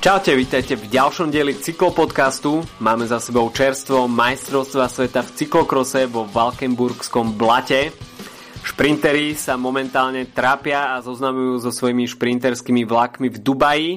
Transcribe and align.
Čaute, 0.00 0.32
vítajte 0.32 0.80
v 0.80 0.88
ďalšom 0.88 1.28
dieli 1.28 1.52
cyklopodcastu. 1.60 2.64
Máme 2.80 3.04
za 3.04 3.20
sebou 3.20 3.52
čerstvo 3.52 4.08
majstrovstva 4.08 4.88
sveta 4.88 5.20
v 5.20 5.28
cyklokrose 5.36 6.08
vo 6.08 6.24
Valkenburgskom 6.24 7.36
blate. 7.36 7.92
Šprinteri 8.64 9.36
sa 9.36 9.60
momentálne 9.60 10.24
trápia 10.32 10.96
a 10.96 11.04
zoznamujú 11.04 11.60
so 11.60 11.68
svojimi 11.68 12.08
šprinterskými 12.08 12.88
vlakmi 12.88 13.28
v 13.28 13.44
Dubaji. 13.44 13.90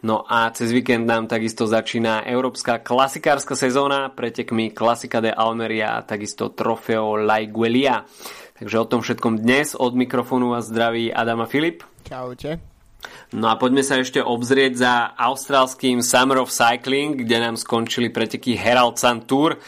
No 0.00 0.24
a 0.24 0.48
cez 0.56 0.72
víkend 0.72 1.04
nám 1.04 1.28
takisto 1.28 1.68
začína 1.68 2.24
európska 2.24 2.80
klasikárska 2.80 3.52
sezóna 3.52 4.08
pretekmi 4.16 4.72
Klasika 4.72 5.20
de 5.20 5.28
Almeria 5.28 6.00
a 6.00 6.08
takisto 6.08 6.56
Trofeo 6.56 7.20
Laiguelia. 7.20 8.08
Takže 8.56 8.80
o 8.80 8.88
tom 8.88 9.04
všetkom 9.04 9.44
dnes 9.44 9.76
od 9.76 9.92
mikrofónu 9.92 10.56
vás 10.56 10.72
zdraví 10.72 11.12
Adama 11.12 11.44
Filip. 11.44 11.84
Čaute. 12.08 12.73
No 13.34 13.50
a 13.50 13.58
poďme 13.58 13.82
sa 13.82 13.98
ešte 13.98 14.22
obzrieť 14.22 14.78
za 14.78 14.94
austrálským 15.18 16.00
Summer 16.00 16.38
of 16.38 16.54
Cycling, 16.54 17.18
kde 17.18 17.42
nám 17.42 17.58
skončili 17.58 18.12
preteky 18.12 18.54
Herald 18.54 18.96
Sun 18.96 19.26
Tour. 19.26 19.58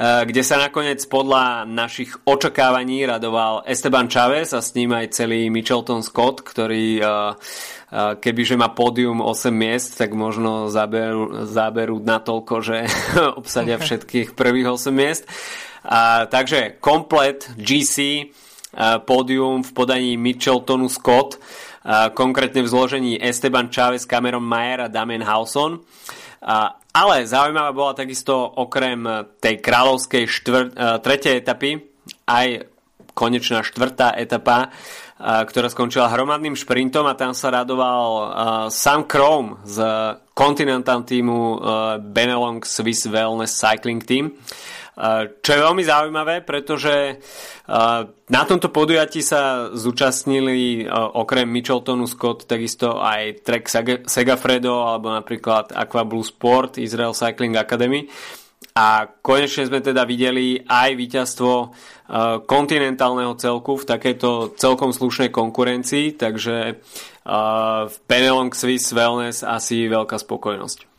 Eh, 0.00 0.24
kde 0.24 0.40
sa 0.40 0.56
nakoniec 0.56 1.04
podľa 1.12 1.68
našich 1.68 2.24
očakávaní 2.24 3.04
radoval 3.04 3.68
Esteban 3.68 4.08
Chavez 4.08 4.56
a 4.56 4.64
s 4.64 4.72
ním 4.72 4.96
aj 4.96 5.12
celý 5.12 5.52
Michelton 5.52 6.00
Scott, 6.00 6.40
ktorý 6.40 6.96
eh, 6.96 7.04
eh, 7.04 8.16
kebyže 8.16 8.56
má 8.56 8.72
pódium 8.72 9.20
8 9.20 9.52
miest, 9.52 10.00
tak 10.00 10.16
možno 10.16 10.72
zaberú, 10.72 11.44
zaberú 11.44 12.00
toľko, 12.00 12.54
že 12.64 12.88
obsadia 13.44 13.76
všetkých 13.84 14.32
prvých 14.32 14.72
8 14.72 14.88
miest. 14.88 15.28
A, 15.84 16.28
takže 16.28 16.80
komplet 16.80 17.48
GC 17.56 18.28
pódium 19.08 19.64
v 19.64 19.70
podaní 19.72 20.12
Micheltonu 20.20 20.92
Scott, 20.92 21.40
konkrétne 22.12 22.60
v 22.60 22.68
zložení 22.68 23.12
Esteban 23.16 23.72
Chavez, 23.72 24.04
Cameron 24.04 24.44
Mayer 24.44 24.84
a 24.84 24.92
Damien 24.92 25.24
Hawson. 25.24 25.80
Ale 26.90 27.22
zaujímavá 27.22 27.70
bola 27.70 27.92
takisto 27.94 28.34
okrem 28.34 29.06
tej 29.38 29.62
kráľovskej 29.62 30.24
štvr, 30.26 30.62
uh, 30.74 30.98
tretej 30.98 31.38
etapy 31.38 31.78
aj 32.26 32.66
konečná 33.14 33.62
štvrtá 33.62 34.18
etapa, 34.18 34.74
uh, 34.74 35.46
ktorá 35.46 35.70
skončila 35.70 36.10
hromadným 36.10 36.58
šprintom 36.58 37.06
a 37.06 37.14
tam 37.14 37.30
sa 37.30 37.54
radoval 37.54 38.08
uh, 38.10 38.24
Sam 38.74 39.06
Chrome 39.06 39.62
z 39.62 39.78
Continental 40.34 41.04
týmu 41.04 41.60
Benelong 42.00 42.64
Swiss 42.64 43.04
Wellness 43.04 43.60
Cycling 43.60 44.00
Team. 44.00 44.32
Čo 45.40 45.50
je 45.56 45.64
veľmi 45.64 45.80
zaujímavé, 45.80 46.44
pretože 46.44 47.16
na 48.28 48.42
tomto 48.44 48.68
podujatí 48.68 49.24
sa 49.24 49.72
zúčastnili 49.72 50.84
okrem 50.92 51.48
Micheltonu 51.48 52.04
Scott 52.04 52.44
takisto 52.44 53.00
aj 53.00 53.40
Trek 53.40 53.64
Segafredo 54.04 54.84
alebo 54.84 55.08
napríklad 55.08 55.72
Aqua 55.72 56.04
Blue 56.04 56.20
Sport 56.20 56.76
Israel 56.76 57.16
Cycling 57.16 57.56
Academy. 57.56 58.04
A 58.76 59.08
konečne 59.24 59.66
sme 59.66 59.80
teda 59.80 60.04
videli 60.04 60.60
aj 60.60 60.92
víťazstvo 60.92 61.52
kontinentálneho 62.44 63.34
celku 63.40 63.80
v 63.80 63.88
takejto 63.88 64.52
celkom 64.60 64.92
slušnej 64.92 65.32
konkurencii, 65.32 66.20
takže 66.20 66.76
v 67.88 67.96
Penelong 68.04 68.52
Swiss 68.52 68.92
Wellness 68.92 69.48
asi 69.48 69.88
veľká 69.88 70.20
spokojnosť. 70.20 70.89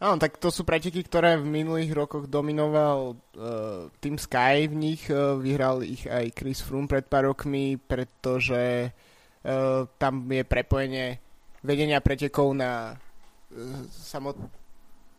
Áno, 0.00 0.16
tak 0.16 0.40
to 0.40 0.48
sú 0.48 0.64
preteky, 0.64 1.04
ktoré 1.04 1.36
v 1.36 1.44
minulých 1.44 1.92
rokoch 1.92 2.24
dominoval 2.24 3.12
uh, 3.12 3.92
Team 4.00 4.16
Sky 4.16 4.64
v 4.64 4.72
nich. 4.72 5.04
Uh, 5.12 5.36
vyhral 5.36 5.84
ich 5.84 6.08
aj 6.08 6.32
Chris 6.32 6.64
Froome 6.64 6.88
pred 6.88 7.04
pár 7.04 7.28
rokmi, 7.28 7.76
pretože 7.76 8.88
uh, 8.88 9.84
tam 10.00 10.24
je 10.24 10.40
prepojenie 10.40 11.20
vedenia 11.60 12.00
pretekov 12.00 12.56
na 12.56 12.96
uh, 12.96 13.84
samot... 13.92 14.40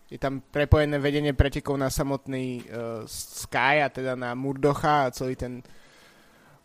je 0.09 0.17
tam 0.17 0.41
prepojené 0.41 0.97
vedenie 0.97 1.37
pretekov 1.37 1.77
na 1.77 1.93
samotný 1.93 2.65
uh, 2.65 3.05
Sky 3.05 3.85
a 3.85 3.93
teda 3.93 4.17
na 4.17 4.33
Murdocha 4.33 5.05
a 5.05 5.13
celý 5.13 5.37
ten 5.37 5.61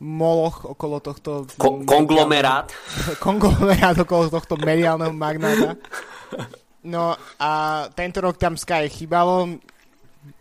moloch 0.01 0.65
okolo 0.65 1.05
tohto... 1.05 1.45
Ko- 1.61 1.85
konglomerát. 1.85 2.73
konglomerát 3.25 4.01
okolo 4.01 4.33
tohto 4.33 4.57
mediálneho 4.57 5.13
magnáta. 5.13 5.77
No 6.87 7.19
a 7.43 7.51
tento 7.91 8.23
rok 8.23 8.39
tam 8.39 8.55
Sky 8.55 8.87
chýbalo. 8.87 9.59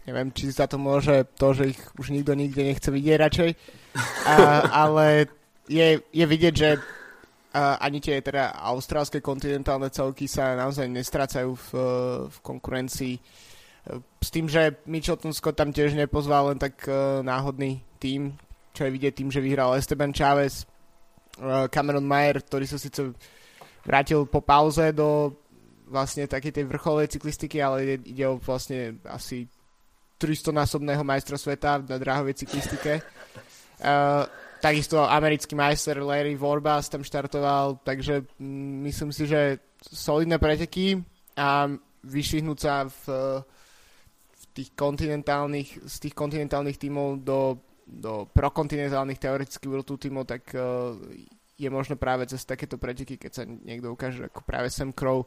Neviem, 0.06 0.30
či 0.30 0.54
za 0.54 0.70
to 0.70 0.78
môže 0.78 1.26
to, 1.38 1.54
že 1.58 1.74
ich 1.74 1.82
už 1.98 2.14
nikto 2.14 2.38
nikde 2.38 2.62
nechce 2.62 2.90
vidieť 2.90 3.18
radšej. 3.18 3.52
A, 4.30 4.36
ale 4.86 5.30
je, 5.66 6.02
je 6.14 6.26
vidieť, 6.26 6.54
že 6.54 6.70
a, 7.54 7.82
ani 7.82 7.98
tie 7.98 8.22
teda 8.22 8.54
austrálske 8.62 9.22
kontinentálne 9.22 9.90
celky 9.90 10.30
sa 10.30 10.54
naozaj 10.54 10.86
nestrácajú 10.86 11.58
v, 11.58 11.70
v 12.30 12.38
konkurencii. 12.46 13.16
S 14.22 14.30
tým, 14.34 14.50
že 14.50 14.82
Mitchelton 14.90 15.34
Scott 15.34 15.58
tam 15.58 15.70
tiež 15.70 15.94
nepozval 15.94 16.50
len 16.50 16.58
tak 16.58 16.90
uh, 16.90 17.22
náhodný 17.22 17.86
tým, 18.02 18.34
čo 18.74 18.90
je 18.90 18.94
vidieť 18.98 19.14
tým, 19.14 19.30
že 19.30 19.46
vyhral 19.46 19.78
Esteban 19.78 20.10
Chávez, 20.10 20.66
uh, 21.38 21.70
Cameron 21.70 22.02
Mayer, 22.02 22.42
ktorý 22.42 22.66
sa 22.66 22.82
síce 22.82 23.14
vrátil 23.86 24.26
po 24.26 24.42
pauze 24.42 24.90
do 24.90 25.38
vlastne 25.96 26.28
takej 26.28 26.52
tej 26.52 26.66
vrcholovej 26.68 27.16
cyklistiky, 27.16 27.64
ale 27.64 28.04
ide 28.04 28.28
o 28.28 28.36
vlastne 28.36 29.00
asi 29.08 29.48
300-násobného 30.20 31.08
majstra 31.08 31.40
sveta 31.40 31.80
na 31.80 31.96
dráhovej 31.96 32.36
cyklistike. 32.44 33.00
Uh, 33.80 34.28
takisto 34.60 35.04
americký 35.04 35.56
majster 35.56 36.00
Larry 36.04 36.36
Vorbas 36.36 36.92
tam 36.92 37.04
štartoval, 37.04 37.80
takže 37.84 38.28
myslím 38.84 39.12
si, 39.12 39.28
že 39.28 39.60
solidné 39.80 40.40
preteky 40.40 41.00
a 41.36 41.68
vyšihnúť 42.04 42.60
sa 42.60 42.88
v, 42.88 43.02
v 44.32 44.44
tých 44.56 44.72
kontinentálnych, 44.76 45.84
z 45.84 45.96
tých 46.08 46.16
kontinentálnych 46.16 46.80
tímov 46.80 47.24
do, 47.24 47.60
do 47.84 48.26
prokontinentálnych 48.32 49.20
teoretických 49.20 49.72
World 49.72 49.92
tímov, 50.00 50.24
tak 50.24 50.48
uh, 50.56 50.96
je 51.56 51.70
možno 51.72 51.96
práve 51.96 52.28
cez 52.28 52.44
takéto 52.44 52.76
preteky, 52.76 53.20
keď 53.20 53.32
sa 53.32 53.44
niekto 53.44 53.92
ukáže 53.92 54.28
ako 54.28 54.44
práve 54.44 54.68
Sam 54.72 54.92
Crow, 54.92 55.24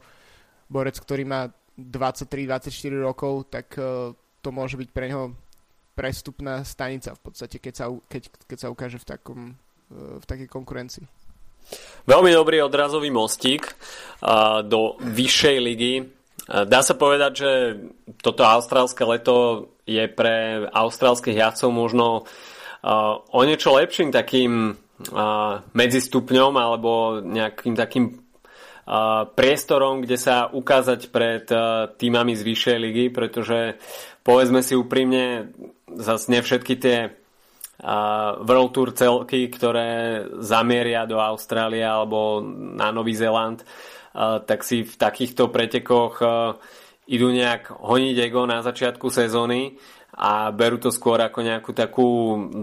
borec, 0.69 1.01
ktorý 1.01 1.25
má 1.25 1.49
23-24 1.75 2.69
rokov, 3.01 3.49
tak 3.49 3.73
uh, 3.75 4.13
to 4.39 4.49
môže 4.53 4.77
byť 4.77 4.89
pre 4.93 5.09
neho 5.09 5.33
prestupná 5.97 6.63
stanica 6.63 7.11
v 7.17 7.21
podstate, 7.25 7.57
keď 7.59 7.73
sa, 7.75 7.85
keď, 8.07 8.23
keď 8.47 8.57
sa 8.61 8.71
ukáže 8.71 9.01
v, 9.01 9.05
takom, 9.09 9.39
uh, 9.91 10.21
v 10.21 10.25
takej 10.29 10.47
konkurencii. 10.47 11.05
Veľmi 12.07 12.31
dobrý 12.33 12.63
odrazový 12.63 13.11
mostík 13.11 13.67
uh, 13.67 14.61
do 14.63 14.95
vyššej 15.01 15.57
ligy. 15.59 15.95
Dá 16.49 16.81
sa 16.81 16.97
povedať, 16.97 17.31
že 17.37 17.51
toto 18.25 18.41
austrálske 18.41 19.05
leto 19.05 19.69
je 19.85 20.01
pre 20.09 20.65
austrálskych 20.65 21.37
jazdcov 21.37 21.69
možno 21.69 22.25
o 23.29 23.41
niečo 23.45 23.77
lepším 23.77 24.09
takým 24.09 24.73
medzistupňom 25.77 26.53
alebo 26.57 27.21
nejakým 27.21 27.77
takým 27.77 28.17
priestorom, 29.37 30.01
kde 30.01 30.17
sa 30.17 30.49
ukázať 30.49 31.13
pred 31.13 31.45
týmami 32.01 32.33
z 32.33 32.41
vyššej 32.41 32.77
ligy, 32.81 33.05
pretože 33.13 33.77
povedzme 34.25 34.65
si 34.65 34.73
úprimne, 34.73 35.53
zase 35.93 36.33
všetky 36.41 36.73
tie 36.81 37.13
World 38.43 38.71
Tour 38.75 38.91
celky, 38.97 39.47
ktoré 39.47 40.25
zamieria 40.41 41.05
do 41.05 41.21
Austrálie 41.21 41.85
alebo 41.85 42.41
na 42.75 42.89
Nový 42.89 43.13
Zéland, 43.13 43.63
tak 44.43 44.65
si 44.65 44.83
v 44.83 44.93
takýchto 44.97 45.53
pretekoch 45.53 46.19
idú 47.09 47.27
nejak 47.29 47.73
honiť 47.79 48.15
ego 48.19 48.43
na 48.49 48.65
začiatku 48.65 49.07
sezóny 49.09 49.77
a 50.19 50.51
berú 50.51 50.75
to 50.75 50.91
skôr 50.91 51.23
ako 51.23 51.39
nejakú 51.39 51.71
takú 51.71 52.07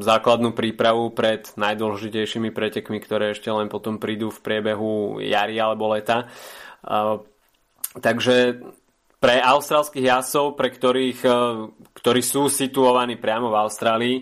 základnú 0.04 0.52
prípravu 0.52 1.16
pred 1.16 1.48
najdôležitejšími 1.56 2.52
pretekmi, 2.52 3.00
ktoré 3.00 3.32
ešte 3.32 3.48
len 3.48 3.72
potom 3.72 3.96
prídu 3.96 4.28
v 4.28 4.44
priebehu 4.44 5.24
jary 5.24 5.56
alebo 5.56 5.88
leta. 5.96 6.28
Takže 7.96 8.60
pre 9.16 9.40
austrálskych 9.40 10.04
jasov, 10.04 10.52
pre 10.60 10.68
ktorých, 10.68 11.24
ktorí 11.96 12.20
sú 12.20 12.52
situovaní 12.52 13.16
priamo 13.16 13.48
v 13.48 13.56
Austrálii 13.56 14.16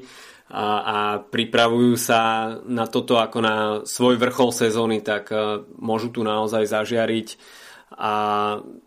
a, 0.55 0.67
a 0.79 0.97
pripravujú 1.19 1.99
sa 1.99 2.55
na 2.71 2.87
toto 2.87 3.19
ako 3.19 3.39
na 3.43 3.57
svoj 3.83 4.15
vrchol 4.15 4.55
sezóny, 4.55 5.03
tak 5.03 5.35
môžu 5.83 6.15
tu 6.15 6.23
naozaj 6.23 6.71
zažiariť 6.71 7.29
a 7.99 8.13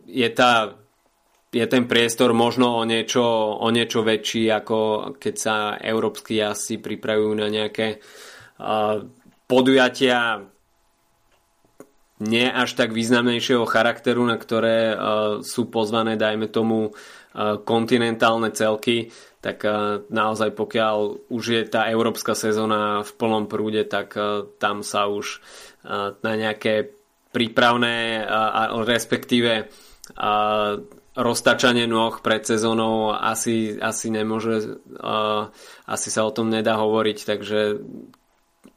je 0.08 0.30
tá 0.32 0.80
je 1.48 1.66
ten 1.68 1.88
priestor 1.88 2.36
možno 2.36 2.76
o 2.76 2.84
niečo, 2.84 3.24
o 3.56 3.68
niečo 3.72 4.04
väčší, 4.04 4.52
ako 4.52 4.78
keď 5.16 5.36
sa 5.36 5.56
európsky 5.80 6.44
jazdci 6.44 6.84
pripravujú 6.84 7.34
na 7.40 7.48
nejaké 7.48 8.04
uh, 8.60 9.08
podujatia 9.48 10.44
nie 12.18 12.50
až 12.50 12.74
tak 12.74 12.92
významnejšieho 12.92 13.64
charakteru, 13.70 14.26
na 14.26 14.36
ktoré 14.36 14.92
uh, 14.92 14.98
sú 15.46 15.70
pozvané, 15.70 16.20
dajme 16.20 16.50
tomu, 16.52 16.92
uh, 16.92 17.62
kontinentálne 17.62 18.52
celky, 18.52 19.14
tak 19.40 19.64
uh, 19.64 20.04
naozaj 20.10 20.52
pokiaľ 20.52 21.30
už 21.32 21.44
je 21.48 21.62
tá 21.70 21.88
európska 21.88 22.34
sezóna 22.34 23.06
v 23.06 23.12
plnom 23.16 23.46
prúde, 23.46 23.86
tak 23.86 24.18
uh, 24.18 24.50
tam 24.60 24.82
sa 24.84 25.08
už 25.08 25.40
uh, 25.86 26.18
na 26.26 26.34
nejaké 26.36 26.92
prípravné, 27.32 28.26
uh, 28.26 28.82
respektíve 28.82 29.70
roztačanie 31.18 31.90
nôh 31.90 32.22
pred 32.22 32.46
sezónou 32.46 33.10
asi, 33.10 33.74
asi 33.82 34.14
nemôže, 34.14 34.78
uh, 35.02 35.50
asi 35.90 36.14
sa 36.14 36.22
o 36.22 36.32
tom 36.32 36.54
nedá 36.54 36.78
hovoriť, 36.78 37.18
takže 37.26 37.82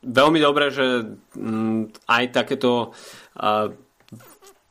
veľmi 0.00 0.40
dobré, 0.40 0.72
že 0.72 1.04
um, 1.36 1.92
aj 2.08 2.24
takéto 2.32 2.96
uh, 3.36 3.68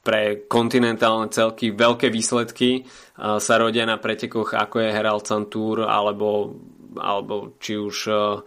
pre 0.02 0.50
kontinentálne 0.50 1.30
celky 1.30 1.70
veľké 1.70 2.10
výsledky 2.10 2.90
uh, 2.90 3.38
sa 3.38 3.62
rodia 3.62 3.86
na 3.86 4.02
pretekoch 4.02 4.58
ako 4.58 4.82
je 4.82 4.90
Herald 4.90 5.30
Sun 5.30 5.46
Tour 5.54 5.86
alebo, 5.86 6.58
alebo 6.98 7.54
či 7.62 7.78
už 7.78 7.96
uh, 8.10 8.42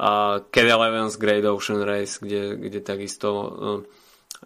uh, 0.00 0.36
Cadel 0.48 0.80
Evans 0.80 1.20
Great 1.20 1.44
Ocean 1.44 1.84
Race, 1.84 2.16
kde, 2.16 2.56
kde 2.56 2.80
takisto 2.80 3.28
uh, 3.28 3.80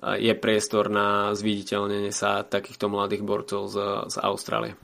je 0.03 0.35
priestor 0.37 0.93
na 0.93 1.33
zviditeľnenie 1.33 2.13
sa 2.13 2.45
takýchto 2.45 2.93
mladých 2.93 3.25
borcov 3.25 3.73
z, 3.73 3.77
z 4.13 4.17
Austrálie. 4.21 4.77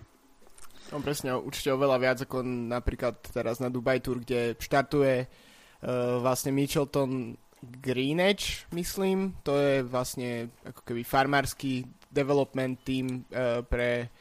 No 0.92 1.00
presne, 1.00 1.32
určite 1.32 1.72
oveľa 1.72 1.96
viac 1.96 2.18
ako 2.28 2.44
napríklad 2.44 3.16
teraz 3.32 3.56
na 3.60 3.72
Dubai 3.72 4.04
Tour, 4.04 4.20
kde 4.20 4.60
štartuje 4.60 5.24
uh, 5.24 6.20
vlastne 6.20 6.52
Mitchelton 6.52 7.32
Greenedge, 7.62 8.68
myslím. 8.76 9.40
To 9.48 9.56
je 9.56 9.80
vlastne 9.80 10.52
ako 10.68 10.84
keby 10.84 11.00
farmársky 11.00 11.88
development 12.12 12.84
team 12.84 13.24
uh, 13.32 13.64
pre 13.64 14.12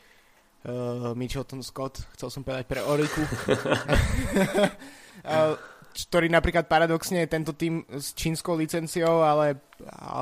uh, 0.64 1.12
Mitchelton 1.12 1.60
Scott, 1.60 2.08
chcel 2.16 2.32
som 2.32 2.48
povedať 2.48 2.66
pre 2.72 2.80
Oriku. 2.88 3.20
uh, 5.28 5.60
ktorý 5.92 6.32
napríklad 6.32 6.72
paradoxne 6.72 7.24
je 7.24 7.34
tento 7.34 7.52
tým 7.52 7.84
s 7.92 8.16
čínskou 8.16 8.56
licenciou, 8.56 9.22
ale 9.22 9.60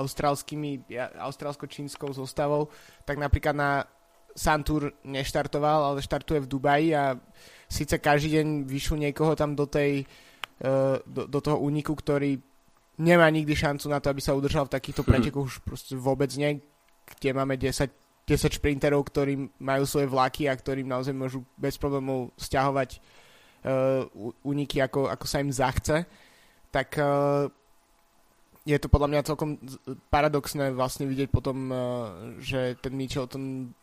austrálskymi, 0.02 0.90
austrálsko-čínskou 1.22 2.10
zostavou, 2.14 2.74
tak 3.06 3.22
napríklad 3.22 3.54
na 3.54 3.72
Santur 4.34 4.94
neštartoval, 5.06 5.94
ale 5.94 6.06
štartuje 6.06 6.46
v 6.46 6.52
Dubaji 6.52 6.90
a 6.96 7.18
síce 7.70 8.02
každý 8.02 8.40
deň 8.40 8.48
vyšlo 8.66 8.96
niekoho 8.98 9.34
tam 9.36 9.54
do, 9.54 9.66
tej, 9.70 10.06
e, 10.62 10.66
do, 11.06 11.28
do 11.28 11.40
toho 11.42 11.60
úniku, 11.60 11.94
ktorý 11.94 12.40
nemá 13.00 13.28
nikdy 13.30 13.56
šancu 13.56 13.90
na 13.90 14.00
to, 14.00 14.10
aby 14.12 14.22
sa 14.22 14.36
udržal 14.36 14.68
v 14.68 14.76
takýchto 14.76 15.04
mhm. 15.04 15.10
pretekoch 15.10 15.46
už 15.46 15.56
proste 15.62 15.94
vôbec 15.94 16.30
nie, 16.40 16.62
kde 17.20 17.30
máme 17.36 17.58
10, 17.58 17.90
10 18.26 18.58
šprinterov, 18.58 19.02
ktorí 19.10 19.60
majú 19.60 19.84
svoje 19.86 20.08
vlaky 20.08 20.46
a 20.46 20.54
ktorým 20.54 20.88
naozaj 20.88 21.14
môžu 21.14 21.42
bez 21.58 21.76
problémov 21.76 22.32
stiahovať 22.38 23.02
úniky, 24.46 24.80
ako, 24.80 25.12
ako 25.12 25.26
sa 25.28 25.44
im 25.44 25.52
zachce, 25.52 26.08
tak 26.72 26.96
uh, 26.96 27.50
je 28.64 28.78
to 28.78 28.88
podľa 28.88 29.10
mňa 29.10 29.28
celkom 29.28 29.58
paradoxné 30.14 30.72
vlastne 30.72 31.10
vidieť 31.10 31.30
potom, 31.34 31.58
uh, 31.68 31.78
že 32.40 32.78
ten 32.80 32.94
Mitchell, 32.94 33.28
ten 33.28 33.74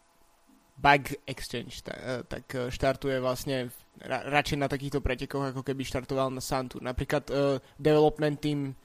bug 0.76 1.08
exchange, 1.24 1.80
tak, 2.28 2.44
štartuje 2.52 3.16
vlastne 3.16 3.72
ra, 4.04 4.28
radšej 4.28 4.58
na 4.60 4.68
takýchto 4.68 5.00
pretekoch, 5.00 5.56
ako 5.56 5.64
keby 5.64 5.88
štartoval 5.88 6.28
na 6.28 6.44
Santu. 6.44 6.78
Napríklad 6.84 7.24
uh, 7.32 7.56
development 7.80 8.44
team 8.44 8.76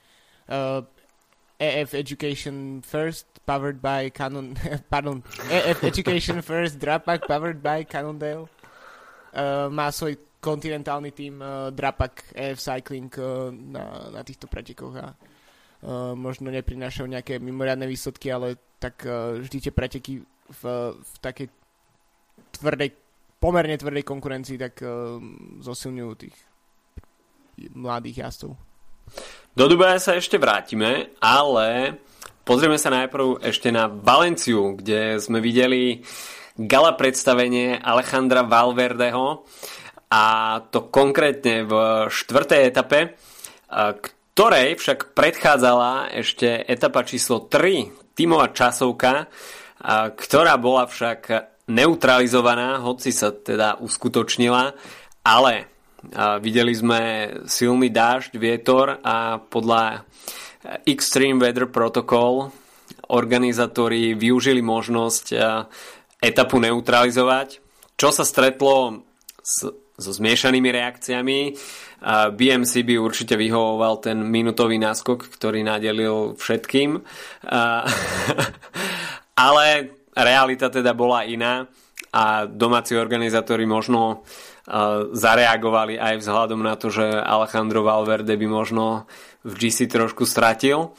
uh, 0.48 0.80
EF 1.60 1.94
Education 1.94 2.80
First, 2.80 3.28
powered 3.44 3.84
by 3.84 4.08
Canon, 4.10 4.56
pardon, 4.92 5.22
EF 5.52 5.84
Education 5.84 6.40
First, 6.40 6.80
Drapack, 6.80 7.28
powered 7.28 7.60
by 7.60 7.84
Cannondale, 7.84 8.48
uh, 9.36 9.68
má 9.68 9.92
svoj 9.92 10.16
kontinentálny 10.42 11.14
tým 11.14 11.38
uh, 11.38 11.70
Drapak 11.70 12.34
EF 12.34 12.58
Cycling 12.58 13.14
uh, 13.14 13.54
na, 13.54 14.10
na 14.10 14.22
týchto 14.26 14.50
pretekoch 14.50 14.98
a 14.98 15.14
uh, 15.14 16.18
možno 16.18 16.50
neprinášajú 16.50 17.06
nejaké 17.06 17.38
mimoriadne 17.38 17.86
výsledky, 17.86 18.34
ale 18.34 18.58
tak 18.82 19.06
uh, 19.06 19.38
vždy 19.38 19.70
tie 19.70 19.72
preteky 19.72 20.18
v, 20.26 20.62
v 20.98 21.12
takej 21.22 21.46
tvrdej, 22.58 22.90
pomerne 23.38 23.78
tvrdej 23.78 24.02
konkurencii 24.02 24.58
tak 24.58 24.82
uh, 24.82 25.22
zosilňujú 25.62 26.12
tých 26.18 26.36
mladých 27.78 28.26
jazdcov. 28.26 28.52
Do 29.54 29.64
Dubaja 29.70 30.02
sa 30.02 30.18
ešte 30.18 30.40
vrátime, 30.40 31.14
ale 31.22 32.00
pozrieme 32.42 32.80
sa 32.80 32.90
najprv 32.90 33.44
ešte 33.46 33.70
na 33.70 33.86
Valenciu, 33.86 34.74
kde 34.74 35.20
sme 35.22 35.38
videli 35.38 36.02
gala 36.56 36.96
predstavenie 36.96 37.76
Alejandra 37.80 38.44
Valverdeho, 38.44 39.44
a 40.12 40.22
to 40.68 40.92
konkrétne 40.92 41.64
v 41.64 41.72
štvrtej 42.12 42.60
etape, 42.68 43.16
ktorej 44.36 44.76
však 44.76 45.16
predchádzala 45.16 46.12
ešte 46.12 46.60
etapa 46.68 47.00
číslo 47.08 47.48
3, 47.48 48.12
tímová 48.12 48.52
časovka, 48.52 49.32
ktorá 50.12 50.60
bola 50.60 50.84
však 50.84 51.20
neutralizovaná, 51.72 52.84
hoci 52.84 53.08
sa 53.08 53.32
teda 53.32 53.80
uskutočnila, 53.80 54.76
ale 55.24 55.72
videli 56.44 56.76
sme 56.76 57.00
silný 57.48 57.88
dážď, 57.88 58.36
vietor 58.36 59.00
a 59.00 59.40
podľa 59.40 60.04
Extreme 60.84 61.40
Weather 61.40 61.72
Protocol 61.72 62.52
organizátori 63.08 64.12
využili 64.12 64.60
možnosť 64.60 65.26
etapu 66.20 66.60
neutralizovať, 66.60 67.64
čo 67.96 68.12
sa 68.12 68.28
stretlo 68.28 69.08
s 69.40 69.66
so 70.02 70.10
zmiešanými 70.10 70.74
reakciami. 70.74 71.54
BMC 72.34 72.72
by 72.82 72.94
určite 72.98 73.38
vyhovoval 73.38 74.02
ten 74.02 74.18
minutový 74.26 74.82
náskok, 74.82 75.30
ktorý 75.30 75.62
nadelil 75.62 76.34
všetkým. 76.34 76.98
Ale 79.48 79.66
realita 80.12 80.68
teda 80.68 80.92
bola 80.92 81.24
iná 81.24 81.64
a 82.12 82.44
domáci 82.44 82.98
organizátori 82.98 83.64
možno 83.64 84.26
zareagovali 85.12 85.98
aj 85.98 86.22
vzhľadom 86.22 86.62
na 86.62 86.78
to, 86.78 86.92
že 86.92 87.02
Alejandro 87.02 87.82
Valverde 87.82 88.38
by 88.38 88.46
možno 88.46 89.10
v 89.42 89.52
GC 89.58 89.90
trošku 89.90 90.22
stratil. 90.22 90.94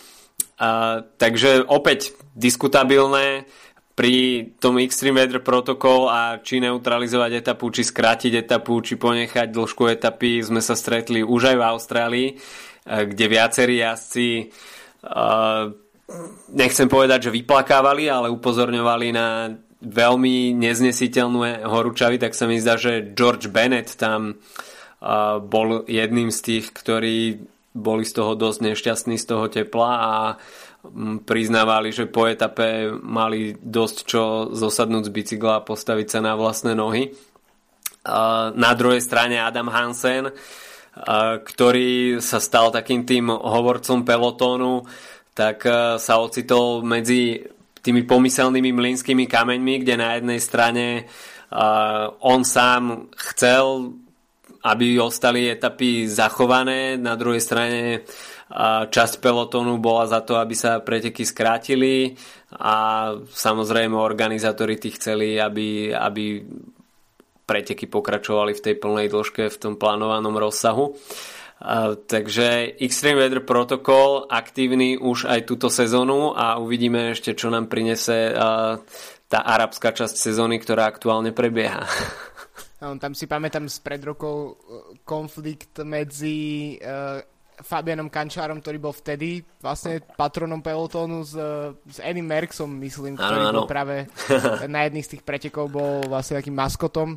takže 1.16 1.64
opäť 1.64 2.12
diskutabilné 2.36 3.48
pri 3.94 4.50
tom 4.58 4.82
Extreme 4.82 5.22
Weather 5.22 5.46
Protocol 5.46 6.10
a 6.10 6.42
či 6.42 6.58
neutralizovať 6.58 7.46
etapu, 7.46 7.70
či 7.70 7.86
skrátiť 7.86 8.34
etapu, 8.42 8.82
či 8.82 8.98
ponechať 8.98 9.54
dĺžku 9.54 9.86
etapy 9.86 10.42
sme 10.42 10.66
sa 10.66 10.74
stretli 10.74 11.22
už 11.22 11.54
aj 11.54 11.58
v 11.58 11.68
Austrálii, 11.68 12.28
eh, 12.34 13.04
kde 13.06 13.26
viacerí 13.30 13.86
jazdci 13.86 14.50
uh, 15.06 15.70
nechcem 16.52 16.88
povedať, 16.90 17.30
že 17.30 17.36
vyplakávali, 17.36 18.08
ale 18.10 18.34
upozorňovali 18.34 19.08
na 19.14 19.52
veľmi 19.84 20.56
neznesiteľnú 20.56 21.68
horúčavy, 21.68 22.16
tak 22.16 22.32
sa 22.34 22.48
mi 22.48 22.60
zdá, 22.60 22.80
že 22.80 23.12
George 23.12 23.52
Bennett 23.52 24.00
tam 24.00 24.40
uh, 24.40 25.38
bol 25.44 25.84
jedným 25.86 26.32
z 26.32 26.40
tých, 26.40 26.66
ktorí 26.72 27.44
boli 27.74 28.06
z 28.06 28.14
toho 28.16 28.38
dosť 28.38 28.60
nešťastní 28.64 29.18
z 29.18 29.26
toho 29.26 29.46
tepla 29.50 29.92
a 29.98 30.14
priznávali, 31.24 31.96
že 31.96 32.12
po 32.12 32.28
etape 32.28 32.92
mali 32.92 33.56
dosť 33.56 33.98
čo 34.04 34.24
zosadnúť 34.52 35.08
z 35.08 35.16
bicykla 35.16 35.54
a 35.60 35.66
postaviť 35.66 36.08
sa 36.12 36.20
na 36.20 36.36
vlastné 36.36 36.76
nohy. 36.76 37.16
Na 38.54 38.72
druhej 38.76 39.00
strane 39.00 39.40
Adam 39.40 39.72
Hansen, 39.72 40.28
ktorý 41.48 42.20
sa 42.20 42.44
stal 42.44 42.76
takým 42.76 43.08
tým 43.08 43.32
hovorcom 43.32 44.04
pelotónu, 44.04 44.84
tak 45.32 45.64
sa 45.98 46.14
ocitol 46.20 46.84
medzi 46.84 47.42
tými 47.80 48.04
pomyselnými 48.04 48.76
mlynskými 48.76 49.24
kameňmi, 49.24 49.74
kde 49.88 49.96
na 49.96 50.20
jednej 50.20 50.40
strane 50.44 50.86
on 52.20 52.44
sám 52.44 53.08
chcel, 53.32 53.96
aby 54.68 55.00
ostali 55.00 55.48
etapy 55.48 56.12
zachované, 56.12 57.00
na 57.00 57.16
druhej 57.16 57.40
strane 57.40 58.04
časť 58.90 59.14
pelotónu 59.24 59.80
bola 59.80 60.06
za 60.06 60.20
to, 60.22 60.38
aby 60.38 60.54
sa 60.54 60.84
preteky 60.84 61.24
skrátili 61.24 62.14
a 62.54 63.10
samozrejme 63.18 63.96
organizátori 63.96 64.78
tí 64.78 64.94
chceli, 64.94 65.40
aby, 65.40 65.90
aby 65.96 66.44
preteky 67.48 67.88
pokračovali 67.88 68.52
v 68.56 68.64
tej 68.64 68.76
plnej 68.80 69.08
dĺžke 69.10 69.50
v 69.50 69.58
tom 69.58 69.74
plánovanom 69.80 70.36
rozsahu. 70.38 70.96
Takže 72.12 72.76
Extreme 72.76 73.24
Weather 73.24 73.40
Protocol 73.40 74.28
aktívny 74.28 75.00
už 75.00 75.32
aj 75.32 75.48
túto 75.48 75.72
sezónu 75.72 76.36
a 76.36 76.60
uvidíme 76.60 77.16
ešte, 77.16 77.32
čo 77.32 77.48
nám 77.48 77.72
prinese 77.72 78.36
tá 79.32 79.40
arabská 79.42 79.96
časť 79.96 80.14
sezóny, 80.14 80.60
ktorá 80.60 80.86
aktuálne 80.86 81.32
prebieha. 81.32 81.88
Tam 82.84 83.16
si 83.16 83.32
pamätám 83.32 83.72
z 83.72 83.80
pred 83.80 84.04
rokov 84.04 84.36
e, 84.36 84.54
konflikt 85.08 85.80
medzi 85.88 86.76
uh, 86.84 87.24
Fabianom 87.64 88.12
Kančárom, 88.12 88.60
ktorý 88.60 88.78
bol 88.78 88.94
vtedy 88.94 89.42
vlastne 89.64 90.04
patronom 90.04 90.60
pelotónu 90.60 91.24
s, 91.24 91.34
s 91.88 91.98
Eddie 92.04 92.22
Merksom, 92.22 92.70
myslím, 92.84 93.16
ktorý 93.16 93.40
ano, 93.50 93.64
bol 93.64 93.68
práve 93.72 94.12
na 94.68 94.86
jedných 94.86 95.08
z 95.08 95.12
tých 95.18 95.24
pretekov 95.24 95.72
bol 95.72 96.04
vlastne 96.06 96.44
takým 96.44 96.54
maskotom 96.54 97.16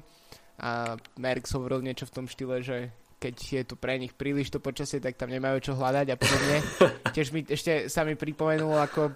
a 0.57 0.97
Merks 1.21 1.53
hovoril 1.53 1.85
niečo 1.85 2.09
v 2.09 2.15
tom 2.15 2.27
štýle, 2.31 2.65
že 2.65 2.89
keď 3.17 3.35
je 3.37 3.63
tu 3.65 3.75
pre 3.77 3.97
nich 3.97 4.13
príliš 4.13 4.53
to 4.53 4.61
počasie, 4.61 5.01
tak 5.01 5.17
tam 5.17 5.33
nemajú 5.33 5.61
čo 5.61 5.73
hľadať 5.77 6.07
a 6.13 6.17
podobne. 6.17 6.59
Tiež 7.17 7.33
mi, 7.33 7.45
ešte 7.45 7.89
sa 7.89 8.05
mi 8.05 8.17
pripomenulo, 8.17 8.77
ako 8.77 9.13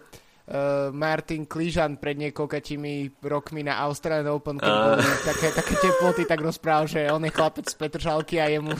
Martin 0.90 1.46
Kližan 1.46 2.02
pred 2.02 2.18
niekoľkatými 2.18 3.22
rokmi 3.22 3.62
na 3.62 3.86
Australian 3.86 4.34
Open, 4.34 4.58
keď 4.58 4.72
uh. 4.74 4.98
boli 4.98 5.06
také, 5.22 5.48
také 5.54 5.74
teploty, 5.78 6.22
tak 6.26 6.42
rozprával, 6.42 6.90
že 6.90 7.06
on 7.06 7.22
je 7.22 7.30
chlapec 7.30 7.70
z 7.70 7.76
Petržalky 7.78 8.42
a 8.42 8.50
jemu, 8.50 8.74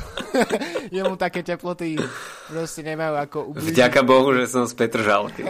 jemu 0.99 1.15
také 1.15 1.47
teploty 1.47 1.95
proste 2.51 2.83
nemajú 2.83 3.15
ako 3.23 3.39
ubližiť. 3.55 3.71
Vďaka 3.71 4.01
Bohu, 4.03 4.35
že 4.35 4.51
som 4.51 4.67
z 4.67 4.75
Petržalky. 4.75 5.47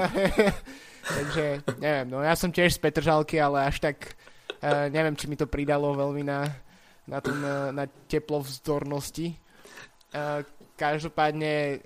Takže 1.17 1.45
neviem, 1.81 2.07
no 2.13 2.21
ja 2.21 2.37
som 2.37 2.53
tiež 2.53 2.77
z 2.77 2.81
Petržalky, 2.85 3.41
ale 3.41 3.73
až 3.73 3.81
tak 3.81 4.13
uh, 4.61 4.93
neviem, 4.93 5.17
či 5.17 5.25
mi 5.25 5.41
to 5.41 5.49
pridalo 5.49 5.97
veľmi 5.97 6.21
na, 6.21 6.53
na, 7.09 7.19
tom, 7.25 7.41
uh, 7.41 7.73
na 7.73 7.89
teplovzdornosti. 7.89 9.41
Uh, 10.13 10.45
každopádne 10.77 11.81
uh, 11.81 11.85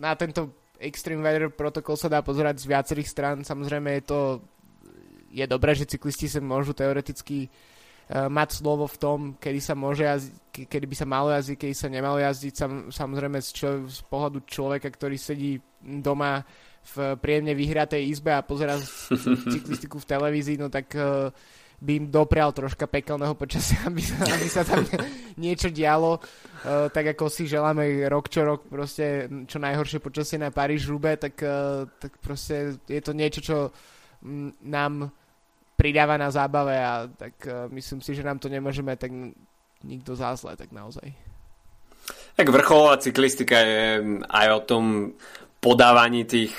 na 0.00 0.16
tento 0.16 0.65
Extreme 0.80 1.24
Weather 1.24 1.48
Protocol 1.52 1.96
sa 1.96 2.12
dá 2.12 2.20
pozerať 2.20 2.62
z 2.62 2.70
viacerých 2.70 3.08
strán. 3.08 3.36
Samozrejme 3.42 4.00
je 4.00 4.04
to 4.04 4.20
je 5.36 5.44
dobré, 5.44 5.76
že 5.76 5.84
cyklisti 5.84 6.32
sa 6.32 6.40
môžu 6.40 6.72
teoreticky 6.72 7.52
uh, 7.52 8.32
mať 8.32 8.64
slovo 8.64 8.88
v 8.88 8.96
tom, 8.96 9.18
kedy 9.36 9.60
sa 9.60 9.76
môže 9.76 10.08
jazdiť, 10.08 10.36
kedy 10.64 10.86
by 10.88 10.96
sa 10.96 11.06
malo 11.06 11.28
jazdiť, 11.28 11.56
kedy 11.60 11.74
sa 11.76 11.88
nemalo 11.92 12.16
jazdiť. 12.16 12.54
Sam, 12.56 12.72
samozrejme 12.88 13.38
z, 13.44 13.50
čo, 13.52 13.68
z 13.84 14.00
pohľadu 14.08 14.48
človeka, 14.48 14.88
ktorý 14.88 15.20
sedí 15.20 15.60
doma 15.84 16.40
v 16.96 17.18
príjemne 17.18 17.52
vyhratej 17.52 18.08
izbe 18.08 18.32
a 18.32 18.46
pozera 18.46 18.80
cyklistiku 19.52 20.00
v 20.00 20.08
televízii, 20.08 20.56
no 20.56 20.72
tak 20.72 20.88
uh, 20.96 21.28
by 21.76 21.92
im 21.92 22.06
doprial 22.08 22.56
troška 22.56 22.88
pekelného 22.88 23.36
počasia, 23.36 23.84
aby 23.88 24.00
sa, 24.00 24.16
aby 24.24 24.48
sa 24.48 24.62
tam 24.64 24.82
niečo 25.42 25.68
dialo, 25.68 26.16
uh, 26.16 26.88
tak 26.88 27.16
ako 27.16 27.28
si 27.28 27.44
želáme 27.44 28.08
rok 28.08 28.32
čo 28.32 28.44
rok 28.44 28.64
proste 28.64 29.28
čo 29.44 29.60
najhoršie 29.60 30.00
počasie 30.00 30.40
na 30.40 30.48
Paríž 30.48 30.88
Rube, 30.88 31.20
tak, 31.20 31.36
uh, 31.44 31.84
tak 32.00 32.16
proste 32.20 32.80
je 32.88 33.00
to 33.04 33.12
niečo, 33.12 33.40
čo 33.44 33.56
nám 34.64 35.12
pridáva 35.76 36.16
na 36.16 36.32
zábave 36.32 36.80
a 36.80 37.04
tak 37.12 37.36
uh, 37.44 37.68
myslím 37.76 38.00
si, 38.00 38.16
že 38.16 38.24
nám 38.24 38.40
to 38.40 38.48
nemôžeme 38.48 38.96
tak 38.96 39.12
nikto 39.84 40.16
zázle, 40.16 40.56
tak 40.56 40.72
naozaj. 40.72 41.12
Tak 42.36 42.48
vrcholová 42.48 42.96
cyklistika 42.96 43.60
je 43.60 43.84
aj 44.28 44.46
o 44.52 44.60
tom 44.64 44.84
podávaní 45.56 46.22
tých 46.28 46.52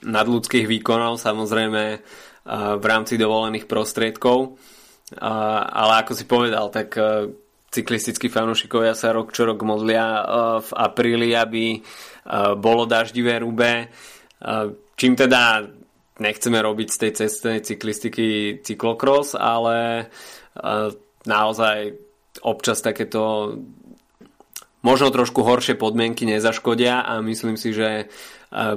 nadľudských 0.00 0.64
výkonov, 0.70 1.20
samozrejme 1.20 2.00
v 2.50 2.84
rámci 2.84 3.20
dovolených 3.20 3.68
prostriedkov. 3.68 4.56
Ale 5.16 5.92
ako 6.04 6.12
si 6.12 6.24
povedal, 6.28 6.68
tak 6.68 6.92
e, 7.00 7.32
cyklistickí 7.72 8.28
fanúšikovia 8.28 8.92
sa 8.92 9.16
rok 9.16 9.32
čo 9.32 9.48
rok 9.48 9.64
modlia 9.64 10.04
e, 10.04 10.22
v 10.60 10.70
apríli, 10.76 11.32
aby 11.32 11.64
e, 11.72 11.78
bolo 12.60 12.84
daždivé 12.84 13.40
rube. 13.40 13.88
Čím 14.94 15.12
teda 15.18 15.66
nechceme 16.22 16.58
robiť 16.62 16.88
z 16.94 16.98
tej 16.98 17.12
cestnej 17.14 17.58
cyklistiky 17.58 18.58
cyklokros, 18.62 19.34
ale 19.34 20.06
naozaj 21.26 21.98
občas 22.46 22.78
takéto 22.78 23.54
možno 24.86 25.10
trošku 25.10 25.42
horšie 25.42 25.74
podmienky 25.74 26.22
nezaškodia 26.22 27.02
a 27.02 27.18
myslím 27.18 27.58
si, 27.58 27.74
že 27.74 28.06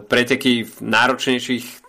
preteky 0.09 0.65
v 0.65 0.75
náročnejších 0.81 1.80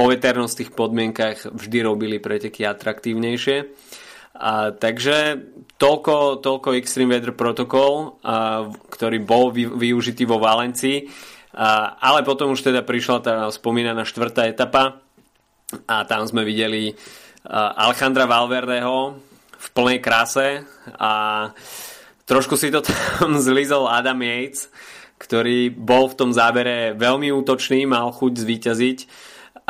poveternostných 0.00 0.72
podmienkach 0.72 1.52
vždy 1.52 1.78
robili 1.84 2.16
preteky 2.16 2.64
atraktívnejšie. 2.64 3.68
A, 4.40 4.72
takže 4.72 5.36
toľko, 5.76 6.40
toľko 6.40 6.72
Extreme 6.80 7.12
Weather 7.12 7.36
Protocol, 7.36 8.16
a, 8.24 8.64
ktorý 8.88 9.20
bol 9.20 9.52
vy, 9.52 9.68
využitý 9.68 10.24
vo 10.24 10.40
Valencii. 10.40 11.04
A, 11.52 12.00
ale 12.00 12.24
potom 12.24 12.56
už 12.56 12.64
teda 12.64 12.80
prišla 12.80 13.18
tá 13.20 13.34
spomínaná 13.52 14.08
štvrtá 14.08 14.48
etapa 14.48 15.04
a 15.84 16.08
tam 16.08 16.24
sme 16.24 16.48
videli 16.48 16.96
Alejandra 17.44 18.24
Valverdeho 18.24 19.16
v 19.60 19.66
plnej 19.76 20.00
kráse 20.00 20.64
a 20.96 21.12
trošku 22.24 22.56
si 22.56 22.72
to 22.72 22.80
tam 22.86 23.36
zlizol 23.36 23.84
Adam 23.84 24.24
Yates, 24.24 24.72
ktorý 25.20 25.68
bol 25.68 26.08
v 26.08 26.16
tom 26.16 26.30
zábere 26.32 26.96
veľmi 26.96 27.28
útočný, 27.28 27.84
mal 27.84 28.08
chuť 28.08 28.32
zvíťaziť 28.40 28.98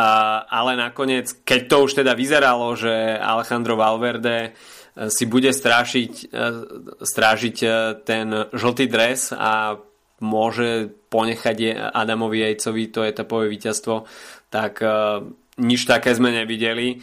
ale 0.00 0.76
nakoniec, 0.76 1.44
keď 1.44 1.60
to 1.68 1.76
už 1.84 1.92
teda 2.00 2.16
vyzeralo, 2.16 2.72
že 2.78 3.18
Alejandro 3.18 3.76
Valverde 3.76 4.38
e, 4.40 4.50
si 5.12 5.28
bude 5.28 5.52
strážiť, 5.52 6.12
e, 6.30 6.46
strážiť 7.04 7.56
e, 7.60 7.68
ten 8.06 8.26
žltý 8.54 8.88
dres 8.88 9.34
a 9.36 9.76
môže 10.20 10.92
ponechať 11.08 11.90
Adamovi 11.96 12.44
Jejcovi 12.44 12.92
to 12.92 13.00
etapové 13.08 13.48
víťazstvo, 13.48 14.04
tak 14.52 14.84
nič 15.56 15.88
také 15.88 16.12
sme 16.12 16.28
nevideli. 16.28 17.00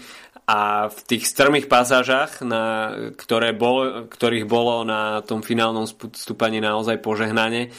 A 0.47 0.87
v 0.87 0.99
tých 1.03 1.27
strmých 1.27 1.67
pasážach, 1.67 2.39
na, 2.39 2.95
ktoré 3.19 3.51
bol, 3.51 4.07
ktorých 4.07 4.47
bolo 4.47 4.87
na 4.87 5.19
tom 5.19 5.43
finálnom 5.43 5.83
stúpaní 6.15 6.63
naozaj 6.63 7.03
požehnanie, 7.03 7.75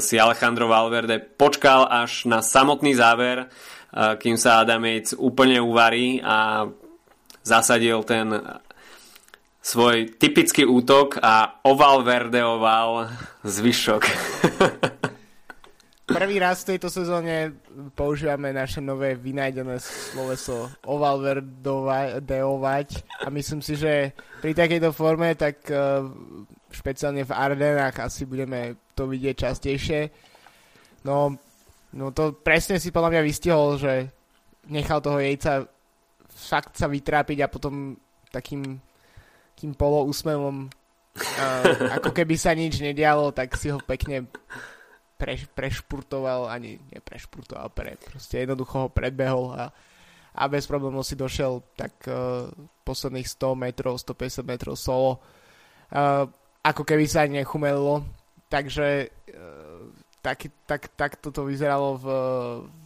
si 0.00 0.16
Alejandro 0.16 0.72
Valverde 0.72 1.20
počkal 1.20 1.84
až 1.84 2.24
na 2.24 2.40
samotný 2.40 2.96
záver, 2.96 3.52
kým 3.92 4.40
sa 4.40 4.64
Adamec 4.64 5.12
úplne 5.20 5.60
uvarí 5.60 6.24
a 6.24 6.64
zasadil 7.44 8.00
ten 8.08 8.40
svoj 9.60 10.16
typický 10.16 10.64
útok 10.64 11.20
a 11.20 11.60
oval 11.68 12.00
verdeoval 12.08 13.12
zvyšok. 13.44 14.02
Prvý 16.08 16.40
raz 16.40 16.64
v 16.64 16.74
tejto 16.74 16.88
sezóne 16.88 17.52
používame 17.92 18.48
naše 18.50 18.80
nové 18.80 19.12
vynajdené 19.12 19.76
sloveso 19.76 20.72
oval 20.88 21.20
verdeovať 21.20 23.04
a 23.22 23.28
myslím 23.28 23.60
si, 23.60 23.76
že 23.76 24.16
pri 24.40 24.56
takejto 24.56 24.88
forme 24.96 25.36
tak 25.36 25.60
uh, 25.68 26.08
špeciálne 26.72 27.28
v 27.28 27.36
Ardenách 27.36 28.00
asi 28.00 28.24
budeme 28.24 28.80
to 28.96 29.04
vidieť 29.04 29.36
častejšie. 29.36 30.00
No, 31.04 31.36
No 31.92 32.12
to 32.12 32.36
presne 32.36 32.76
si 32.76 32.92
podľa 32.92 33.16
mňa 33.16 33.22
vystihol, 33.24 33.80
že 33.80 34.12
nechal 34.68 35.00
toho 35.00 35.16
jejca 35.24 35.64
fakt 36.28 36.76
sa 36.76 36.84
vytrápiť 36.84 37.38
a 37.40 37.52
potom 37.52 37.96
takým 38.28 38.76
takým 39.56 39.72
poloúsmevom 39.74 40.68
uh, 40.68 41.64
ako 41.98 42.12
keby 42.12 42.36
sa 42.36 42.52
nič 42.52 42.78
nedialo, 42.78 43.32
tak 43.32 43.56
si 43.56 43.72
ho 43.72 43.80
pekne 43.82 44.28
preš, 45.18 45.50
prešpurtoval, 45.50 46.46
ani 46.46 46.78
neprešpurtoval, 46.94 47.74
pre, 47.74 47.98
proste 47.98 48.46
jednoducho 48.46 48.86
ho 48.86 48.88
predbehol 48.88 49.50
a, 49.52 49.74
a 50.38 50.42
bez 50.46 50.70
problémov 50.70 51.02
si 51.02 51.18
došiel 51.18 51.58
tak 51.74 52.06
uh, 52.06 52.46
posledných 52.86 53.26
100 53.26 53.58
metrov, 53.58 53.98
150 53.98 54.46
metrov 54.46 54.78
solo. 54.78 55.18
Uh, 55.90 56.30
ako 56.62 56.86
keby 56.86 57.04
sa 57.10 57.26
ani 57.26 57.42
nechumelilo. 57.42 58.06
Takže 58.46 59.10
uh, 59.10 59.82
tak, 60.22 60.46
tak, 60.64 60.94
tak 60.94 61.18
toto 61.18 61.42
vyzeralo 61.42 61.98
v, 61.98 62.06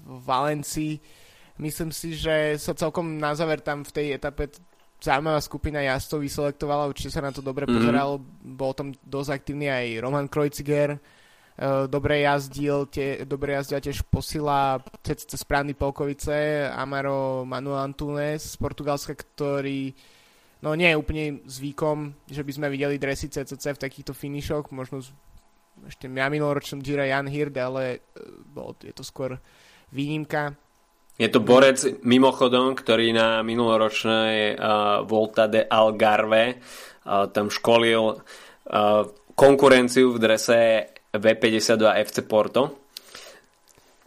v 0.08 0.16
Valencii. 0.24 0.94
Myslím 1.60 1.92
si, 1.92 2.16
že 2.16 2.56
sa 2.56 2.72
celkom 2.72 3.20
na 3.20 3.36
záver 3.36 3.60
tam 3.60 3.84
v 3.84 3.92
tej 3.92 4.06
etape 4.16 4.48
zaujímavá 5.02 5.42
skupina 5.42 5.82
jazdcov 5.82 6.22
vyselektovala, 6.22 6.86
určite 6.86 7.10
sa 7.10 7.26
na 7.26 7.34
to 7.34 7.42
dobre 7.42 7.66
mm-hmm. 7.66 7.74
pozeralo, 7.74 8.22
bol 8.54 8.70
tam 8.70 8.94
dosť 9.02 9.30
aktívny 9.34 9.66
aj 9.66 9.98
Roman 9.98 10.30
Kreuziger, 10.30 10.94
uh, 10.94 11.02
dobre 11.88 12.24
jazdil, 12.24 12.88
tie, 12.88 13.28
dobre 13.28 13.54
jazdil 13.54 13.80
tiež 13.84 14.08
posila 14.08 14.80
cez 15.04 15.28
správny 15.28 15.76
Polkovice, 15.76 16.66
Amaro 16.72 17.44
Manuel 17.44 17.92
Antunes 17.92 18.42
z 18.42 18.56
Portugalska, 18.56 19.12
ktorý 19.12 19.92
no 20.62 20.78
nie 20.78 20.94
je 20.94 20.96
úplne 20.96 21.24
zvykom, 21.44 22.14
že 22.30 22.46
by 22.46 22.52
sme 22.54 22.72
videli 22.72 22.96
dresy 22.96 23.28
CCC 23.28 23.74
v 23.74 23.82
takýchto 23.82 24.14
finišoch, 24.14 24.70
možno 24.70 25.02
ešte 25.84 26.06
na 26.06 26.30
minuloročnom 26.30 26.80
Gira 26.80 27.10
Jan 27.10 27.26
Hird, 27.26 27.58
ale 27.58 27.82
e, 27.82 27.98
bol, 28.54 28.78
je 28.78 28.94
to 28.94 29.02
skôr 29.02 29.42
výnimka. 29.90 30.54
Je 31.20 31.28
to 31.28 31.44
borec 31.44 31.76
mimochodom, 32.06 32.72
ktorý 32.72 33.12
na 33.12 33.44
minuloročnej 33.44 34.56
uh, 34.56 35.04
Volta 35.04 35.44
de 35.44 35.60
Algarve 35.60 36.56
uh, 36.56 37.28
tam 37.28 37.52
školil 37.52 38.16
uh, 38.16 39.04
konkurenciu 39.36 40.16
v 40.16 40.18
drese 40.18 40.60
V52 41.12 41.84
FC 42.04 42.16
Porto. 42.24 42.72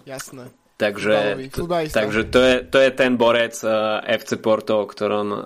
Jasné. 0.06 0.50
Takže, 0.76 1.40
takže 1.88 2.28
to, 2.28 2.40
je, 2.44 2.56
to 2.68 2.78
je 2.84 2.92
ten 2.92 3.16
borec 3.16 3.56
uh, 3.64 4.04
FC 4.04 4.36
Porto, 4.36 4.84
o 4.84 4.86
ktorom 4.86 5.32
uh, 5.32 5.40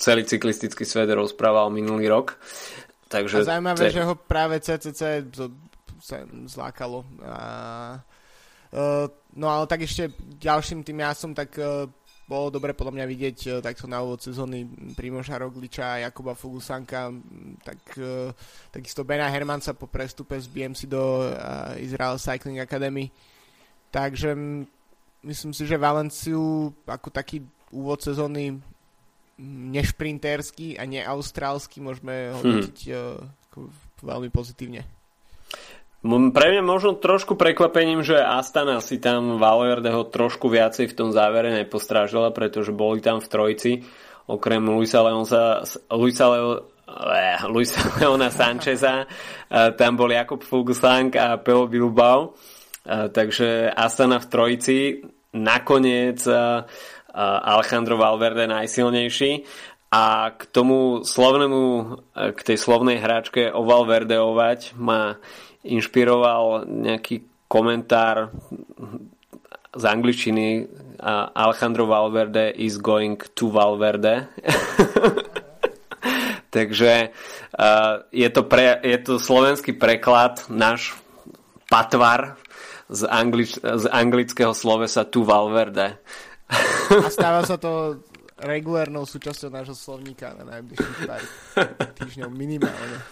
celý 0.00 0.24
cyklistický 0.24 0.88
svet 0.88 1.12
rozprával 1.12 1.68
minulý 1.68 2.08
rok. 2.08 2.40
Takže, 3.12 3.44
a 3.44 3.60
zaujímavé, 3.60 3.92
te... 3.92 3.92
že 3.92 4.02
ho 4.08 4.16
práve 4.16 4.64
CCC 4.64 5.28
sa 6.00 6.16
zlákalo. 6.48 7.04
A, 7.28 7.36
uh, 8.72 9.04
no 9.36 9.46
ale 9.52 9.68
tak 9.68 9.84
ešte 9.84 10.16
ďalším 10.40 10.80
tým 10.80 11.04
ja 11.04 11.12
som 11.12 11.36
tak 11.36 11.52
uh, 11.60 11.84
bolo 12.24 12.48
dobre 12.48 12.72
podľa 12.72 13.00
mňa 13.00 13.06
vidieť 13.06 13.38
uh, 13.48 13.52
takto 13.60 13.84
na 13.84 14.00
úvod 14.00 14.24
sezóny 14.24 14.64
Primoža 14.96 15.36
Rogliča, 15.36 16.00
Jakuba 16.00 16.32
Fugusanka, 16.32 17.12
tak 17.60 17.80
uh, 18.00 18.32
takisto 18.72 19.04
Bena 19.04 19.28
Hermansa 19.28 19.76
po 19.76 19.84
prestupe 19.84 20.40
z 20.40 20.48
BMC 20.48 20.88
do 20.88 21.28
uh, 21.28 21.76
Israel 21.76 22.16
Cycling 22.16 22.64
Academy. 22.64 23.12
Takže 23.92 24.32
myslím 25.22 25.52
si, 25.52 25.68
že 25.68 25.76
Valenciu 25.76 26.72
ako 26.88 27.12
taký 27.12 27.44
úvod 27.70 28.00
sezóny 28.00 28.56
nešprinterský 29.74 30.78
a 30.78 30.86
neaustrálsky 30.86 31.82
môžeme 31.82 32.30
hodnotiť 32.38 32.78
hmm. 32.94 34.02
veľmi 34.02 34.30
pozitívne. 34.30 35.03
Pre 36.04 36.46
mňa 36.52 36.60
možno 36.60 37.00
trošku 37.00 37.32
prekvapením, 37.32 38.04
že 38.04 38.20
Astana 38.20 38.84
si 38.84 39.00
tam 39.00 39.40
Valverdeho 39.40 40.04
trošku 40.04 40.52
viacej 40.52 40.92
v 40.92 40.96
tom 41.00 41.08
závere 41.16 41.48
nepostrážila, 41.64 42.28
pretože 42.28 42.76
boli 42.76 43.00
tam 43.00 43.24
v 43.24 43.30
trojici. 43.32 43.72
Okrem 44.28 44.60
Luisa, 44.68 45.00
Leonsa, 45.00 45.64
Luisa, 45.88 46.28
Leo, 46.28 46.68
Luisa 47.48 47.80
Leona 47.96 48.28
Sancheza 48.28 49.08
eh, 49.08 49.72
tam 49.80 49.96
bol 49.96 50.12
Jakub 50.12 50.44
Fuglsang 50.44 51.16
a 51.16 51.40
Peo 51.40 51.64
Bilbao. 51.72 52.36
Eh, 52.84 53.08
takže 53.08 53.72
Astana 53.72 54.20
v 54.20 54.28
trojici. 54.28 54.78
Nakoniec 55.32 56.20
eh, 56.28 56.36
Alejandro 57.48 57.96
Valverde 57.96 58.44
najsilnejší 58.44 59.46
a 59.94 60.34
k 60.34 60.42
tomu 60.50 61.06
slovnému, 61.06 61.62
k 62.34 62.40
tej 62.42 62.58
slovnej 62.58 62.98
hráčke 62.98 63.54
o 63.54 63.62
Valverdeovať 63.62 64.74
ma 64.74 65.22
inšpiroval 65.64 66.68
nejaký 66.68 67.24
komentár 67.48 68.30
z 69.74 69.84
angličtiny 69.84 70.68
Alejandro 71.34 71.86
Valverde 71.90 72.54
is 72.54 72.78
going 72.78 73.18
to 73.34 73.50
Valverde. 73.50 74.28
Takže 76.54 77.10
uh, 77.58 78.06
je, 78.14 78.28
to 78.30 78.46
pre, 78.46 78.78
je 78.78 78.98
to 79.02 79.18
slovenský 79.18 79.74
preklad, 79.74 80.46
náš 80.46 80.94
patvar 81.66 82.38
z, 82.86 83.10
anglič, 83.10 83.58
z 83.58 83.84
anglického 83.90 84.54
slovesa 84.54 85.02
tu 85.02 85.26
Valverde. 85.26 85.98
A 86.94 87.10
stáva 87.10 87.42
sa 87.42 87.58
to 87.58 87.98
regulárnou 88.38 89.02
súčasťou 89.02 89.50
nášho 89.50 89.74
slovníka 89.74 90.36
na 90.38 90.58
najbližších 90.58 90.98
pár 91.08 91.22
týždňov 91.98 92.30
minimálne. 92.30 93.02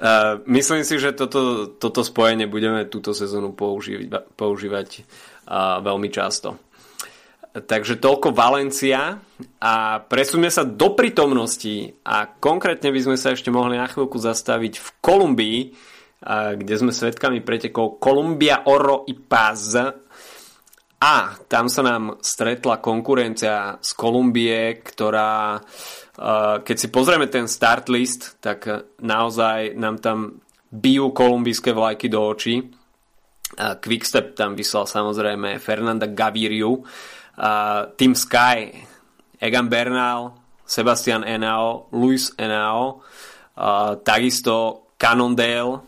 Uh, 0.00 0.40
myslím 0.48 0.80
si, 0.80 0.96
že 0.96 1.12
toto, 1.12 1.68
toto 1.76 2.00
spojenie 2.00 2.48
budeme 2.48 2.88
túto 2.88 3.12
sezónu 3.12 3.52
používať, 3.52 4.32
používať 4.32 4.88
uh, 5.04 5.84
veľmi 5.84 6.08
často. 6.08 6.56
Takže 7.50 7.98
toľko 7.98 8.30
Valencia 8.30 9.18
a 9.58 9.74
presuňme 10.06 10.46
sa 10.46 10.62
do 10.62 10.94
prítomnosti 10.94 11.98
a 12.06 12.30
konkrétne 12.30 12.94
by 12.94 13.00
sme 13.02 13.16
sa 13.18 13.34
ešte 13.34 13.50
mohli 13.50 13.74
na 13.74 13.90
chvíľku 13.90 14.22
zastaviť 14.22 14.78
v 14.78 14.88
Kolumbii, 15.02 15.58
kde 16.54 16.74
sme 16.78 16.94
svetkami 16.94 17.42
pretekov 17.42 17.98
Columbia 17.98 18.70
Oro 18.70 19.02
i 19.10 19.18
Paz 19.18 19.74
a 21.00 21.14
tam 21.48 21.66
sa 21.72 21.80
nám 21.82 22.20
stretla 22.20 22.76
konkurencia 22.78 23.80
z 23.80 23.90
Kolumbie, 23.96 24.84
ktorá 24.84 25.58
keď 26.60 26.76
si 26.76 26.92
pozrieme 26.92 27.32
ten 27.32 27.48
start 27.48 27.88
list, 27.88 28.36
tak 28.44 28.68
naozaj 29.00 29.72
nám 29.80 30.04
tam 30.04 30.44
bijú 30.68 31.16
kolumbijské 31.16 31.72
vlajky 31.72 32.12
do 32.12 32.20
očí. 32.20 32.60
Quickstep 33.56 34.36
tam 34.36 34.52
vyslal 34.52 34.84
samozrejme 34.84 35.56
Fernanda 35.56 36.04
Gaviriu. 36.04 36.84
Team 37.96 38.12
Sky, 38.12 38.68
Egan 39.40 39.72
Bernal, 39.72 40.36
Sebastian 40.60 41.24
Enao, 41.24 41.88
Luis 41.96 42.36
Enao, 42.36 43.00
takisto 44.04 44.92
Cannondale, 45.00 45.80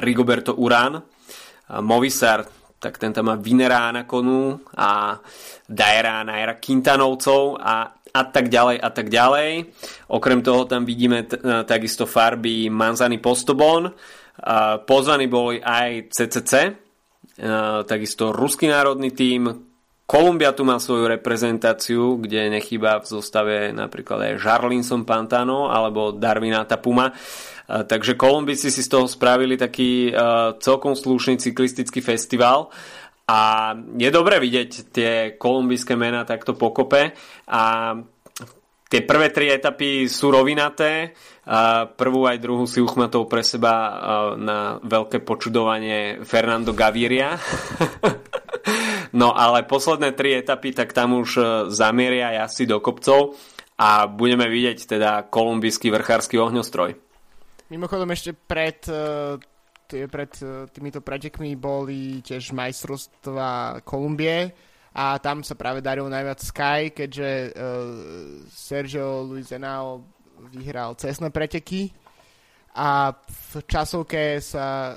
Rigoberto 0.00 0.56
Uran, 0.56 0.96
Movistar, 1.84 2.48
tak 2.80 2.96
ten 2.96 3.12
tam 3.12 3.28
má 3.28 3.36
Vinera 3.36 3.92
na 3.92 4.08
konu 4.08 4.56
a 4.76 5.20
Daera 5.68 6.24
na 6.24 6.40
era 6.40 6.56
Quintanovcov 6.56 7.60
a 7.60 7.92
a 8.16 8.24
tak 8.24 8.48
ďalej 8.48 8.76
a 8.80 8.90
tak 8.90 9.12
ďalej. 9.12 9.50
Okrem 10.08 10.40
toho 10.40 10.64
tam 10.64 10.88
vidíme 10.88 11.24
e, 11.24 11.26
takisto 11.68 12.08
farby 12.08 12.72
Manzany 12.72 13.20
Postobon. 13.20 13.92
Pozvaní 14.84 15.32
boli 15.32 15.64
aj 15.64 16.12
CCC, 16.12 16.52
e, 16.68 16.72
takisto 17.88 18.32
Ruský 18.32 18.68
národný 18.68 19.12
tím, 19.12 19.42
Kolumbia 20.06 20.54
tu 20.54 20.62
má 20.62 20.78
svoju 20.78 21.10
reprezentáciu, 21.10 22.22
kde 22.22 22.46
nechýba 22.46 23.02
v 23.02 23.10
zostave 23.10 23.74
napríklad 23.74 24.22
aj 24.22 24.38
Jarlinson 24.38 25.02
Pantano 25.02 25.66
alebo 25.66 26.14
Darvinata 26.14 26.78
Puma. 26.78 27.10
E, 27.10 27.14
takže 27.84 28.14
Kolumbici 28.14 28.70
si 28.70 28.84
z 28.84 28.88
toho 28.92 29.08
spravili 29.10 29.56
taký 29.56 30.12
celkom 30.62 30.94
slušný 30.94 31.42
cyklistický 31.42 32.04
festival 32.04 32.70
a 33.26 33.74
je 33.98 34.10
dobre 34.14 34.38
vidieť 34.38 34.70
tie 34.94 35.12
kolumbijské 35.34 35.98
mená 35.98 36.22
takto 36.22 36.54
pokope 36.54 37.10
a 37.50 37.62
tie 38.86 39.00
prvé 39.02 39.34
tri 39.34 39.50
etapy 39.50 40.06
sú 40.06 40.30
rovinaté. 40.30 41.10
Prvú 41.98 42.26
aj 42.30 42.38
druhú 42.38 42.70
si 42.70 42.78
uchmatol 42.78 43.26
pre 43.26 43.42
seba 43.42 43.74
na 44.38 44.78
veľké 44.78 45.26
počudovanie 45.26 46.22
Fernando 46.22 46.70
Gaviria. 46.70 47.34
no 49.20 49.34
ale 49.34 49.66
posledné 49.66 50.14
tri 50.14 50.38
etapy, 50.38 50.70
tak 50.70 50.94
tam 50.94 51.18
už 51.18 51.30
e, 51.38 51.42
zamieria 51.70 52.34
jazdci 52.42 52.66
do 52.66 52.82
kopcov 52.82 53.38
a 53.78 54.10
budeme 54.10 54.50
vidieť 54.50 54.78
teda 54.98 55.10
kolumbijský 55.30 55.90
vrchársky 55.90 56.38
ohňostroj. 56.38 56.98
Mimochodom 57.70 58.10
ešte 58.14 58.34
pred 58.34 58.86
pred 59.86 60.32
e, 60.42 60.66
týmito 60.70 61.00
pretekmi 61.00 61.54
boli 61.54 62.20
tiež 62.20 62.50
majstrovstva 62.52 63.80
Kolumbie 63.86 64.50
a 64.96 65.20
tam 65.20 65.44
sa 65.44 65.52
práve 65.52 65.84
darilo 65.84 66.08
najviac 66.08 66.40
Sky, 66.40 66.88
keďže 66.88 67.52
uh, 67.52 68.40
Sergio 68.48 69.28
Luis 69.28 69.52
Henao 69.52 70.08
vyhral 70.48 70.96
cestné 70.96 71.28
preteky 71.28 71.92
a 72.72 73.12
v 73.12 73.52
časovke 73.68 74.40
sa 74.40 74.96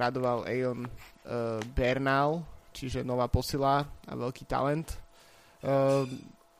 radoval 0.00 0.48
Aeon 0.48 0.88
uh, 0.88 1.60
Bernal, 1.76 2.40
čiže 2.72 3.04
nová 3.04 3.28
posila 3.28 3.84
a 3.84 4.12
veľký 4.16 4.48
talent. 4.48 4.96
Uh, 5.60 6.08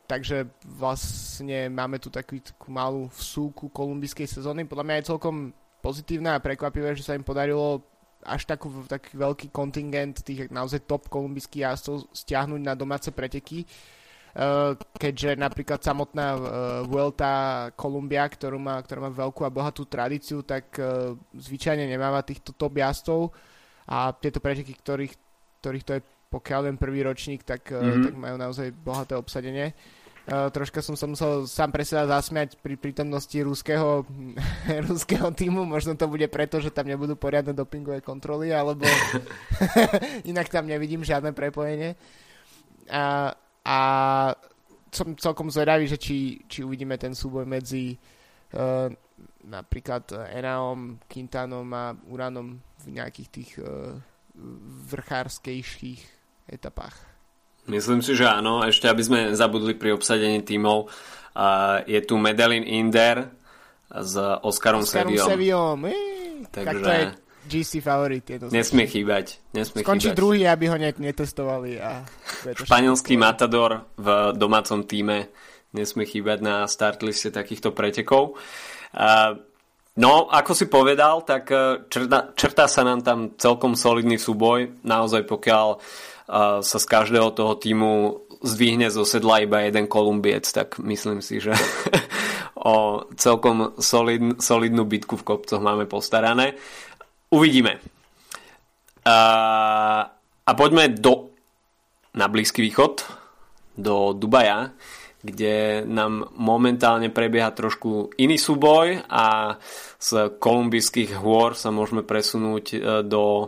takže 0.05 0.45
vlastne 0.65 1.73
máme 1.73 1.97
tu 1.97 2.13
takú, 2.13 2.37
takú 2.37 2.69
malú 2.69 3.09
vsúku 3.17 3.73
kolumbijskej 3.73 4.29
sezóny. 4.29 4.69
Podľa 4.69 4.85
mňa 4.85 4.95
je 5.01 5.09
celkom 5.09 5.37
pozitívne 5.85 6.33
a 6.33 6.41
prekvapivé, 6.41 6.97
že 6.97 7.05
sa 7.05 7.13
im 7.13 7.21
podarilo 7.21 7.85
až 8.25 8.49
takú, 8.49 8.73
taký 8.89 9.13
veľký 9.13 9.53
kontingent 9.53 10.25
tých 10.25 10.49
naozaj 10.49 10.89
top 10.89 11.05
kolumbijských 11.13 11.61
jazdcov 11.61 12.09
stiahnuť 12.09 12.61
na 12.65 12.73
domáce 12.73 13.13
preteky. 13.13 13.69
Uh, 14.35 14.75
keďže 14.99 15.39
napríklad 15.39 15.79
samotná 15.79 16.35
uh, 16.35 16.41
Vuelta 16.83 17.71
Kolumbia, 17.71 18.27
ktorú 18.27 18.59
má, 18.59 18.83
ktorá 18.83 19.07
má 19.07 19.11
veľkú 19.13 19.47
a 19.47 19.53
bohatú 19.53 19.87
tradíciu, 19.87 20.43
tak 20.43 20.75
uh, 20.75 21.15
zvyčajne 21.31 21.87
nemáva 21.87 22.19
týchto 22.19 22.51
top 22.51 22.75
jazdcov 22.75 23.31
a 23.87 24.11
tieto 24.11 24.43
preteky, 24.43 24.75
ktorých, 24.75 25.13
ktorých 25.63 25.85
to 25.87 25.91
je 25.95 26.01
pokiaľ 26.25 26.67
len 26.67 26.75
prvý 26.75 27.07
ročník, 27.07 27.47
tak, 27.47 27.71
mm-hmm. 27.71 28.11
tak 28.11 28.15
majú 28.19 28.35
naozaj 28.35 28.75
bohaté 28.75 29.15
obsadenie. 29.15 29.71
Uh, 29.71 30.04
troška 30.25 30.81
som 30.81 30.97
sa 30.97 31.05
musel 31.05 31.45
sám 31.45 31.69
pre 31.69 31.85
seba 31.85 32.09
zasmiať 32.09 32.57
pri 32.57 32.73
prítomnosti 32.81 33.37
ruského, 33.37 34.01
ruského 34.89 35.29
týmu. 35.29 35.69
Možno 35.69 35.93
to 35.93 36.09
bude 36.09 36.25
preto, 36.33 36.57
že 36.57 36.73
tam 36.73 36.89
nebudú 36.89 37.13
poriadne 37.13 37.53
dopingové 37.53 38.01
kontroly, 38.01 38.49
alebo 38.49 38.89
inak 40.31 40.49
tam 40.49 40.65
nevidím 40.65 41.05
žiadne 41.05 41.29
prepojenie. 41.29 41.93
A, 42.89 43.33
a 43.61 43.79
som 44.89 45.13
celkom 45.13 45.53
zvedavý, 45.53 45.85
že 45.85 46.01
či, 46.01 46.41
či 46.49 46.65
uvidíme 46.65 46.97
ten 46.97 47.13
súboj 47.13 47.45
medzi 47.45 47.93
uh, 48.57 48.89
napríklad 49.45 50.09
Enaom, 50.33 50.97
Quintanom 51.05 51.69
a 51.69 51.93
Uranom 52.09 52.57
v 52.81 52.85
nejakých 52.97 53.29
tých 53.29 53.51
uh, 53.61 53.93
vrchárskejších 54.89 56.01
etapách. 56.49 57.14
Myslím 57.65 58.05
si, 58.05 58.13
že 58.13 58.29
áno. 58.29 58.61
Ešte 58.61 58.85
aby 58.85 59.01
sme 59.01 59.19
zabudli 59.33 59.73
pri 59.73 59.97
obsadení 59.97 60.45
tímov, 60.45 60.85
je 61.89 61.99
tu 62.05 62.15
Medellin 62.21 62.61
Inder 62.61 63.25
s 63.89 64.13
Oscarom, 64.45 64.85
Oscarom 64.85 65.13
Seviom. 65.13 65.27
Seviom. 65.27 65.79
Takže... 66.53 66.65
Tak 66.65 66.75
to 66.77 66.89
je 66.89 67.03
GC 67.45 67.71
favorit. 67.81 68.25
Je 68.25 68.37
to 68.41 68.45
nesmie 68.49 68.85
chýbať. 68.85 69.41
Nesmie 69.53 69.81
Skončí 69.81 70.13
chýbať. 70.13 70.17
druhý, 70.17 70.41
aby 70.49 70.65
ho 70.69 70.77
netestovali. 70.77 71.77
A 71.81 72.05
Španielský 72.53 73.17
matador 73.17 73.85
v 73.97 74.33
domácom 74.37 74.85
týme 74.85 75.29
nesmie 75.73 76.05
chýbať 76.05 76.39
na 76.41 76.55
startliste 76.69 77.33
takýchto 77.33 77.73
pretekov. 77.73 78.37
No, 79.95 80.27
ako 80.27 80.51
si 80.51 80.67
povedal, 80.67 81.23
tak 81.23 81.47
črta, 81.87 82.35
črta 82.35 82.65
sa 82.67 82.83
nám 82.83 82.99
tam 82.99 83.19
celkom 83.39 83.79
solidný 83.79 84.19
súboj. 84.19 84.83
Naozaj 84.83 85.23
pokiaľ 85.23 85.67
uh, 85.71 85.79
sa 86.61 86.77
z 86.81 86.85
každého 86.89 87.31
toho 87.37 87.53
týmu 87.57 88.25
zdvihne 88.41 88.89
zo 88.89 89.05
sedla 89.05 89.45
iba 89.45 89.61
jeden 89.65 89.85
Kolumbiec, 89.85 90.49
tak 90.49 90.77
myslím 90.81 91.21
si, 91.21 91.37
že 91.41 91.53
o 92.65 93.05
celkom 93.13 93.77
solid, 93.77 94.41
solidnú 94.41 94.85
bitku 94.85 95.21
v 95.21 95.25
kopcoch 95.25 95.61
máme 95.61 95.85
postarané. 95.85 96.57
Uvidíme. 97.29 97.77
A, 99.05 99.17
a 100.45 100.51
poďme 100.57 100.89
do 100.93 101.35
na 102.15 102.31
Blízky 102.31 102.63
východ, 102.63 103.03
do 103.75 104.15
Dubaja, 104.15 104.71
kde 105.19 105.83
nám 105.83 106.31
momentálne 106.37 107.11
prebieha 107.11 107.51
trošku 107.51 108.13
iný 108.15 108.39
súboj 108.39 109.03
a 109.09 109.57
z 109.97 110.37
kolumbijských 110.37 111.17
hôr 111.17 111.57
sa 111.57 111.73
môžeme 111.73 112.05
presunúť 112.05 112.65
e, 112.71 112.79
do 113.03 113.23
e, 113.25 113.47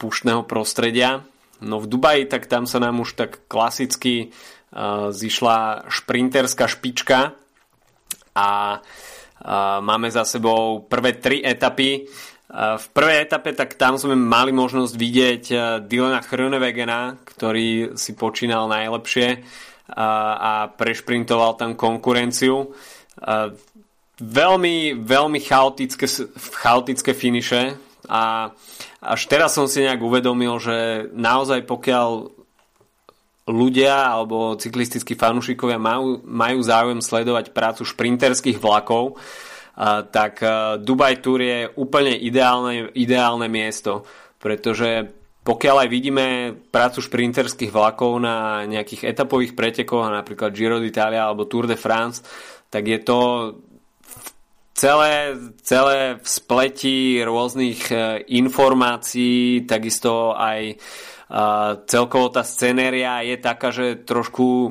púštneho 0.00 0.48
prostredia. 0.48 1.20
No 1.60 1.80
v 1.80 1.86
Dubaji, 1.86 2.24
tak 2.26 2.48
tam 2.48 2.64
sa 2.64 2.80
nám 2.80 3.00
už 3.04 3.16
tak 3.16 3.44
klasicky 3.48 4.14
e, 4.20 4.26
zišla 5.12 5.88
šprinterská 5.92 6.64
špička 6.68 7.36
a 8.36 8.48
máme 9.80 10.12
za 10.12 10.28
sebou 10.28 10.84
prvé 10.84 11.16
tri 11.16 11.40
etapy. 11.40 12.04
V 12.52 12.86
prvej 12.92 13.24
etape 13.24 13.56
tak 13.56 13.78
tam 13.78 13.96
sme 13.96 14.18
mali 14.18 14.52
možnosť 14.52 14.94
vidieť 14.98 15.44
Dylana 15.86 16.20
Chrönewegena, 16.20 17.16
ktorý 17.24 17.96
si 17.96 18.12
počínal 18.18 18.68
najlepšie 18.68 19.40
a 19.96 20.68
prešprintoval 20.74 21.56
tam 21.56 21.78
konkurenciu. 21.78 22.74
Veľmi, 24.20 24.76
veľmi 25.00 25.40
chaotické, 25.40 26.06
chaotické 26.36 27.16
finiše 27.16 27.89
a 28.08 28.54
až 29.02 29.20
teraz 29.28 29.52
som 29.52 29.68
si 29.68 29.84
nejak 29.84 30.00
uvedomil, 30.00 30.56
že 30.62 31.08
naozaj 31.12 31.66
pokiaľ 31.66 32.32
ľudia 33.50 34.14
alebo 34.14 34.54
cyklistickí 34.54 35.18
fanúšikovia 35.18 35.76
majú, 35.76 36.22
majú 36.22 36.58
záujem 36.62 37.02
sledovať 37.02 37.50
prácu 37.50 37.82
šprinterských 37.82 38.62
vlakov, 38.62 39.18
tak 40.14 40.44
Dubai 40.84 41.18
Tour 41.18 41.40
je 41.40 41.58
úplne 41.74 42.14
ideálne, 42.14 42.92
ideálne 42.94 43.48
miesto, 43.48 44.06
pretože 44.38 45.08
pokiaľ 45.40 45.76
aj 45.82 45.88
vidíme 45.88 46.26
prácu 46.68 47.00
šprinterských 47.00 47.72
vlakov 47.72 48.20
na 48.20 48.68
nejakých 48.68 49.08
etapových 49.08 49.56
pretekoch, 49.56 50.12
napríklad 50.12 50.52
Giro 50.52 50.76
d'Italia 50.78 51.24
alebo 51.24 51.48
Tour 51.48 51.64
de 51.64 51.80
France, 51.80 52.20
tak 52.68 52.86
je 52.86 53.00
to 53.00 53.18
celé, 54.80 55.36
celé 55.60 56.16
v 56.16 56.26
spleti 56.26 57.20
rôznych 57.20 57.80
e, 57.92 57.96
informácií, 58.40 59.68
takisto 59.68 60.32
aj 60.32 60.60
e, 60.72 60.74
celkovo 61.84 62.32
tá 62.32 62.40
scenéria 62.40 63.20
je 63.20 63.36
taká, 63.36 63.68
že 63.68 64.00
trošku 64.08 64.48
e, 64.48 64.70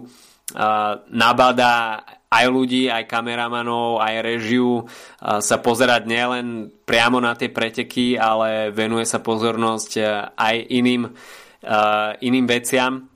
nabada 1.14 2.02
aj 2.30 2.46
ľudí, 2.46 2.90
aj 2.90 3.10
kameramanov, 3.10 4.06
aj 4.06 4.22
režiu 4.22 4.86
sa 5.18 5.58
pozerať 5.66 6.06
nielen 6.06 6.70
priamo 6.86 7.18
na 7.18 7.34
tie 7.34 7.50
preteky, 7.50 8.22
ale 8.22 8.70
venuje 8.70 9.02
sa 9.10 9.18
pozornosť 9.18 9.92
aj 10.38 10.56
iným, 10.70 11.10
iným 12.22 12.46
veciam. 12.46 13.10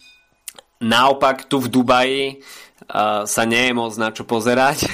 Naopak 0.81 1.45
tu 1.45 1.61
v 1.61 1.69
Dubaji 1.69 2.41
sa 3.23 3.43
nie 3.47 3.63
je 3.69 3.73
moc 3.73 3.93
na 3.95 4.11
čo 4.11 4.27
pozerať, 4.27 4.87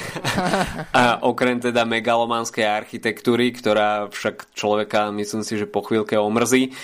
okrem 1.32 1.58
teda 1.58 1.84
megalomanskej 1.88 2.66
architektúry, 2.66 3.50
ktorá 3.56 4.12
však 4.14 4.54
človeka 4.54 5.10
myslím 5.16 5.42
si, 5.42 5.58
že 5.58 5.70
po 5.70 5.82
chvíľke 5.82 6.14
omrzí. 6.16 6.76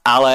Ale 0.00 0.34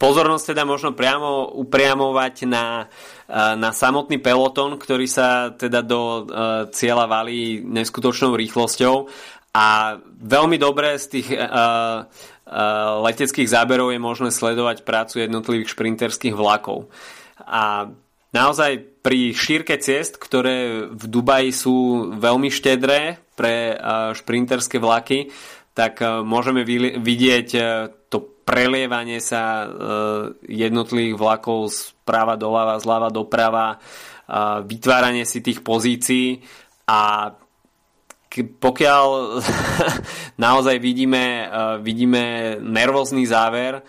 pozornosť 0.00 0.44
teda 0.56 0.62
možno 0.64 0.96
priamo 0.96 1.52
upriamovať 1.60 2.34
na 2.48 2.86
na 3.32 3.72
samotný 3.72 4.20
peloton, 4.20 4.76
ktorý 4.76 5.08
sa 5.08 5.56
teda 5.56 5.80
do 5.80 6.28
cieľa 6.68 7.08
valí 7.08 7.64
neskutočnou 7.64 8.36
rýchlosťou 8.36 9.08
a 9.52 10.00
veľmi 10.00 10.56
dobré 10.56 10.96
z 10.96 11.06
tých 11.20 11.28
uh, 11.36 11.44
uh, 11.44 13.04
leteckých 13.04 13.52
záberov 13.52 13.92
je 13.92 14.00
možné 14.00 14.32
sledovať 14.32 14.80
prácu 14.80 15.20
jednotlivých 15.20 15.76
šprinterských 15.76 16.32
vlakov. 16.32 16.88
A 17.44 17.92
naozaj 18.32 19.00
pri 19.04 19.36
šírke 19.36 19.76
ciest, 19.78 20.16
ktoré 20.16 20.88
v 20.88 21.04
Dubaji 21.06 21.52
sú 21.52 22.08
veľmi 22.16 22.48
štedré 22.48 23.20
pre 23.36 23.76
uh, 23.76 24.16
šprinterské 24.16 24.80
vlaky, 24.80 25.28
tak 25.76 26.00
uh, 26.00 26.24
môžeme 26.24 26.64
vidieť 26.96 27.48
uh, 27.56 27.64
to 28.08 28.32
prelievanie 28.42 29.22
sa 29.22 29.70
jednotlivých 30.50 31.14
vlakov 31.14 31.70
z 31.70 31.94
práva 32.02 32.34
doľava, 32.34 32.82
zľava 32.82 33.08
doprava, 33.14 33.78
vytváranie 34.66 35.22
si 35.22 35.38
tých 35.38 35.62
pozícií 35.62 36.42
a 36.90 37.32
pokiaľ 38.42 39.06
naozaj 40.44 40.76
vidíme, 40.82 41.46
vidíme 41.86 42.58
nervózny 42.58 43.22
záver, 43.30 43.86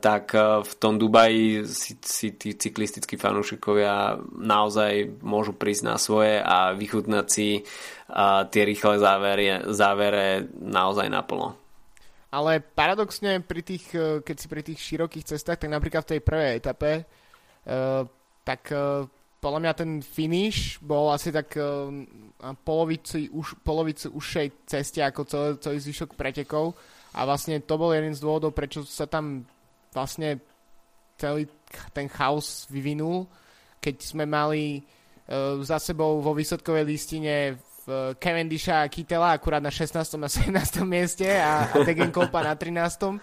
tak 0.00 0.32
v 0.64 0.72
tom 0.80 0.96
Dubaji 0.96 1.68
si, 1.68 2.00
si 2.00 2.32
tí 2.32 2.56
cyklistickí 2.56 3.20
fanúšikovia 3.20 4.16
naozaj 4.32 5.20
môžu 5.20 5.52
prísť 5.52 5.82
na 5.84 5.96
svoje 6.00 6.40
a 6.40 6.72
vychutnať 6.72 7.26
si 7.28 7.60
tie 8.50 8.62
rýchle 8.64 8.96
závere, 8.96 9.68
závere 9.68 10.48
naozaj 10.56 11.12
naplno. 11.12 11.60
Ale 12.32 12.64
paradoxne, 12.64 13.44
pri 13.44 13.60
tých, 13.60 13.92
keď 14.24 14.36
si 14.38 14.46
pri 14.48 14.62
tých 14.64 14.80
širokých 14.80 15.28
cestách, 15.34 15.60
tak 15.60 15.68
napríklad 15.68 16.08
v 16.08 16.10
tej 16.16 16.20
prvej 16.24 16.50
etape, 16.56 16.92
tak 18.46 18.62
podľa 19.40 19.60
mňa 19.64 19.72
ten 19.72 19.90
finish 20.04 20.76
bol 20.84 21.08
asi 21.10 21.32
tak 21.32 21.56
uh, 21.56 21.88
polovici, 22.60 23.32
už, 23.32 23.56
polovici 23.64 24.12
užšej 24.12 24.68
ceste 24.68 25.00
ako 25.00 25.20
celý, 25.24 25.50
celý 25.64 25.78
zvyšok 25.80 26.12
pretekov 26.12 26.76
a 27.14 27.26
vlastne 27.26 27.58
to 27.58 27.74
bol 27.74 27.90
jeden 27.90 28.14
z 28.14 28.22
dôvodov, 28.22 28.54
prečo 28.54 28.86
sa 28.86 29.06
tam 29.06 29.42
vlastne 29.90 30.38
celý 31.18 31.50
ten 31.90 32.06
chaos 32.06 32.64
vyvinul, 32.70 33.26
keď 33.82 33.96
sme 34.00 34.24
mali 34.24 34.80
uh, 34.80 35.58
za 35.60 35.82
sebou 35.82 36.22
vo 36.22 36.32
výsledkovej 36.32 36.84
listine 36.86 37.58
Cavendisha 38.20 38.86
a 38.86 38.90
Kytela 38.92 39.34
akurát 39.34 39.62
na 39.62 39.70
16. 39.72 39.98
a 39.98 40.28
17. 40.28 40.84
mieste 40.86 41.26
a, 41.26 41.66
a 41.66 41.74
Degenkolpa 41.82 42.44
na 42.44 42.54
13. 42.54 43.18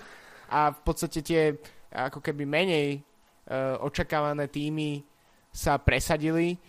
A 0.51 0.71
v 0.75 0.79
podstate 0.83 1.23
tie 1.23 1.55
ako 1.91 2.19
keby 2.19 2.43
menej 2.43 2.99
uh, 2.99 3.79
očakávané 3.79 4.51
týmy 4.51 5.03
sa 5.51 5.79
presadili 5.79 6.59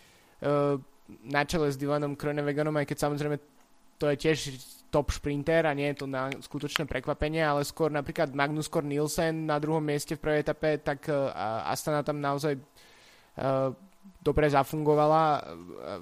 uh, 0.47 0.79
na 1.27 1.43
čele 1.43 1.73
s 1.73 1.81
Dylanom 1.81 2.15
Kroneveganom, 2.15 2.77
aj 2.79 2.87
keď 2.87 2.99
samozrejme 3.09 3.37
to 3.99 4.07
je 4.15 4.17
tiež 4.21 4.39
top 4.89 5.13
šprinter 5.13 5.69
a 5.69 5.77
nie 5.77 5.93
je 5.93 6.03
to 6.03 6.07
na 6.09 6.33
skutočné 6.33 6.89
prekvapenie, 6.89 7.45
ale 7.45 7.65
skôr 7.65 7.93
napríklad 7.93 8.33
Magnus 8.33 8.73
Kor 8.73 8.85
Nielsen 8.85 9.45
na 9.45 9.61
druhom 9.61 9.85
mieste 9.85 10.17
v 10.17 10.23
prvej 10.25 10.41
etape, 10.45 10.81
tak 10.81 11.09
uh, 11.13 11.33
Astana 11.69 12.01
tam 12.01 12.21
naozaj 12.21 12.57
uh, 12.57 13.73
dobre 14.21 14.49
zafungovala. 14.49 15.23
Uh, 15.45 16.01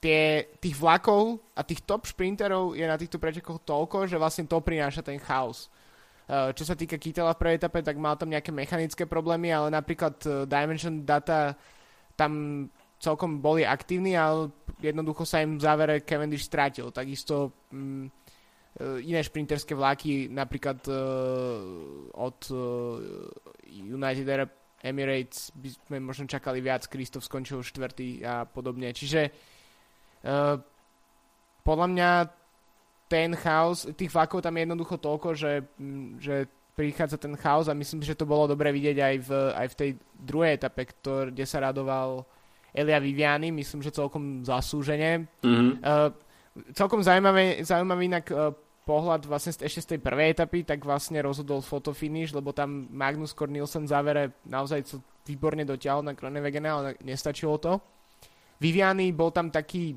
tie, 0.00 0.48
tých 0.56 0.80
vlakov 0.80 1.38
a 1.52 1.60
tých 1.60 1.84
top 1.84 2.08
šprinterov 2.08 2.72
je 2.72 2.88
na 2.88 2.96
týchto 2.96 3.20
pretekoch 3.20 3.60
toľko, 3.62 4.08
že 4.08 4.16
vlastne 4.16 4.48
to 4.48 4.56
prináša 4.64 5.04
ten 5.04 5.20
chaos. 5.20 5.68
Čo 6.30 6.62
sa 6.62 6.78
týka 6.78 6.94
Kytela 6.94 7.34
v 7.34 7.42
prvej 7.42 7.58
etape, 7.58 7.82
tak 7.82 7.98
mal 7.98 8.14
tam 8.14 8.30
nejaké 8.30 8.54
mechanické 8.54 9.02
problémy, 9.02 9.50
ale 9.50 9.68
napríklad 9.74 10.46
Dimension 10.46 11.02
Data 11.02 11.58
tam 12.14 12.64
celkom 13.02 13.42
boli 13.42 13.66
aktívni, 13.66 14.14
ale 14.14 14.54
jednoducho 14.80 15.28
sa 15.28 15.44
im 15.44 15.60
v 15.60 15.64
závere 15.64 15.94
Cavendish 16.02 16.48
strátil. 16.48 16.90
Takisto 16.90 17.52
um, 17.72 18.08
iné 18.80 19.20
šprinterské 19.20 19.76
vláky, 19.76 20.32
napríklad 20.32 20.80
uh, 20.88 20.96
od 22.16 22.38
uh, 22.50 22.60
United 23.68 24.26
Arab 24.28 24.50
Emirates 24.80 25.52
by 25.52 25.68
sme 25.68 25.96
možno 26.00 26.24
čakali 26.24 26.64
viac, 26.64 26.88
Kristof 26.88 27.26
skončil 27.26 27.60
štvrtý 27.60 28.24
a 28.24 28.48
podobne. 28.48 28.94
Čiže 28.96 29.28
Eh, 30.20 30.56
podľa 31.64 31.86
mňa 31.88 32.10
ten 33.08 33.32
chaos, 33.34 33.88
tých 33.96 34.12
vlakov 34.12 34.44
tam 34.44 34.54
je 34.56 34.62
jednoducho 34.68 34.96
toľko, 35.00 35.28
že, 35.34 35.52
mm, 35.80 36.08
že 36.20 36.46
prichádza 36.76 37.16
ten 37.18 37.34
chaos 37.34 37.66
a 37.68 37.74
myslím, 37.74 38.04
že 38.04 38.14
to 38.14 38.28
bolo 38.28 38.46
dobre 38.46 38.70
vidieť 38.70 38.96
aj 39.00 39.16
v, 39.26 39.30
aj 39.56 39.66
v 39.74 39.78
tej 39.78 39.90
druhej 40.14 40.52
etape, 40.60 40.82
ktor, 40.94 41.34
kde 41.34 41.44
sa 41.44 41.64
radoval 41.64 42.24
Elia 42.74 42.98
Viviani, 43.02 43.50
myslím, 43.50 43.82
že 43.82 43.94
celkom 43.94 44.46
zaslúžene. 44.46 45.26
Mm-hmm. 45.42 45.70
Uh, 45.82 46.10
celkom 46.74 47.02
zaujímavé, 47.02 47.62
zaujímavý 47.62 48.02
inak 48.06 48.26
uh, 48.30 48.54
pohľad 48.86 49.22
vlastne 49.28 49.54
ešte 49.54 49.80
z 49.82 49.88
tej 49.96 50.00
prvej 50.02 50.34
etapy, 50.34 50.66
tak 50.66 50.82
vlastne 50.82 51.22
rozhodol 51.22 51.62
fotofinish, 51.62 52.34
lebo 52.34 52.50
tam 52.50 52.90
Magnus 52.90 53.36
Cornelsen 53.36 53.86
závere 53.86 54.42
naozaj 54.48 54.98
výborne 55.22 55.62
dotiahol 55.62 56.02
na 56.02 56.18
Kronevegene, 56.18 56.68
ale 56.68 56.88
nestačilo 57.06 57.60
to. 57.62 57.78
Viviani 58.60 59.14
bol 59.14 59.30
tam 59.30 59.48
taký 59.48 59.94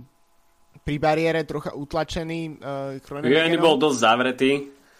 pri 0.83 0.95
bariére 0.97 1.45
trocha 1.45 1.73
utlačený. 1.73 2.61
Uh, 2.61 3.21
Viviani 3.21 3.57
bol 3.57 3.77
dosť 3.77 3.97
zavretý. 3.97 4.51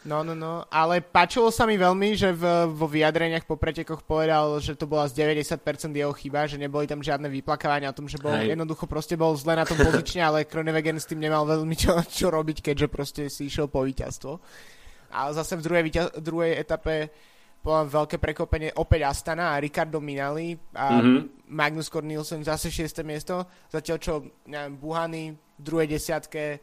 No, 0.04 0.20
no, 0.20 0.36
no, 0.36 0.68
ale 0.68 1.00
páčilo 1.00 1.48
sa 1.48 1.64
mi 1.64 1.80
veľmi, 1.80 2.20
že 2.20 2.36
v, 2.36 2.68
vo 2.76 2.92
vyjadreniach 2.92 3.48
po 3.48 3.56
pretekoch 3.56 4.04
povedal, 4.04 4.60
že 4.60 4.76
to 4.76 4.84
bola 4.84 5.08
z 5.08 5.16
90% 5.40 5.64
jeho 5.96 6.12
chyba, 6.12 6.44
že 6.44 6.60
neboli 6.60 6.84
tam 6.84 7.00
žiadne 7.00 7.32
vyplakávania 7.32 7.88
o 7.88 7.96
tom, 7.96 8.12
že 8.12 8.20
bol 8.20 8.36
Hej. 8.36 8.52
jednoducho 8.52 8.84
proste 8.84 9.16
bol 9.16 9.32
zle 9.40 9.56
na 9.56 9.64
tom 9.64 9.80
pozične, 9.80 10.20
ale 10.20 10.44
Kronewegen 10.44 11.00
s 11.00 11.08
tým 11.08 11.24
nemal 11.24 11.48
veľmi 11.48 11.72
čo, 11.80 11.96
čo 12.04 12.28
robiť, 12.28 12.60
keďže 12.60 12.88
proste 12.92 13.22
si 13.32 13.48
išiel 13.48 13.72
po 13.72 13.88
víťazstvo. 13.88 14.44
A 15.16 15.32
zase 15.32 15.56
v 15.56 15.64
druhej, 15.64 15.84
druhej 16.20 16.60
etape 16.60 17.08
veľké 17.64 18.20
prekopenie 18.20 18.76
opäť 18.76 19.08
Astana 19.08 19.56
a 19.56 19.62
Ricardo 19.64 20.04
Minali 20.04 20.52
a 20.76 21.00
mm-hmm. 21.00 21.48
Magnus 21.48 21.88
Cornelsen 21.88 22.44
zase 22.44 22.68
6. 22.68 23.08
miesto, 23.08 23.48
zatiaľ 23.72 23.98
čo 24.04 24.14
neviem, 24.52 24.76
Buhany 24.76 25.32
v 25.32 25.62
druhej 25.64 25.88
desiatke, 25.88 26.60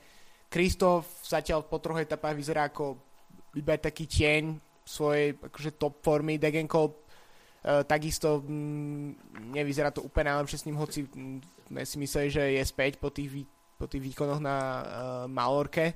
Kristof 0.50 1.24
zatiaľ 1.24 1.64
po 1.64 1.80
troch 1.80 2.04
etapách 2.04 2.36
vyzerá 2.36 2.68
ako 2.68 3.09
iba 3.56 3.74
taký 3.78 4.06
tieň 4.06 4.58
svojej 4.84 5.38
akože 5.38 5.78
top 5.78 6.02
formy, 6.02 6.38
Degenko 6.38 6.82
uh, 6.90 7.82
takisto 7.86 8.42
mm, 8.42 9.40
nevyzerá 9.54 9.94
to 9.94 10.02
úplne 10.02 10.34
najlepšie 10.34 10.58
s 10.58 10.66
ním, 10.66 10.78
hoci 10.78 11.06
mm, 11.06 11.38
si 11.86 11.96
mysleli, 12.02 12.28
že 12.30 12.44
je 12.58 12.62
späť 12.66 12.98
po 12.98 13.14
tých, 13.14 13.46
po 13.78 13.86
tých 13.86 14.02
výkonoch 14.02 14.42
na 14.42 14.56
uh, 14.56 14.82
Malorke. 15.30 15.94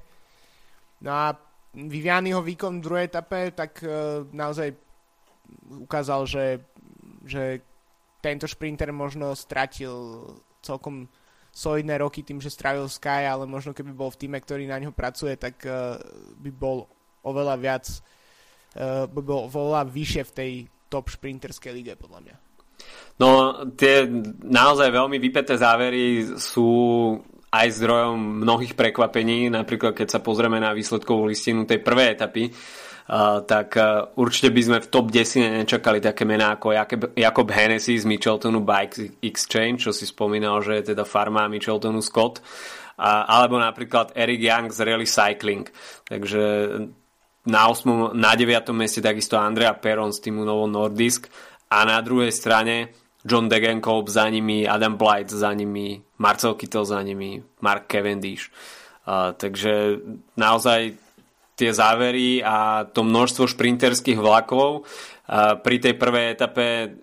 No 1.02 1.10
a 1.10 1.34
Vivianiho 1.74 2.38
výkon 2.38 2.78
v 2.78 2.84
druhej 2.86 3.06
etape, 3.10 3.50
tak 3.50 3.82
uh, 3.82 4.22
naozaj 4.30 4.74
ukázal, 5.82 6.26
že, 6.26 6.62
že 7.26 7.60
tento 8.22 8.46
šprinter 8.46 8.88
možno 8.94 9.34
stratil 9.34 10.22
celkom 10.62 11.10
solidné 11.54 11.98
roky 12.02 12.22
tým, 12.22 12.42
že 12.42 12.50
strávil 12.50 12.90
Sky, 12.90 13.30
ale 13.30 13.46
možno 13.46 13.70
keby 13.76 13.94
bol 13.94 14.10
v 14.10 14.26
týme, 14.26 14.38
ktorý 14.42 14.66
na 14.66 14.78
ňo 14.82 14.90
pracuje, 14.90 15.34
tak 15.38 15.62
uh, 15.66 15.98
by 16.38 16.50
bol 16.50 16.86
oveľa 17.24 17.56
viac, 17.56 17.84
by 18.74 19.20
bol 19.22 19.46
oveľa 19.46 19.86
vyššie 19.86 20.22
v 20.26 20.32
tej 20.34 20.50
top 20.90 21.10
šprinterskej 21.10 21.72
lige, 21.74 21.94
podľa 21.94 22.20
mňa. 22.22 22.36
No, 23.22 23.28
tie 23.78 24.06
naozaj 24.42 24.90
veľmi 24.90 25.22
vypeté 25.22 25.54
závery 25.54 26.34
sú 26.38 26.66
aj 27.54 27.66
zdrojom 27.78 28.42
mnohých 28.42 28.74
prekvapení, 28.74 29.46
napríklad 29.46 29.94
keď 29.94 30.18
sa 30.18 30.20
pozrieme 30.20 30.58
na 30.58 30.74
výsledkovú 30.74 31.30
listinu 31.30 31.62
tej 31.66 31.82
prvej 31.82 32.08
etapy, 32.18 32.44
Uh, 33.04 33.44
tak 33.44 33.76
uh, 33.76 34.16
určite 34.16 34.48
by 34.48 34.62
sme 34.64 34.78
v 34.80 34.88
top 34.88 35.12
10 35.12 35.60
nečakali 35.60 36.00
také 36.00 36.24
mená 36.24 36.56
ako 36.56 36.72
Jakob, 36.72 37.12
Jakob 37.12 37.52
Hennessy 37.52 38.00
z 38.00 38.08
Micheltonu 38.08 38.64
Bike 38.64 39.20
Exchange, 39.20 39.84
čo 39.84 39.92
si 39.92 40.08
spomínal, 40.08 40.64
že 40.64 40.80
je 40.80 40.96
teda 40.96 41.04
farma 41.04 41.44
Micheltonu 41.44 42.00
Scott, 42.00 42.40
uh, 42.40 43.28
alebo 43.28 43.60
napríklad 43.60 44.16
Eric 44.16 44.40
Young 44.40 44.72
z 44.72 44.80
Rally 44.88 45.04
Cycling. 45.04 45.68
Takže 46.08 46.42
na 47.44 47.68
8. 47.68 48.16
na 48.16 48.32
9. 48.36 48.72
mieste 48.72 49.04
takisto 49.04 49.36
Andrea 49.36 49.72
Peron 49.76 50.12
z 50.12 50.20
týmu 50.20 50.44
Novo 50.44 50.64
Nordisk 50.66 51.28
a 51.68 51.84
na 51.84 52.00
druhej 52.00 52.32
strane 52.32 52.92
John 53.24 53.48
Degenkolb 53.48 54.08
za 54.08 54.28
nimi, 54.28 54.68
Adam 54.68 55.00
Blight 55.00 55.32
za 55.32 55.52
nimi, 55.56 56.00
Marcel 56.20 56.54
Kittel 56.54 56.84
za 56.84 57.00
nimi, 57.00 57.40
Mark 57.60 57.88
Cavendish. 57.88 58.52
Uh, 59.04 59.32
takže 59.36 60.00
naozaj 60.36 60.96
tie 61.54 61.70
závery 61.70 62.42
a 62.42 62.84
to 62.84 63.06
množstvo 63.06 63.46
šprinterských 63.46 64.18
vlakov 64.18 64.82
pri 65.62 65.76
tej 65.80 65.94
prvej 65.96 66.26
etape 66.36 66.98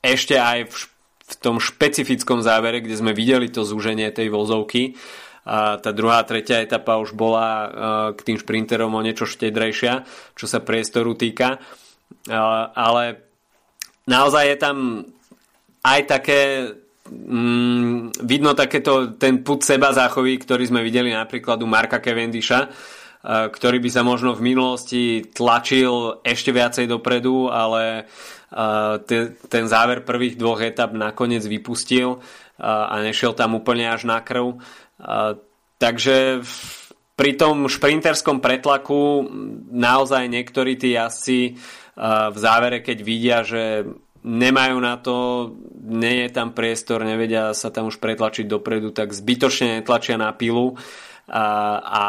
ešte 0.00 0.36
aj 0.40 0.68
v, 0.68 0.76
v 1.24 1.34
tom 1.38 1.56
špecifickom 1.62 2.42
závere, 2.42 2.82
kde 2.82 2.98
sme 2.98 3.16
videli 3.16 3.48
to 3.48 3.62
zúženie 3.62 4.10
tej 4.10 4.32
vozovky. 4.32 4.96
A 5.44 5.76
tá 5.76 5.92
druhá, 5.92 6.24
tretia 6.24 6.64
etapa 6.64 6.96
už 6.96 7.12
bola 7.12 7.68
k 8.16 8.20
tým 8.24 8.40
šprinterom 8.40 8.88
o 8.96 9.04
niečo 9.04 9.28
štedrejšia, 9.28 10.08
čo 10.32 10.48
sa 10.48 10.64
priestoru 10.64 11.12
týka. 11.12 11.60
Ale 12.72 13.02
naozaj 14.08 14.44
je 14.48 14.56
tam 14.56 14.76
aj 15.84 16.00
také 16.08 16.40
mm, 17.12 18.24
vidno 18.24 18.56
takéto 18.56 19.20
ten 19.20 19.44
put 19.44 19.60
seba 19.60 19.92
záchovy, 19.92 20.40
ktorý 20.40 20.64
sme 20.64 20.80
videli 20.80 21.12
napríklad 21.12 21.60
u 21.60 21.68
Marka 21.68 22.00
Cavendisha, 22.00 22.72
Eh, 23.24 23.48
ktorý 23.48 23.80
by 23.80 23.88
sa 23.88 24.04
možno 24.04 24.36
v 24.36 24.52
minulosti 24.52 25.24
tlačil 25.32 26.20
ešte 26.20 26.52
viacej 26.52 26.84
dopredu, 26.84 27.48
ale 27.48 28.04
ten 29.50 29.64
záver 29.66 30.06
prvých 30.06 30.38
dvoch 30.38 30.62
etap 30.62 30.94
nakoniec 30.94 31.42
vypustil 31.42 32.22
a 32.62 33.02
nešiel 33.02 33.34
tam 33.34 33.58
úplne 33.58 33.90
až 33.90 34.06
na 34.06 34.22
krv. 34.22 34.62
Takže 35.78 36.44
pri 37.14 37.32
tom 37.38 37.70
šprinterskom 37.70 38.42
pretlaku 38.42 39.26
naozaj 39.70 40.26
niektorí 40.26 40.74
tí 40.74 40.94
jazdci 40.94 41.58
v 41.98 42.36
závere, 42.38 42.82
keď 42.82 42.98
vidia, 43.02 43.38
že 43.46 43.86
nemajú 44.24 44.76
na 44.80 44.96
to, 44.98 45.50
nie 45.84 46.26
je 46.26 46.30
tam 46.32 46.56
priestor, 46.56 47.04
nevedia 47.04 47.52
sa 47.52 47.68
tam 47.68 47.92
už 47.92 48.00
pretlačiť 48.00 48.48
dopredu, 48.48 48.90
tak 48.90 49.12
zbytočne 49.12 49.78
netlačia 49.78 50.16
na 50.16 50.32
pilu. 50.32 50.74
A, 51.28 51.44
a 51.78 52.04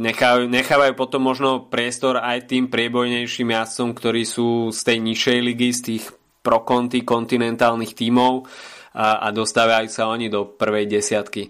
Nechajú, 0.00 0.48
nechávajú 0.48 0.96
potom 0.96 1.20
možno 1.20 1.68
priestor 1.68 2.16
aj 2.16 2.48
tým 2.48 2.72
priebojnejším 2.72 3.52
jazdcom, 3.52 3.92
ktorí 3.92 4.24
sú 4.24 4.72
z 4.72 4.80
tej 4.88 4.98
nižšej 5.04 5.38
ligy, 5.44 5.68
z 5.70 5.80
tých 5.84 6.04
prokonty 6.40 7.04
kontinentálnych 7.04 7.92
tímov 7.92 8.48
a, 8.92 9.24
a 9.24 9.28
dostávajú 9.32 9.88
sa 9.88 10.08
oni 10.08 10.28
do 10.28 10.44
prvej 10.44 10.88
desiatky. 10.88 11.48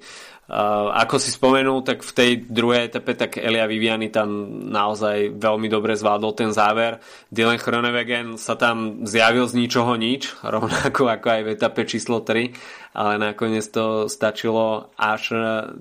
Ako 0.93 1.17
si 1.17 1.33
spomenul, 1.33 1.81
tak 1.81 2.05
v 2.05 2.13
tej 2.13 2.31
druhej 2.45 2.93
etape 2.93 3.17
tak 3.17 3.41
Elia 3.41 3.65
Viviani 3.65 4.13
tam 4.13 4.61
naozaj 4.69 5.39
veľmi 5.41 5.71
dobre 5.71 5.97
zvládol 5.97 6.37
ten 6.37 6.51
záver. 6.53 7.01
Dylan 7.33 7.57
Chronewegen 7.57 8.37
sa 8.37 8.53
tam 8.59 9.07
zjavil 9.09 9.49
z 9.49 9.57
ničoho 9.57 9.97
nič, 9.97 10.29
rovnako 10.45 11.09
ako 11.09 11.27
aj 11.31 11.43
v 11.47 11.53
etape 11.57 11.83
číslo 11.89 12.21
3, 12.21 12.53
ale 12.93 13.13
nakoniec 13.33 13.65
to 13.73 14.13
stačilo 14.13 14.93
až 15.01 15.33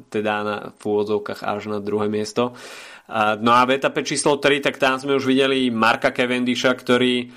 teda 0.07 0.35
na, 0.45 0.57
v 0.71 0.81
úvodzovkách 0.87 1.43
až 1.43 1.67
na 1.67 1.83
druhé 1.83 2.07
miesto. 2.07 2.55
No 3.43 3.51
a 3.51 3.67
v 3.67 3.75
etape 3.75 4.07
číslo 4.07 4.39
3, 4.39 4.63
tak 4.63 4.79
tam 4.79 4.95
sme 4.95 5.19
už 5.19 5.27
videli 5.27 5.67
Marka 5.67 6.15
Cavendisha, 6.15 6.71
ktorý 6.71 7.27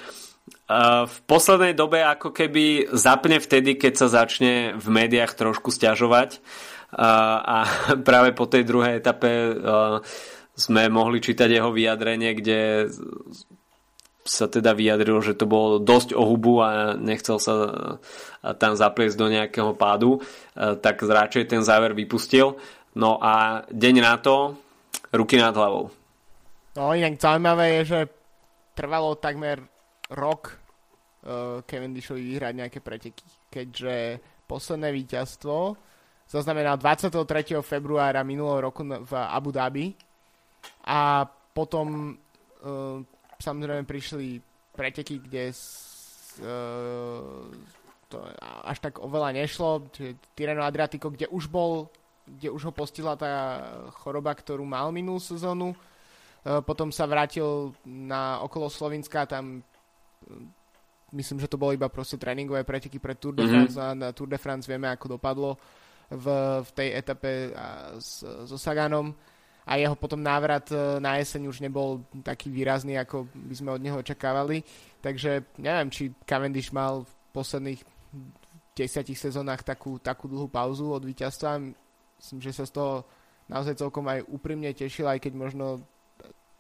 v 1.09 1.16
poslednej 1.24 1.72
dobe 1.72 2.04
ako 2.04 2.33
keby 2.33 2.92
zapne 2.92 3.40
vtedy, 3.40 3.80
keď 3.80 3.92
sa 3.96 4.09
začne 4.24 4.76
v 4.76 4.87
médiách 4.92 5.33
trošku 5.37 5.72
stiažovať 5.72 6.40
a 6.96 7.64
práve 8.09 8.37
po 8.37 8.44
tej 8.44 8.64
druhej 8.68 9.00
etape 9.00 9.57
sme 10.54 10.87
mohli 10.92 11.18
čítať 11.18 11.48
jeho 11.50 11.72
vyjadrenie, 11.74 12.30
kde 12.38 12.88
sa 14.24 14.48
teda 14.48 14.72
vyjadril, 14.72 15.20
že 15.20 15.37
to 15.37 15.44
bolo 15.44 15.76
dosť 15.76 16.16
o 16.16 16.24
hubu 16.24 16.64
a 16.64 16.96
nechcel 16.96 17.37
sa 17.37 17.54
tam 18.57 18.72
zapliesť 18.72 19.16
do 19.20 19.28
nejakého 19.28 19.76
pádu, 19.76 20.24
tak 20.57 21.04
radšej 21.04 21.52
ten 21.52 21.61
záver 21.61 21.92
vypustil. 21.92 22.57
No 22.96 23.20
a 23.20 23.66
deň 23.68 23.94
na 24.00 24.16
to 24.16 24.57
ruky 25.12 25.37
nad 25.37 25.52
hlavou. 25.52 25.92
No 26.74 26.96
inak 26.96 27.20
zaujímavé 27.20 27.80
je, 27.80 27.83
že 27.85 28.00
trvalo 28.72 29.14
takmer 29.14 29.62
rok 30.12 30.53
uh, 30.53 31.61
Cavendishovi 31.64 32.21
vyhrať 32.21 32.55
nejaké 32.55 32.79
preteky, 32.85 33.25
keďže 33.49 34.21
posledné 34.45 34.93
víťazstvo 34.93 35.77
zaznamenal 36.29 36.77
23. 36.77 37.61
februára 37.61 38.25
minulého 38.25 38.69
roku 38.69 38.85
v 38.85 39.12
Abu 39.12 39.53
Dhabi 39.53 39.93
a 40.88 41.25
potom 41.29 42.12
uh, 42.12 43.01
samozrejme 43.40 43.85
prišli 43.88 44.40
preteky, 44.75 45.21
kde 45.25 45.53
uh, 45.53 47.49
to 48.09 48.17
až 48.69 48.79
tak 48.85 49.01
oveľa 49.01 49.33
nešlo, 49.33 49.88
Tireno 50.37 50.62
Adriatico, 50.62 51.09
kde 51.09 51.29
už 51.33 51.49
bol 51.49 51.88
kde 52.25 52.49
už 52.49 52.62
ho 52.69 52.73
postihla 52.73 53.21
tá 53.21 53.33
choroba, 54.01 54.33
ktorú 54.33 54.64
mal 54.64 54.88
minulú 54.88 55.21
sezónu. 55.21 55.77
Potom 56.45 56.88
sa 56.93 57.05
vrátil 57.05 57.73
na 57.85 58.40
okolo 58.40 58.73
Slovenska, 58.73 59.29
tam 59.29 59.61
myslím, 61.14 61.38
že 61.38 61.50
to 61.50 61.60
bolo 61.60 61.72
iba 61.72 61.87
proste 61.87 62.18
tréningové 62.18 62.66
preteky 62.66 62.98
pre 62.98 63.14
Tour 63.14 63.38
de 63.38 63.46
France 63.46 63.78
mm-hmm. 63.78 63.94
a 63.94 63.98
na 63.98 64.08
Tour 64.10 64.28
de 64.28 64.38
France 64.38 64.66
vieme, 64.66 64.90
ako 64.90 65.16
dopadlo 65.16 65.54
v, 66.10 66.26
v 66.66 66.70
tej 66.74 66.88
etape 66.98 67.54
s, 67.96 68.20
so 68.22 68.58
Saganom 68.58 69.14
a 69.64 69.80
jeho 69.80 69.96
potom 69.96 70.20
návrat 70.20 70.68
e, 70.68 71.00
na 71.00 71.16
jeseň 71.16 71.48
už 71.48 71.64
nebol 71.64 72.04
taký 72.20 72.52
výrazný, 72.52 73.00
ako 73.00 73.24
by 73.32 73.54
sme 73.56 73.70
od 73.72 73.80
neho 73.80 73.96
očakávali. 73.96 74.60
Takže 75.00 75.56
neviem, 75.56 75.88
či 75.88 76.12
Cavendish 76.28 76.68
mal 76.68 77.08
v 77.08 77.12
posledných 77.32 77.80
desiatich 78.76 79.16
sezónach 79.16 79.64
takú, 79.64 79.96
takú 79.96 80.28
dlhú 80.28 80.52
pauzu 80.52 80.92
od 80.92 81.00
víťazstva. 81.08 81.64
Myslím, 82.20 82.38
že 82.44 82.52
sa 82.52 82.68
z 82.68 82.76
toho 82.76 83.08
naozaj 83.48 83.80
celkom 83.80 84.04
aj 84.04 84.28
úprimne 84.28 84.68
tešil, 84.76 85.08
aj 85.08 85.24
keď 85.24 85.32
možno, 85.32 85.80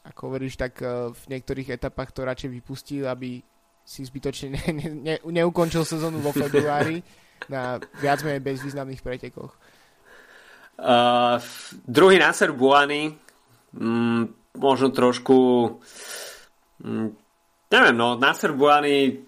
ako 0.08 0.20
hovoríš, 0.32 0.56
tak 0.56 0.80
e, 0.80 1.12
v 1.12 1.24
niektorých 1.28 1.76
etapách 1.76 2.16
to 2.16 2.24
radšej 2.24 2.50
vypustil, 2.56 3.04
aby 3.04 3.44
si 3.84 4.00
zbytočne 4.04 4.48
ne, 4.56 4.64
ne, 4.72 4.88
ne, 4.90 5.14
neukončil 5.20 5.84
sezónu 5.84 6.24
vo 6.24 6.32
februári 6.32 7.04
na 7.52 7.76
viac 8.00 8.24
menej 8.24 8.40
bezvýznamných 8.40 9.04
pretekoch. 9.04 9.52
Uh, 10.74 11.38
druhý 11.86 12.18
Nasser 12.18 12.50
Buany 12.50 13.14
mm, 13.76 14.56
možno 14.58 14.90
trošku 14.90 15.38
mm, 16.82 17.08
neviem, 17.70 17.94
no 17.94 18.18
Nasser 18.18 18.50
Buany 18.50 19.22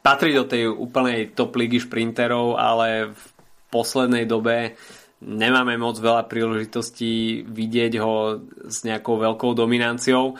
patrí 0.00 0.32
do 0.32 0.48
tej 0.48 0.72
úplnej 0.72 1.36
top 1.36 1.56
ligy 1.60 1.84
šprinterov, 1.84 2.56
ale 2.56 3.12
v 3.12 3.24
poslednej 3.68 4.24
dobe 4.24 4.78
nemáme 5.20 5.76
moc 5.76 5.98
veľa 6.00 6.24
príležitostí 6.30 7.44
vidieť 7.44 7.92
ho 8.00 8.40
s 8.64 8.86
nejakou 8.86 9.18
veľkou 9.20 9.52
dominanciou. 9.52 10.38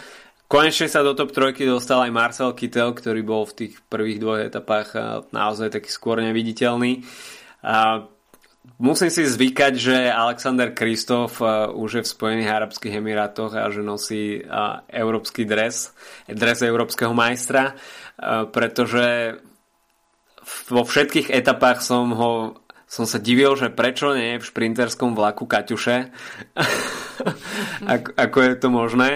Konečne 0.49 0.89
sa 0.89 1.05
do 1.05 1.13
top 1.13 1.31
trojky 1.31 1.69
dostal 1.69 2.03
aj 2.09 2.17
Marcel 2.17 2.51
Kittel, 2.57 2.97
ktorý 2.97 3.21
bol 3.21 3.45
v 3.45 3.57
tých 3.65 3.75
prvých 3.87 4.19
dvoch 4.19 4.41
etapách 4.41 4.97
naozaj 5.31 5.77
taký 5.77 5.93
skôr 5.93 6.25
neviditeľný. 6.25 7.05
A 7.61 8.09
musím 8.81 9.13
si 9.13 9.29
zvykať, 9.29 9.73
že 9.77 9.97
Alexander 10.09 10.73
Kristof 10.73 11.45
už 11.77 11.91
je 12.01 12.03
v 12.03 12.13
Spojených 12.17 12.51
Arabských 12.51 12.97
Emirátoch 12.97 13.53
a 13.55 13.69
že 13.69 13.85
nosí 13.85 14.41
európsky 14.89 15.45
dres, 15.45 15.93
dres 16.25 16.65
európskeho 16.65 17.13
majstra, 17.13 17.77
pretože 18.51 19.37
vo 20.73 20.83
všetkých 20.83 21.29
etapách 21.29 21.85
som 21.85 22.17
ho 22.17 22.33
som 22.89 23.05
sa 23.05 23.21
divil, 23.21 23.53
že 23.53 23.69
prečo 23.69 24.17
nie 24.17 24.41
je 24.41 24.41
v 24.41 24.49
šprinterskom 24.49 25.13
vlaku 25.13 25.45
Kaťuše. 25.45 26.09
ako, 27.93 28.09
ako 28.17 28.39
je 28.41 28.55
to 28.57 28.69
možné. 28.73 29.11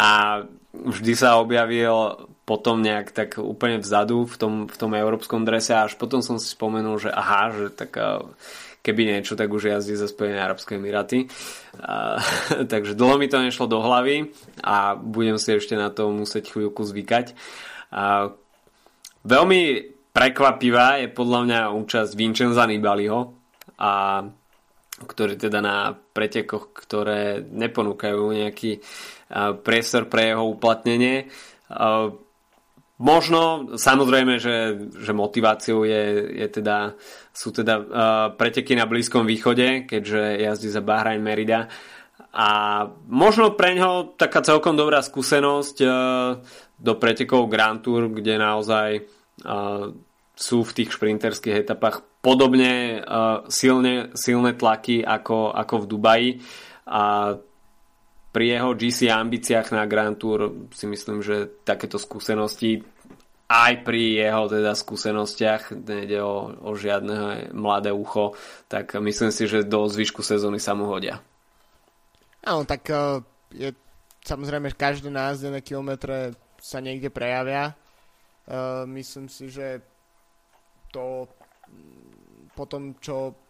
A 0.00 0.40
vždy 0.72 1.12
sa 1.12 1.36
objavil 1.36 2.28
potom 2.48 2.80
nejak 2.82 3.12
tak 3.12 3.30
úplne 3.38 3.78
vzadu 3.78 4.24
v 4.26 4.36
tom, 4.36 4.54
v 4.66 4.76
tom 4.76 4.92
európskom 4.96 5.44
drese 5.44 5.76
a 5.76 5.86
až 5.86 5.94
potom 6.00 6.24
som 6.24 6.40
si 6.40 6.50
spomenul, 6.50 6.98
že 6.98 7.12
aha, 7.12 7.52
že 7.52 7.66
tak 7.70 7.94
keby 8.82 9.06
niečo, 9.06 9.38
tak 9.38 9.48
už 9.48 9.70
jazdí 9.70 9.94
za 9.94 10.10
Spojené 10.10 10.42
Arabské 10.42 10.76
Emiráty. 10.76 11.30
A, 11.78 12.18
takže 12.72 12.98
dlho 12.98 13.16
mi 13.16 13.30
to 13.30 13.38
nešlo 13.38 13.70
do 13.70 13.78
hlavy 13.78 14.34
a 14.60 14.98
budem 14.98 15.38
si 15.38 15.54
ešte 15.54 15.78
na 15.78 15.88
to 15.88 16.10
musieť 16.10 16.50
chvíľku 16.50 16.82
zvykať. 16.82 17.32
A, 17.94 18.34
veľmi 19.22 19.94
Prekvapivá 20.12 21.00
je 21.00 21.08
podľa 21.08 21.40
mňa 21.48 21.60
účasť 21.72 22.12
Vincenza 22.18 22.68
Nibaliho, 22.68 23.32
a, 23.80 24.26
ktorý 25.02 25.34
teda 25.40 25.64
na 25.64 25.96
pretekoch, 25.96 26.74
ktoré 26.74 27.40
neponúkajú 27.42 28.22
nejaký 28.34 28.82
priestor 29.64 30.06
pre 30.12 30.32
jeho 30.32 30.44
uplatnenie. 30.44 31.32
Možno, 33.02 33.74
samozrejme, 33.74 34.38
že, 34.38 34.86
že 34.94 35.12
motiváciou 35.16 35.82
je, 35.82 36.04
je 36.38 36.46
teda, 36.46 36.94
sú 37.34 37.50
teda 37.50 37.74
preteky 38.38 38.78
na 38.78 38.86
Blízkom 38.86 39.26
východe, 39.26 39.88
keďže 39.90 40.38
jazdí 40.38 40.68
za 40.70 40.84
Bahrain 40.84 41.18
Merida. 41.18 41.66
A 42.32 42.48
možno 43.10 43.58
pre 43.58 43.74
ňo 43.74 44.14
taká 44.14 44.40
celkom 44.40 44.78
dobrá 44.78 45.02
skúsenosť 45.02 45.76
do 46.78 46.92
pretekov 46.96 47.50
Grand 47.50 47.82
Tour, 47.82 48.08
kde 48.08 48.38
naozaj 48.38 49.04
sú 50.32 50.58
v 50.64 50.74
tých 50.76 50.94
šprinterských 50.94 51.66
etapách 51.66 52.06
podobne 52.22 53.02
silne, 53.50 54.14
silné 54.14 54.54
tlaky 54.54 55.02
ako, 55.02 55.50
ako 55.50 55.74
v 55.82 55.88
Dubaji 55.90 56.30
a 56.86 57.34
pri 58.32 58.56
jeho 58.58 58.72
GC 58.72 59.12
ambíciách 59.12 59.76
na 59.76 59.84
Grand 59.84 60.16
Tour 60.16 60.68
si 60.72 60.88
myslím, 60.88 61.20
že 61.20 61.62
takéto 61.62 62.00
skúsenosti 62.00 62.80
aj 63.52 63.84
pri 63.84 64.16
jeho 64.16 64.48
teda 64.48 64.72
skúsenostiach, 64.72 65.76
nejde 65.76 66.24
o, 66.24 66.48
o 66.64 66.72
žiadne 66.72 67.52
mladé 67.52 67.92
ucho, 67.92 68.32
tak 68.72 68.96
myslím 68.96 69.28
si, 69.28 69.44
že 69.44 69.68
do 69.68 69.84
zvyšku 69.84 70.24
sezóny 70.24 70.56
sa 70.56 70.72
mu 70.72 70.88
hodia. 70.88 71.20
Áno, 72.40 72.64
tak 72.64 72.88
je 73.52 73.76
samozrejme, 74.24 74.72
každé 74.72 75.12
názde 75.12 75.52
na 75.52 75.60
kilometre 75.60 76.32
sa 76.56 76.80
niekde 76.80 77.12
prejavia 77.12 77.76
Uh, 78.42 78.82
myslím 78.90 79.30
si, 79.30 79.46
že 79.46 79.78
to 80.90 81.30
po 82.58 82.66
tom, 82.66 82.98
čo 82.98 83.41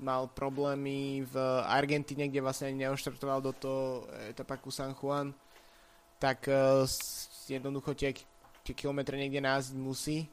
mal 0.00 0.28
problémy 0.32 1.24
v 1.28 1.34
Argentíne, 1.64 2.28
kde 2.28 2.44
vlastne 2.44 2.72
neoštartoval 2.74 3.40
do 3.44 3.52
toho 3.52 4.08
etapaku 4.28 4.72
San 4.72 4.96
Juan, 4.96 5.32
tak 6.18 6.48
uh, 6.48 6.88
jednoducho 7.48 7.92
tie, 7.92 8.16
tie 8.64 8.74
kilometre 8.74 9.18
niekde 9.18 9.44
názť 9.44 9.76
musí 9.76 10.24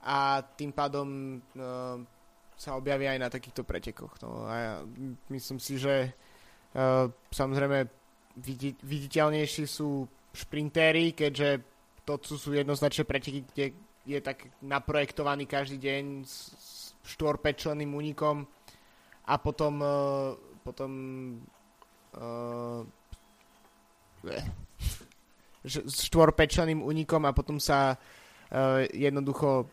a 0.00 0.40
tým 0.40 0.72
pádom 0.72 1.38
uh, 1.38 2.00
sa 2.56 2.76
objaví 2.76 3.08
aj 3.08 3.18
na 3.20 3.28
takýchto 3.28 3.64
pretekoch. 3.64 4.16
No, 4.24 4.48
a 4.48 4.54
ja 4.56 4.74
myslím 5.28 5.60
si, 5.60 5.76
že 5.76 6.12
uh, 6.76 7.08
samozrejme 7.32 7.88
viditeľnejší 8.80 9.64
sú 9.68 10.08
šprintéri, 10.32 11.12
keďže 11.12 11.60
to 12.06 12.16
sú 12.38 12.56
jednoznačne 12.56 13.04
preteky, 13.04 13.44
kde 13.52 13.66
je 14.08 14.18
tak 14.24 14.48
naprojektovaný 14.64 15.44
každý 15.44 15.76
deň 15.76 16.02
s, 16.24 16.34
s 16.56 16.80
štvorpečleným 17.16 17.90
únikom 17.90 18.46
a 19.30 19.34
potom 19.38 19.74
uh, 19.78 20.34
potom 20.60 20.90
uh, 22.18 22.82
štvorpečleným 25.86 26.82
únikom 26.82 27.22
a 27.24 27.32
potom 27.32 27.62
sa 27.62 27.94
uh, 27.94 28.82
jednoducho 28.90 29.70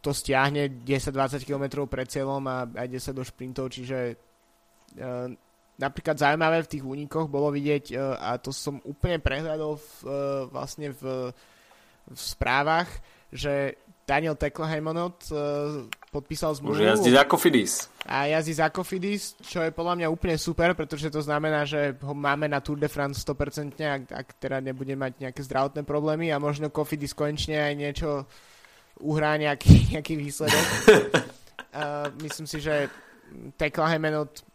to 0.00 0.10
stiahne 0.14 0.82
10-20 0.86 1.44
km 1.44 1.84
pred 1.84 2.08
cieľom 2.08 2.40
a, 2.48 2.64
a 2.64 2.80
ide 2.88 3.02
sa 3.02 3.12
do 3.12 3.20
šprintov, 3.20 3.68
čiže 3.74 4.14
uh, 4.14 5.28
napríklad 5.76 6.16
zaujímavé 6.16 6.64
v 6.64 6.70
tých 6.72 6.84
únikoch 6.84 7.28
bolo 7.28 7.52
vidieť, 7.52 7.84
e, 7.92 7.94
a 8.00 8.40
to 8.40 8.50
som 8.52 8.80
úplne 8.84 9.20
prehľadol 9.20 9.76
v, 9.76 9.88
e, 10.04 10.10
vlastne 10.48 10.88
v, 10.92 11.32
v 12.08 12.20
správach, 12.20 12.88
že 13.28 13.76
Daniel 14.06 14.38
Tekleheimonot 14.38 15.34
uh, 15.34 15.90
podpísal 16.14 16.54
zmluvu. 16.54 16.78
Už 16.78 16.86
jazdí 16.94 17.10
za 17.10 17.26
Kofidis. 17.26 17.90
A 18.06 18.30
jazdí 18.30 18.54
za 18.54 18.70
Kofidis, 18.70 19.34
čo 19.42 19.66
je 19.66 19.74
podľa 19.74 19.98
mňa 19.98 20.08
úplne 20.14 20.38
super, 20.38 20.78
pretože 20.78 21.10
to 21.10 21.18
znamená, 21.18 21.66
že 21.66 21.98
ho 22.06 22.14
máme 22.14 22.46
na 22.46 22.62
Tour 22.62 22.78
de 22.78 22.86
France 22.86 23.26
100%, 23.26 23.82
ak, 23.82 24.02
ak 24.14 24.26
teda 24.38 24.62
nebude 24.62 24.94
mať 24.94 25.26
nejaké 25.26 25.42
zdravotné 25.42 25.82
problémy 25.82 26.30
a 26.30 26.38
možno 26.38 26.70
Kofidis 26.70 27.18
konečne 27.18 27.58
aj 27.58 27.74
niečo 27.74 28.30
uhrá 29.02 29.34
nejaký, 29.34 29.74
nejaký 29.98 30.14
výsledok. 30.14 30.66
uh, 31.74 32.06
myslím 32.24 32.46
si, 32.46 32.62
že 32.62 32.86
Tekleheimonot 33.58 34.46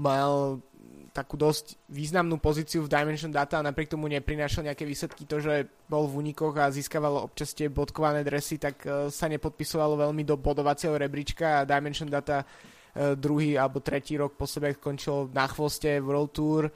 mal 0.00 0.64
takú 1.12 1.36
dosť 1.36 1.76
významnú 1.92 2.40
pozíciu 2.40 2.84
v 2.84 2.92
Dimension 2.92 3.28
Data 3.28 3.60
a 3.60 3.66
napriek 3.66 3.92
tomu 3.92 4.08
neprinášal 4.08 4.64
nejaké 4.64 4.88
výsledky. 4.88 5.28
To, 5.28 5.38
že 5.38 5.68
bol 5.84 6.08
v 6.08 6.24
únikoch 6.24 6.56
a 6.56 6.72
získaval 6.72 7.28
občas 7.28 7.52
tie 7.52 7.68
bodkované 7.68 8.24
dresy, 8.24 8.56
tak 8.56 8.80
uh, 8.88 9.12
sa 9.12 9.28
nepodpisovalo 9.28 10.00
veľmi 10.00 10.24
do 10.24 10.40
bodovacieho 10.40 10.96
rebríčka 10.96 11.62
a 11.62 11.68
Dimension 11.68 12.08
Data 12.08 12.40
uh, 12.40 13.12
druhý 13.12 13.60
alebo 13.60 13.84
tretí 13.84 14.16
rok 14.16 14.40
po 14.40 14.48
sebe 14.48 14.72
skončil 14.72 15.28
na 15.36 15.44
chvoste 15.46 16.00
World 16.00 16.32
Tour 16.32 16.72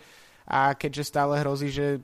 a 0.47 0.79
keďže 0.79 1.11
stále 1.11 1.43
hrozí, 1.43 1.75
že 1.75 1.99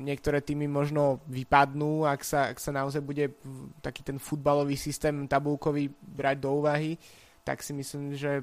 niektoré 0.00 0.40
týmy 0.40 0.64
možno 0.64 1.20
vypadnú, 1.28 2.08
ak 2.08 2.24
sa, 2.24 2.48
ak 2.48 2.56
sa 2.56 2.72
naozaj 2.72 3.04
bude 3.04 3.36
taký 3.84 4.00
ten 4.00 4.16
futbalový 4.16 4.80
systém 4.80 5.28
tabulkový 5.28 5.92
brať 6.00 6.36
do 6.40 6.56
úvahy, 6.56 6.96
tak 7.44 7.60
si 7.60 7.76
myslím, 7.76 8.16
že 8.16 8.40
e, 8.40 8.42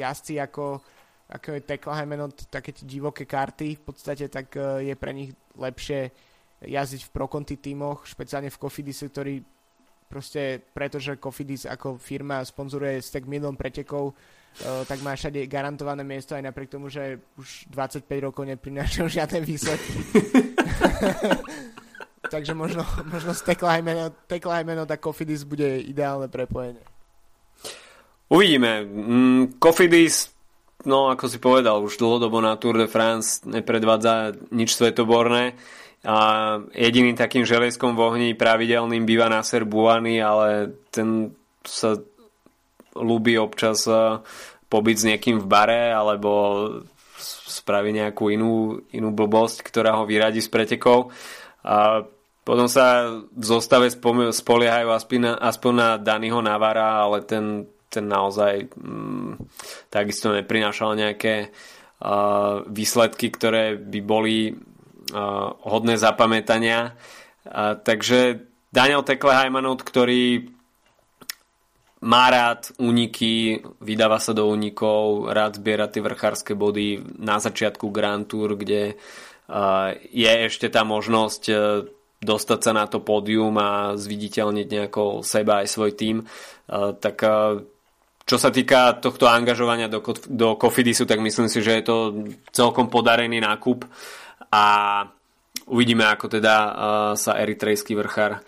jazdci 0.00 0.40
ako 0.40 0.80
ako 1.28 1.56
je 1.56 1.60
Tekleheimen 1.64 2.20
také 2.52 2.76
tie 2.76 2.84
divoké 2.84 3.24
karty 3.24 3.80
v 3.80 3.82
podstate, 3.82 4.28
tak 4.28 4.52
e, 4.56 4.92
je 4.92 4.94
pre 4.94 5.12
nich 5.16 5.32
lepšie 5.56 6.12
jazdiť 6.64 7.08
v 7.08 7.12
Proconti 7.12 7.56
tímoch, 7.56 8.08
špeciálne 8.08 8.48
v 8.48 8.60
Cofidise, 8.60 9.08
ktorý 9.08 9.42
proste, 10.08 10.60
pretože 10.72 11.18
Cofidis 11.18 11.66
ako 11.66 11.98
firma 11.98 12.44
sponzoruje 12.44 13.02
stek 13.02 13.26
milión 13.26 13.58
pretekov, 13.58 14.14
uh, 14.14 14.86
tak 14.86 15.02
má 15.02 15.16
všade 15.16 15.50
garantované 15.50 16.06
miesto 16.06 16.38
aj 16.38 16.44
napriek 16.44 16.70
tomu, 16.70 16.86
že 16.86 17.18
už 17.34 17.66
25 17.74 18.06
rokov 18.22 18.46
neprinášajú 18.46 19.06
žiadne 19.10 19.42
výsledky. 19.42 19.92
Takže 22.34 22.56
možno, 22.56 22.86
možno 23.10 23.36
z 23.36 23.42
Tekleheimen 24.28 24.80
a 24.80 24.86
Cofidis 24.96 25.44
bude 25.44 25.82
ideálne 25.82 26.30
prepojenie. 26.30 26.80
Uvidíme. 28.32 28.86
Mm, 28.86 29.60
Cofidis 29.60 30.33
no 30.84 31.12
ako 31.12 31.24
si 31.28 31.38
povedal, 31.40 31.82
už 31.84 32.00
dlhodobo 32.00 32.40
na 32.40 32.56
Tour 32.56 32.78
de 32.80 32.88
France 32.88 33.44
nepredvádza 33.44 34.36
nič 34.52 34.76
svetoborné 34.76 35.56
a 36.04 36.16
jediným 36.76 37.16
takým 37.16 37.48
železkom 37.48 37.96
v 37.96 38.04
ohni 38.04 38.28
pravidelným 38.36 39.08
býva 39.08 39.32
Nasser 39.32 39.64
Buany, 39.64 40.20
ale 40.20 40.76
ten 40.92 41.32
sa 41.64 41.96
ľúbi 42.92 43.40
občas 43.40 43.88
e, 43.88 44.20
pobyť 44.68 44.96
s 45.00 45.08
niekým 45.08 45.40
v 45.40 45.46
bare 45.48 45.96
alebo 45.96 46.30
spraví 47.48 47.90
nejakú 47.96 48.28
inú, 48.28 48.84
inú 48.92 49.08
blbosť, 49.16 49.64
ktorá 49.64 49.96
ho 49.96 50.04
vyradí 50.04 50.44
z 50.44 50.52
pretekov. 50.52 51.08
A 51.64 52.04
potom 52.44 52.68
sa 52.68 53.08
v 53.32 53.44
zostave 53.44 53.88
spoliehajú 53.88 54.88
aspoň 54.92 55.18
na, 55.24 55.32
aspoň 55.40 55.72
na 55.72 55.88
Daniho 55.96 56.44
Navara, 56.44 57.00
ale 57.00 57.24
ten 57.24 57.64
ten 57.94 58.10
naozaj 58.10 58.74
mm, 58.74 59.38
takisto 59.88 60.34
neprinášal 60.34 60.98
nejaké 60.98 61.54
uh, 61.54 62.66
výsledky, 62.66 63.30
ktoré 63.30 63.78
by 63.78 64.00
boli 64.02 64.50
uh, 64.50 65.48
hodné 65.62 65.94
zapamätania. 65.94 66.98
Uh, 67.46 67.78
takže 67.78 68.42
Daniel 68.74 69.06
Tekleheimanot, 69.06 69.86
ktorý 69.86 70.50
má 72.04 72.28
rád 72.28 72.74
úniky, 72.76 73.64
vydáva 73.80 74.20
sa 74.20 74.36
do 74.36 74.50
únikov, 74.50 75.32
rád 75.32 75.56
zbiera 75.56 75.88
tie 75.88 76.04
vrchárske 76.04 76.52
body 76.52 77.00
na 77.16 77.40
začiatku 77.40 77.88
Grand 77.88 78.28
Tour, 78.28 78.60
kde 78.60 79.00
je 80.12 80.32
ešte 80.44 80.68
tá 80.68 80.84
možnosť 80.84 81.42
dostať 82.20 82.60
sa 82.60 82.72
na 82.76 82.84
to 82.88 83.00
pódium 83.00 83.56
a 83.60 83.96
zviditeľniť 83.96 84.66
nejako 84.68 85.24
seba 85.24 85.64
aj 85.64 85.68
svoj 85.68 85.92
tým. 85.96 86.16
Tak 87.00 87.16
čo 88.24 88.40
sa 88.40 88.48
týka 88.48 88.96
tohto 89.04 89.28
angažovania 89.28 89.92
do, 89.92 90.00
do 90.32 90.56
Kofidisu, 90.56 91.04
tak 91.04 91.20
myslím 91.20 91.48
si, 91.52 91.60
že 91.60 91.76
je 91.80 91.84
to 91.84 91.96
celkom 92.56 92.88
podarený 92.88 93.44
nákup 93.44 93.84
a 94.48 94.64
uvidíme, 95.68 96.08
ako 96.08 96.40
teda 96.40 96.56
uh, 96.56 96.72
sa 97.16 97.36
eritrejský 97.36 97.92
vrchár 98.00 98.40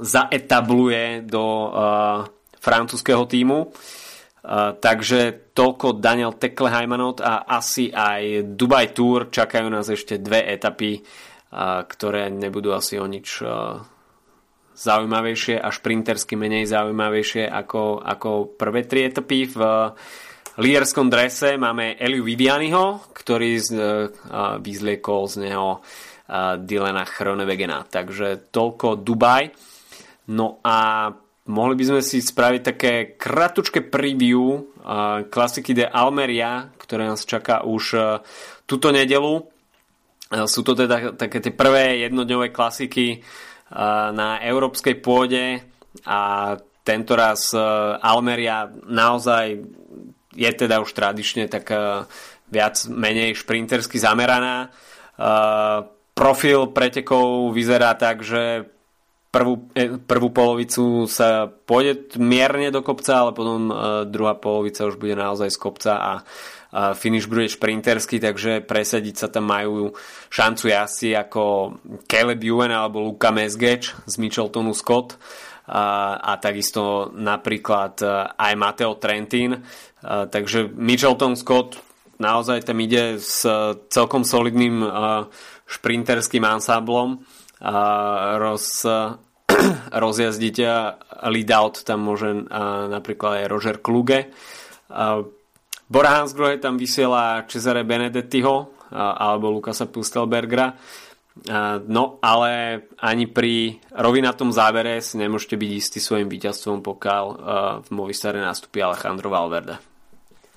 zaetabluje 0.00 1.28
do 1.28 1.44
uh, 1.44 1.68
francúzského 2.60 3.24
týmu. 3.28 3.68
Uh, 4.42 4.74
takže 4.74 5.52
toľko 5.54 6.02
Daniel 6.02 6.34
Tekleheimanot 6.34 7.22
a 7.22 7.46
asi 7.46 7.92
aj 7.92 8.52
Dubai 8.56 8.90
Tour. 8.90 9.30
Čakajú 9.30 9.70
nás 9.70 9.86
ešte 9.92 10.18
dve 10.18 10.44
etapy, 10.50 10.98
uh, 10.98 11.84
ktoré 11.84 12.32
nebudú 12.32 12.74
asi 12.74 12.98
o 12.98 13.06
nič 13.06 13.44
uh, 13.44 13.80
zaujímavejšie 14.76 15.60
a 15.60 15.68
šprintersky 15.72 16.36
menej 16.36 16.68
zaujímavejšie 16.68 17.48
ako, 17.48 18.02
ako 18.02 18.56
prvé 18.56 18.88
tri 18.88 19.08
etapy. 19.08 19.48
V 19.48 19.58
líderskom 20.60 21.08
drese 21.08 21.56
máme 21.56 21.96
Eliu 21.96 22.24
Vivianiho, 22.24 23.12
ktorý 23.12 23.50
z, 23.60 23.68
uh, 23.72 24.56
vyzliekol 24.60 25.28
z 25.28 25.48
neho 25.48 25.80
uh, 25.80 26.56
Dylana 26.60 27.04
Chronevegena. 27.04 27.84
Takže 27.88 28.52
toľko 28.52 29.00
Dubaj. 29.00 29.52
No 30.32 30.62
a 30.62 31.10
mohli 31.50 31.74
by 31.74 31.84
sme 31.84 32.00
si 32.06 32.22
spraviť 32.22 32.62
také 32.62 32.92
kratučké 33.18 33.82
preview 33.82 34.62
klasiky 35.30 35.74
de 35.74 35.86
Almeria, 35.86 36.70
ktoré 36.78 37.06
nás 37.06 37.26
čaká 37.26 37.66
už 37.66 37.98
túto 38.66 38.90
nedelu. 38.94 39.46
Sú 40.46 40.62
to 40.62 40.74
teda 40.74 41.14
také 41.18 41.42
tie 41.42 41.54
prvé 41.54 42.06
jednodňové 42.06 42.54
klasiky 42.54 43.20
na 44.12 44.36
európskej 44.44 45.00
pôde 45.00 45.64
a 46.04 46.54
tento 46.84 47.12
raz 47.16 47.56
Almeria 48.02 48.68
naozaj 48.84 49.64
je 50.32 50.50
teda 50.52 50.80
už 50.80 50.92
tradične 50.92 51.48
tak 51.48 51.72
viac 52.52 52.76
menej 52.88 53.32
šprintersky 53.36 53.96
zameraná. 53.96 54.68
Profil 56.12 56.68
pretekov 56.76 57.52
vyzerá 57.56 57.96
tak, 57.96 58.20
že 58.20 58.68
prvú, 59.32 59.72
prvú 60.04 60.28
polovicu 60.28 61.08
sa 61.08 61.48
pôjde 61.48 62.20
mierne 62.20 62.68
do 62.68 62.84
kopca, 62.84 63.24
ale 63.24 63.32
potom 63.32 63.72
druhá 64.12 64.36
polovica 64.36 64.84
už 64.84 65.00
bude 65.00 65.16
naozaj 65.16 65.48
z 65.48 65.58
kopca 65.58 65.92
a 65.96 66.12
finish 66.96 67.28
bude 67.28 67.52
šprinterský, 67.52 68.16
takže 68.16 68.64
presadiť 68.64 69.14
sa 69.14 69.28
tam 69.28 69.52
majú 69.52 69.92
šancu 70.32 70.72
jazdci 70.72 71.12
ako 71.12 71.76
Caleb 72.08 72.40
Ewan 72.40 72.72
alebo 72.72 73.04
Luka 73.04 73.28
Mesgeč 73.28 73.92
z 74.08 74.14
Micheltonu 74.16 74.72
Scott 74.72 75.20
a, 75.68 76.16
a 76.16 76.32
takisto 76.40 77.12
napríklad 77.12 77.94
e, 78.00 78.08
aj 78.34 78.52
Mateo 78.56 78.96
Trentin. 78.96 79.52
A, 79.52 80.26
takže 80.26 80.72
Michelton 80.72 81.36
Scott 81.36 81.76
naozaj 82.16 82.64
tam 82.64 82.80
ide 82.80 83.20
s 83.20 83.44
celkom 83.92 84.24
solidným 84.24 84.80
a, 84.80 84.88
šprinterským 85.68 86.44
ansáblom 86.44 87.24
roz, 88.42 88.84
rozjazdiť 90.04 90.56
lead 91.30 91.50
out 91.54 91.86
tam 91.86 92.10
môže 92.10 92.28
napríklad 92.90 93.40
aj 93.40 93.44
Roger 93.48 93.76
Kluge. 93.78 94.28
Bora 95.92 96.16
Hansgrohe 96.16 96.56
tam 96.56 96.80
vysiela 96.80 97.44
Cesare 97.44 97.84
Benedettiho 97.84 98.88
alebo 98.96 99.52
Lukasa 99.52 99.84
Pustelbergera. 99.84 100.72
No, 101.84 102.16
ale 102.24 102.80
ani 102.96 103.28
pri 103.28 103.76
rovinatom 103.92 104.56
závere 104.56 105.04
si 105.04 105.20
nemôžete 105.20 105.60
byť 105.60 105.70
istý 105.76 106.00
svojim 106.00 106.32
víťazstvom, 106.32 106.80
pokiaľ 106.80 107.24
v 107.84 107.88
Movistare 107.92 108.40
nastupí 108.40 108.80
Alejandro 108.80 109.28
Valverde. 109.28 109.76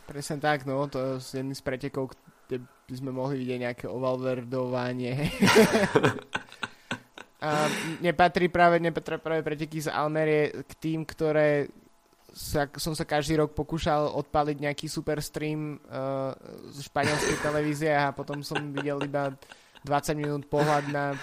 Presne 0.08 0.40
tak, 0.40 0.64
no, 0.64 0.88
to 0.88 1.20
je 1.20 1.44
jedný 1.44 1.52
z 1.52 1.64
pretekov, 1.68 2.16
kde 2.48 2.64
by 2.88 2.96
sme 2.96 3.12
mohli 3.12 3.44
vidieť 3.44 3.60
nejaké 3.60 3.86
ovalverdovanie. 3.92 5.20
A 7.46 7.68
nepatrí 8.00 8.48
práve, 8.48 8.80
nepatrí 8.80 9.20
práve 9.20 9.44
preteky 9.44 9.84
z 9.84 9.92
Almerie 9.92 10.64
k 10.64 10.72
tým, 10.80 11.04
ktoré 11.04 11.68
sa, 12.36 12.68
som 12.76 12.92
sa 12.92 13.08
každý 13.08 13.40
rok 13.40 13.56
pokúšal 13.56 14.12
odpaliť 14.12 14.58
nejaký 14.60 14.92
super 14.92 15.24
stream 15.24 15.80
uh, 15.88 16.36
z 16.68 16.84
španielskej 16.84 17.38
televízie 17.40 17.96
a 17.96 18.12
potom 18.12 18.44
som 18.44 18.60
videl 18.76 19.00
iba 19.08 19.32
20 19.88 20.20
minút 20.20 20.44
pohľad 20.52 20.92
na 20.92 21.16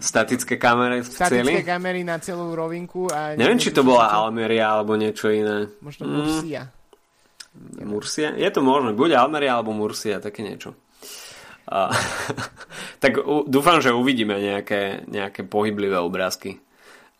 statické 0.00 0.56
kamery 0.56 1.04
v 1.04 1.08
statické 1.12 1.60
celi? 1.60 1.66
kamery 1.66 2.00
na 2.06 2.16
celú 2.22 2.56
rovinku. 2.56 3.10
A 3.12 3.36
Neviem, 3.36 3.60
či 3.60 3.74
to 3.74 3.84
bola 3.84 4.08
čo... 4.08 4.14
Almeria 4.24 4.80
alebo 4.80 4.96
niečo 4.96 5.28
iné. 5.28 5.68
Možno. 5.84 6.08
Mm. 6.08 6.72
Murcia? 7.84 8.32
Je 8.38 8.48
to 8.48 8.64
možné. 8.64 8.96
Buď 8.96 9.20
Almeria 9.20 9.58
alebo 9.58 9.76
Murcia, 9.76 10.22
také 10.22 10.40
niečo. 10.40 10.72
A, 11.66 11.90
tak 13.02 13.18
u, 13.20 13.42
dúfam, 13.44 13.82
že 13.82 13.90
uvidíme 13.90 14.38
nejaké, 14.38 15.04
nejaké 15.10 15.42
pohyblivé 15.42 15.98
obrázky 15.98 16.62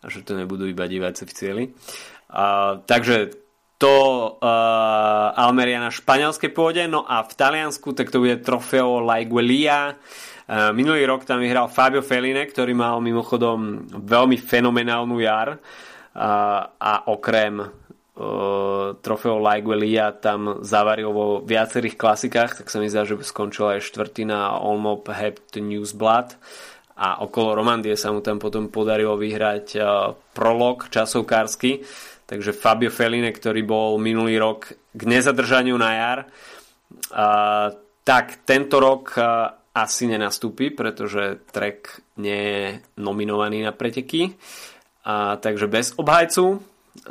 a 0.01 0.07
že 0.07 0.23
to 0.23 0.39
nebudú 0.39 0.63
iba 0.69 0.87
diváci 0.87 1.27
v 1.27 1.35
cieli. 1.35 1.63
Takže 2.27 3.47
to 3.77 3.95
uh, 4.41 5.37
Almeria 5.37 5.77
na 5.77 5.93
španielskej 5.93 6.49
pôde, 6.49 6.81
no 6.89 7.05
a 7.05 7.21
v 7.21 7.33
Taliansku 7.37 7.93
tak 7.93 8.09
to 8.09 8.17
bude 8.17 8.41
trofeo 8.41 9.05
Laiguelia. 9.05 9.93
Uh, 10.49 10.73
minulý 10.73 11.05
rok 11.05 11.29
tam 11.29 11.37
vyhral 11.37 11.69
Fabio 11.69 12.01
Feline, 12.01 12.41
ktorý 12.49 12.73
mal 12.73 12.97
mimochodom 13.05 13.85
veľmi 14.01 14.41
fenomenálnu 14.41 15.21
jar. 15.21 15.61
Uh, 16.17 16.65
a 16.73 17.05
okrem 17.13 17.61
uh, 17.61 18.97
trofeo 18.97 19.37
Laiguelia 19.37 20.09
tam 20.17 20.65
zavaril 20.65 21.13
vo 21.13 21.45
viacerých 21.45 22.01
klasikách, 22.01 22.65
tak 22.65 22.73
sa 22.73 22.81
mi 22.81 22.89
zdá, 22.89 23.05
že 23.05 23.13
skončil 23.21 23.77
aj 23.77 23.85
štvrtý 23.85 24.25
na 24.25 24.57
Olmop 24.57 25.05
Hept 25.05 25.61
Newsblad. 25.61 26.33
A 26.97 27.21
okolo 27.21 27.53
Romandie 27.53 27.93
sa 27.93 28.09
mu 28.09 28.25
tam 28.25 28.41
potom 28.41 28.73
podarilo 28.73 29.13
vyhrať 29.21 29.65
uh, 29.77 30.17
prolog 30.33 30.89
časovkársky 30.89 31.85
Takže 32.27 32.51
Fabio 32.51 32.91
Feline, 32.91 33.31
ktorý 33.31 33.63
bol 33.63 33.95
minulý 33.95 34.35
rok 34.35 34.75
k 34.91 35.01
nezadržaniu 35.07 35.79
na 35.79 35.91
jar, 35.95 36.19
uh, 36.27 37.71
tak 38.03 38.43
tento 38.43 38.83
rok 38.83 39.15
uh, 39.15 39.55
asi 39.71 40.11
nenastúpi, 40.11 40.75
pretože 40.75 41.39
Trek 41.55 42.03
nie 42.19 42.41
je 42.43 42.63
nominovaný 42.99 43.63
na 43.63 43.71
preteky. 43.71 44.35
Uh, 45.07 45.39
takže 45.39 45.71
bez 45.71 45.95
obhajcu. 45.95 46.59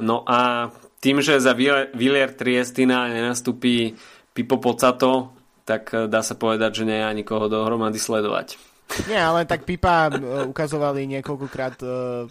No 0.04 0.20
a 0.28 0.68
tým, 1.00 1.24
že 1.24 1.40
za 1.40 1.56
Villier 1.56 2.36
Triestina 2.36 3.08
nenastúpi 3.08 3.96
Pipo 4.36 4.60
Pocato, 4.60 5.32
tak 5.64 5.96
dá 6.12 6.20
sa 6.20 6.36
povedať, 6.36 6.82
že 6.82 6.84
nie 6.84 7.00
je 7.00 7.16
nikoho 7.24 7.48
dohromady 7.48 7.96
sledovať. 7.96 8.75
Nie, 9.10 9.18
ale 9.18 9.44
tak 9.44 9.66
Pipa 9.66 10.08
e, 10.08 10.46
ukazovali 10.46 11.10
niekoľkokrát 11.18 11.76
uh, 11.82 12.30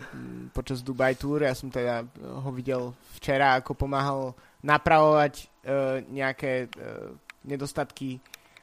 počas 0.56 0.80
Dubai 0.82 1.14
Tour. 1.14 1.44
Ja 1.44 1.54
som 1.54 1.68
teda 1.68 2.08
ho 2.22 2.50
videl 2.56 2.96
včera, 3.20 3.60
ako 3.60 3.76
pomáhal 3.76 4.34
napravovať 4.66 5.54
nejaké 6.10 6.70
nedostatky 7.46 8.18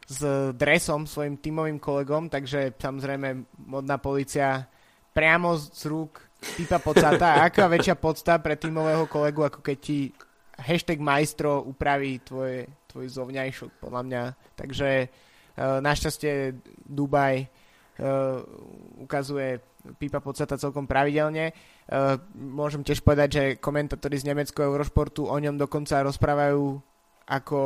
s 0.06 0.20
dresom 0.54 1.06
svojim 1.06 1.38
tímovým 1.38 1.78
kolegom, 1.78 2.26
takže 2.30 2.74
samozrejme 2.74 3.46
modná 3.70 3.98
policia 4.02 4.66
priamo 5.14 5.54
z 5.56 5.82
rúk 5.86 6.22
Pipa 6.58 6.82
Pocata. 6.82 7.46
Aká 7.46 7.70
väčšia 7.70 7.94
podsta 7.94 8.42
pre 8.42 8.58
tímového 8.58 9.06
kolegu, 9.06 9.46
ako 9.46 9.62
keď 9.62 9.76
ti 9.78 10.10
hashtag 10.58 10.98
majstro 10.98 11.62
upraví 11.62 12.18
tvoje, 12.22 12.66
tvoj 12.90 13.06
zovňajšok, 13.08 13.70
podľa 13.78 14.02
mňa. 14.02 14.22
Takže 14.58 14.90
uh, 15.06 15.78
našťastie 15.80 16.58
Dubaj 16.82 17.46
ukazuje 19.02 19.60
Pipa 19.98 20.22
Podsata 20.22 20.56
celkom 20.56 20.86
pravidelne. 20.86 21.52
Uh, 21.90 22.16
môžem 22.38 22.86
tiež 22.86 23.02
povedať, 23.02 23.28
že 23.28 23.42
komentátori 23.58 24.16
z 24.16 24.30
nemeckého 24.30 24.70
Eurošportu 24.70 25.26
o 25.26 25.36
ňom 25.36 25.58
dokonca 25.58 26.00
rozprávajú 26.06 26.78
ako 27.26 27.58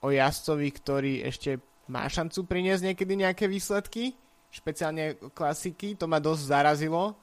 o 0.00 0.08
jazdcovi, 0.08 0.68
ktorý 0.70 1.12
ešte 1.26 1.60
má 1.90 2.06
šancu 2.06 2.46
priniesť 2.46 2.94
niekedy 2.94 3.12
nejaké 3.18 3.44
výsledky, 3.50 4.14
špeciálne 4.48 5.18
klasiky, 5.34 5.98
to 5.98 6.06
ma 6.06 6.22
dosť 6.22 6.42
zarazilo. 6.46 7.18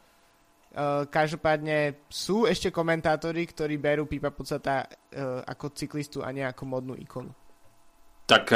Uh, 0.78 1.08
každopádne 1.08 2.06
sú 2.12 2.46
ešte 2.46 2.70
komentátori, 2.70 3.48
ktorí 3.48 3.80
berú 3.80 4.06
Pipa 4.06 4.30
Podsata 4.30 4.86
ako 5.48 5.74
cyklistu 5.74 6.22
a 6.22 6.30
nie 6.30 6.46
ako 6.46 6.64
modnú 6.70 6.94
ikonu. 6.94 7.34
Tak 8.28 8.52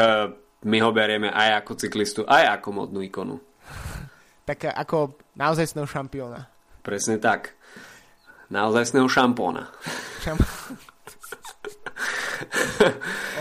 my 0.68 0.78
ho 0.84 0.92
berieme 0.94 1.32
aj 1.32 1.66
ako 1.66 1.72
cyklistu, 1.80 2.22
aj 2.28 2.60
ako 2.60 2.70
modnú 2.76 3.02
ikonu 3.02 3.51
tak 4.46 4.68
ako 4.68 5.16
naozaj 5.38 5.72
snou 5.72 5.88
šampióna. 5.88 6.50
Presne 6.82 7.22
tak. 7.22 7.56
Naozaj 8.52 8.92
snou 8.92 9.08
šampóna. 9.08 9.72
Šamp- 10.20 10.44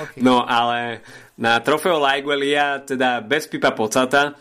okay. 0.06 0.20
No 0.22 0.46
ale 0.46 1.02
na 1.40 1.58
trofeo 1.64 1.98
Laiguelia, 1.98 2.84
teda 2.84 3.24
bez 3.24 3.48
Pipa 3.50 3.74
Pocata, 3.74 4.36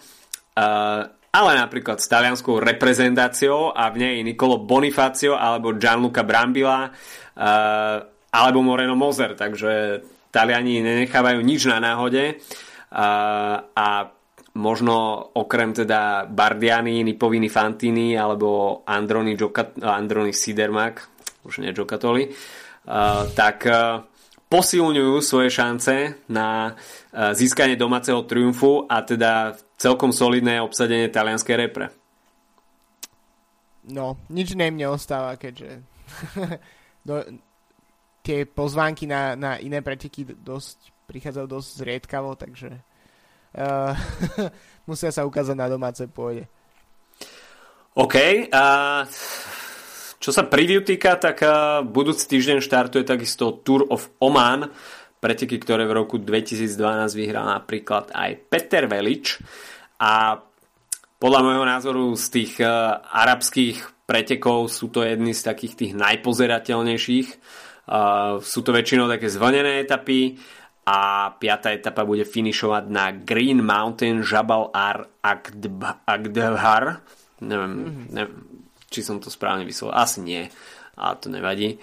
ale 1.29 1.51
napríklad 1.57 1.97
s 1.97 2.11
talianskou 2.11 2.59
reprezentáciou 2.59 3.73
a 3.73 3.89
v 3.89 3.95
nej 3.97 4.15
Nicolo 4.21 4.61
Bonifacio 4.61 5.39
alebo 5.39 5.73
Gianluca 5.73 6.21
Brambila 6.21 6.93
alebo 8.29 8.59
Moreno 8.61 8.93
Moser, 8.93 9.33
takže 9.33 10.05
Taliani 10.29 10.85
nenechávajú 10.85 11.41
nič 11.41 11.65
na 11.65 11.81
náhode 11.81 12.37
a 12.93 13.89
možno 14.57 15.29
okrem 15.37 15.73
teda 15.73 16.25
Bardiani, 16.25 17.03
Nipovini 17.03 17.49
Fantini 17.49 18.17
alebo 18.17 18.81
Androni, 18.87 19.37
Giocat- 19.37 19.77
Androni 19.83 20.33
Sidermak, 20.33 21.05
už 21.45 21.61
nie 21.61 21.73
Giocatoli, 21.73 22.33
tak 23.37 23.69
posilňujú 24.49 25.15
svoje 25.21 25.49
šance 25.53 26.25
na 26.33 26.73
získanie 27.13 27.77
domáceho 27.77 28.25
triumfu 28.25 28.89
a 28.89 29.05
teda 29.05 29.53
celkom 29.77 30.09
solidné 30.09 30.59
obsadenie 30.59 31.07
talianskej 31.13 31.55
repre. 31.55 31.87
No, 33.89 34.17
nič 34.29 34.53
nej 34.53 34.69
mne 34.69 34.93
keďže 35.37 35.81
do, 37.07 37.25
tie 38.21 38.45
pozvánky 38.45 39.09
na, 39.09 39.33
na 39.33 39.57
iné 39.57 39.81
preteky 39.81 40.27
dosť, 40.27 40.93
prichádzajú 41.09 41.47
dosť 41.49 41.69
zriedkavo, 41.81 42.37
takže 42.37 42.88
uh, 43.55 43.93
musia 44.89 45.09
sa 45.09 45.25
ukázať 45.25 45.55
na 45.57 45.67
domácej 45.69 46.07
pôde. 46.09 46.45
OK. 47.97 48.47
A 48.53 48.63
čo 50.19 50.29
sa 50.35 50.45
preview 50.45 50.83
týka, 50.83 51.15
tak 51.17 51.41
uh, 51.41 51.81
budúci 51.81 52.27
týždeň 52.27 52.59
štartuje 52.61 53.07
takisto 53.07 53.61
Tour 53.63 53.87
of 53.89 54.11
Oman, 54.19 54.69
preteky, 55.19 55.59
ktoré 55.59 55.83
v 55.87 55.97
roku 56.05 56.15
2012 56.19 56.69
vyhral 57.15 57.47
napríklad 57.47 58.11
aj 58.13 58.31
Peter 58.47 58.87
Velič. 58.87 59.41
A 59.99 60.39
podľa 61.19 61.41
môjho 61.43 61.65
názoru 61.67 62.05
z 62.15 62.25
tých 62.31 62.53
uh, 62.63 62.99
arabských 63.03 64.07
pretekov 64.07 64.71
sú 64.71 64.89
to 64.89 65.03
jedny 65.03 65.35
z 65.35 65.41
takých 65.43 65.73
tých 65.75 65.93
najpozerateľnejších 65.97 67.29
Uh, 67.89 68.37
sú 68.45 68.61
to 68.61 68.69
väčšinou 68.69 69.09
také 69.09 69.33
zvlnené 69.33 69.81
etapy 69.81 70.37
a 70.89 71.29
piata 71.37 71.69
etapa 71.69 72.01
bude 72.01 72.25
finišovať 72.25 72.83
na 72.89 73.13
Green 73.13 73.61
Mountain 73.61 74.25
Jabal 74.25 74.73
Ar 74.73 75.05
Agdhar. 75.21 77.05
Neviem, 77.45 78.09
neviem, 78.09 78.41
či 78.89 79.05
som 79.05 79.21
to 79.21 79.29
správne 79.29 79.69
vyslovil. 79.69 79.93
Asi 79.93 80.25
nie, 80.25 80.49
a 80.97 81.13
to 81.13 81.29
nevadí. 81.29 81.77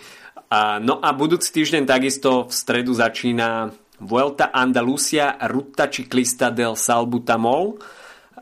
A, 0.51 0.83
no 0.83 0.99
a 0.99 1.15
budúci 1.15 1.55
týždeň 1.55 1.87
takisto 1.87 2.51
v 2.51 2.53
stredu 2.53 2.99
začína 2.99 3.71
Vuelta 4.03 4.51
Andalusia 4.51 5.39
Ruta 5.39 5.87
Ciclista 5.87 6.51
del 6.51 6.75
Salbutamol 6.75 7.79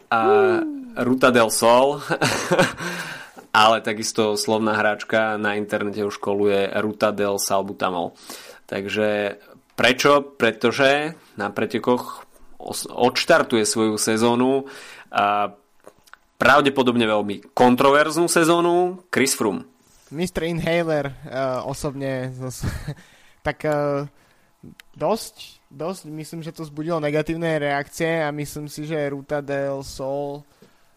a 0.09 0.21
mm. 0.25 0.61
Ruta 1.05 1.29
del 1.29 1.53
Sol 1.53 2.01
ale 3.55 3.77
takisto 3.87 4.35
slovná 4.35 4.75
hráčka 4.75 5.39
na 5.39 5.55
internete 5.55 6.03
už 6.03 6.19
školuje 6.19 6.75
Ruta 6.83 7.15
del 7.15 7.39
Salbutamol. 7.39 8.19
Takže 8.67 9.39
prečo? 9.75 10.35
Pretože 10.35 11.19
na 11.39 11.51
pretekoch 11.51 12.25
odštartuje 12.89 13.67
svoju 13.69 14.01
sezónu 14.01 14.65
a 15.13 15.53
pravdepodobne 16.41 17.05
veľmi 17.05 17.55
kontroverznú 17.55 18.27
sezónu 18.27 19.05
Chris 19.13 19.37
Froome. 19.37 19.69
Mr. 20.15 20.47
Inhaler 20.47 21.11
uh, 21.11 21.65
osobne 21.67 22.31
tak 23.47 23.59
uh, 23.67 24.07
dosť, 24.95 25.65
dosť 25.69 26.03
myslím, 26.09 26.41
že 26.41 26.55
to 26.55 26.65
zbudilo 26.65 27.03
negatívne 27.03 27.59
reakcie 27.59 28.23
a 28.23 28.31
myslím 28.31 28.71
si, 28.71 28.87
že 28.87 29.11
Ruta 29.11 29.43
del 29.43 29.83
Sol 29.83 30.47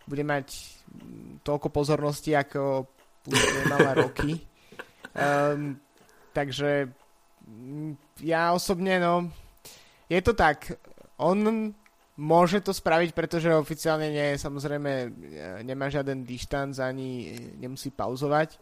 bude 0.08 0.24
mať 0.24 0.78
toľko 1.44 1.68
pozornosti, 1.68 2.32
ako 2.32 2.88
už 3.28 3.40
nemala 3.64 3.92
roky. 4.08 4.40
Um, 5.12 5.76
takže 6.38 6.92
ja 8.22 8.52
osobne, 8.52 9.00
no, 9.00 9.32
je 10.08 10.20
to 10.24 10.36
tak, 10.36 10.78
on 11.20 11.72
môže 12.18 12.66
to 12.66 12.74
spraviť, 12.74 13.14
pretože 13.14 13.54
oficiálne 13.54 14.10
nie, 14.10 14.42
samozrejme 14.42 15.14
nemá 15.62 15.88
žiaden 15.88 16.26
dištanc 16.26 16.82
ani 16.82 17.38
nemusí 17.62 17.94
pauzovať. 17.94 18.58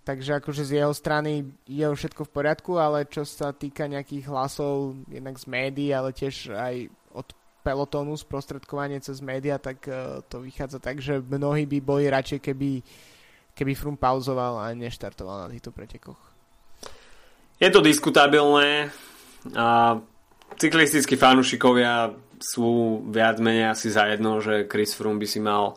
Takže 0.00 0.40
akože 0.40 0.64
z 0.64 0.72
jeho 0.80 0.96
strany 0.96 1.44
je 1.68 1.84
všetko 1.84 2.24
v 2.24 2.32
poriadku, 2.32 2.72
ale 2.80 3.04
čo 3.04 3.24
sa 3.28 3.52
týka 3.52 3.84
nejakých 3.84 4.32
hlasov 4.32 4.96
jednak 5.12 5.36
z 5.36 5.44
médií, 5.44 5.92
ale 5.92 6.16
tiež 6.16 6.56
aj 6.56 6.88
od 7.12 7.28
pelotónu, 7.60 8.16
sprostredkovanie 8.16 8.96
cez 9.04 9.20
média, 9.20 9.60
tak 9.60 9.84
uh, 9.84 10.24
to 10.24 10.40
vychádza 10.40 10.80
tak, 10.80 11.04
že 11.04 11.20
mnohí 11.20 11.68
by 11.68 11.78
boli 11.84 12.08
radšej, 12.08 12.40
keby, 12.40 12.80
keby 13.52 13.72
Frum 13.76 14.00
pauzoval 14.00 14.56
a 14.56 14.72
neštartoval 14.72 15.44
na 15.44 15.48
týchto 15.52 15.68
pretekoch. 15.68 16.29
Je 17.60 17.68
to 17.68 17.84
diskutabilné 17.84 18.88
a 19.52 20.00
cyklistickí 20.56 21.20
fanúšikovia 21.20 22.08
sú 22.40 23.00
viac 23.12 23.36
menej 23.36 23.76
asi 23.76 23.92
zajedno, 23.92 24.40
že 24.40 24.64
Chris 24.64 24.96
Froome 24.96 25.20
by 25.20 25.28
si 25.28 25.44
mal 25.44 25.76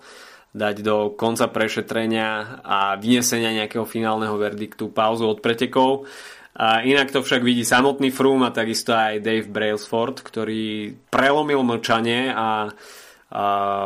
dať 0.55 0.79
do 0.79 1.11
konca 1.11 1.51
prešetrenia 1.51 2.63
a 2.63 2.95
vynesenia 2.95 3.51
nejakého 3.51 3.83
finálneho 3.83 4.39
verdiktu 4.39 4.95
pauzu 4.95 5.27
od 5.27 5.43
pretekov. 5.43 6.07
A 6.55 6.87
inak 6.87 7.11
to 7.11 7.19
však 7.19 7.43
vidí 7.43 7.67
samotný 7.67 8.15
Froome 8.15 8.47
a 8.47 8.55
takisto 8.55 8.95
aj 8.95 9.19
Dave 9.19 9.51
Brailsford, 9.51 10.23
ktorý 10.23 10.95
prelomil 11.11 11.67
mlčanie 11.67 12.31
a, 12.31 12.71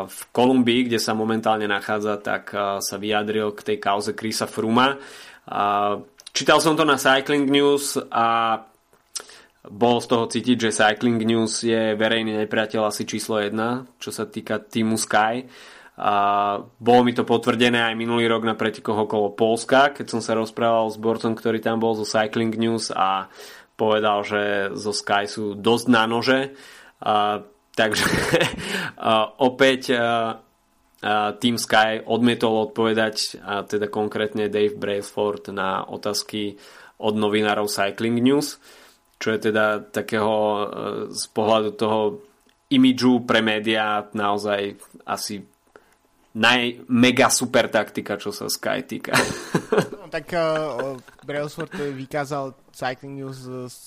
v 0.06 0.20
Kolumbii, 0.36 0.92
kde 0.92 1.00
sa 1.00 1.16
momentálne 1.16 1.72
nachádza, 1.72 2.20
tak 2.20 2.52
sa 2.84 2.96
vyjadril 3.00 3.56
k 3.56 3.74
tej 3.74 3.78
kauze 3.80 4.12
Chrisa 4.12 4.44
Fruma. 4.44 5.00
Čítal 6.38 6.62
som 6.62 6.78
to 6.78 6.86
na 6.86 7.02
Cycling 7.02 7.50
News 7.50 7.98
a 8.14 8.62
bol 9.66 9.98
z 9.98 10.06
toho 10.06 10.30
cítiť, 10.30 10.70
že 10.70 10.78
Cycling 10.86 11.18
News 11.26 11.66
je 11.66 11.98
verejný 11.98 12.38
nepriateľ 12.46 12.94
asi 12.94 13.10
číslo 13.10 13.42
1, 13.42 13.58
čo 13.98 14.14
sa 14.14 14.30
týka 14.30 14.62
týmu 14.62 15.02
Sky 15.02 15.50
a 15.98 16.14
bolo 16.62 17.02
mi 17.02 17.18
to 17.18 17.26
potvrdené 17.26 17.90
aj 17.90 17.98
minulý 17.98 18.30
rok 18.30 18.46
na 18.46 18.54
pretekoch 18.54 19.10
okolo 19.10 19.34
Polska, 19.34 19.98
keď 19.98 20.14
som 20.14 20.22
sa 20.22 20.38
rozprával 20.38 20.94
s 20.94 21.02
borcom, 21.02 21.34
ktorý 21.34 21.58
tam 21.58 21.82
bol 21.82 21.98
zo 21.98 22.06
Cycling 22.06 22.54
News 22.54 22.94
a 22.94 23.34
povedal, 23.74 24.22
že 24.22 24.70
zo 24.78 24.94
Sky 24.94 25.26
sú 25.26 25.58
dosť 25.58 25.86
na 25.90 26.06
nože. 26.06 26.54
A, 27.02 27.42
takže 27.74 28.06
a, 28.94 29.34
opäť 29.42 29.90
a, 29.90 30.38
Team 31.38 31.62
Sky 31.62 32.02
odmietol 32.02 32.70
odpovedať, 32.70 33.38
a 33.46 33.62
teda 33.62 33.86
konkrétne 33.86 34.50
Dave 34.50 34.74
Brailsford 34.74 35.54
na 35.54 35.86
otázky 35.86 36.58
od 36.98 37.14
novinárov 37.14 37.70
Cycling 37.70 38.18
News, 38.18 38.58
čo 39.22 39.38
je 39.38 39.50
teda 39.50 39.86
takého 39.94 40.34
z 41.14 41.24
pohľadu 41.34 41.72
toho 41.78 42.00
imidžu 42.74 43.24
pre 43.24 43.46
médiá 43.46 44.10
naozaj 44.12 44.76
asi 45.06 45.46
naj 46.38 46.86
mega 46.90 47.30
super 47.34 47.66
taktika, 47.70 48.18
čo 48.18 48.30
sa 48.30 48.46
Sky 48.46 48.86
týka. 48.86 49.14
no, 49.98 50.06
tak 50.10 50.30
uh, 50.38 50.94
Brailsford 51.26 51.98
vykázal 51.98 52.54
Cycling 52.74 53.26
News 53.26 53.42
z 53.46 53.78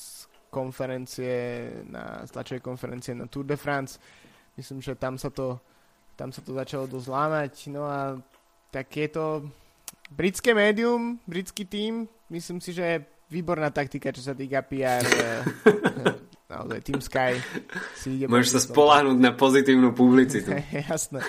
konferencie 0.51 1.71
na 1.87 2.27
tlačovej 2.27 2.59
konferencie 2.59 3.15
na 3.15 3.31
Tour 3.31 3.47
de 3.47 3.55
France. 3.55 4.03
Myslím, 4.59 4.83
že 4.83 4.99
tam 4.99 5.15
sa 5.15 5.31
to, 5.31 5.63
tam 6.21 6.37
sa 6.37 6.45
to 6.45 6.53
začalo 6.53 6.85
dosť 6.85 7.09
lámať. 7.09 7.53
No 7.73 7.89
a 7.89 8.21
tak 8.68 8.93
je 8.93 9.09
to 9.09 9.49
britské 10.12 10.53
médium, 10.53 11.16
britský 11.25 11.64
tým. 11.64 12.05
Myslím 12.29 12.61
si, 12.61 12.77
že 12.77 12.85
je 12.85 12.97
výborná 13.33 13.73
taktika, 13.73 14.12
čo 14.12 14.21
sa 14.21 14.37
týka 14.37 14.61
PR. 14.68 15.01
naozaj 16.51 16.79
Team 16.85 17.01
Sky 17.01 17.41
si 17.97 18.21
ide... 18.21 18.29
Môžeš 18.29 18.51
sa 18.53 18.61
spolahnuť 18.68 19.16
na 19.16 19.33
pozitívnu 19.33 19.97
publicitu. 19.97 20.53
Jasné. 20.91 21.25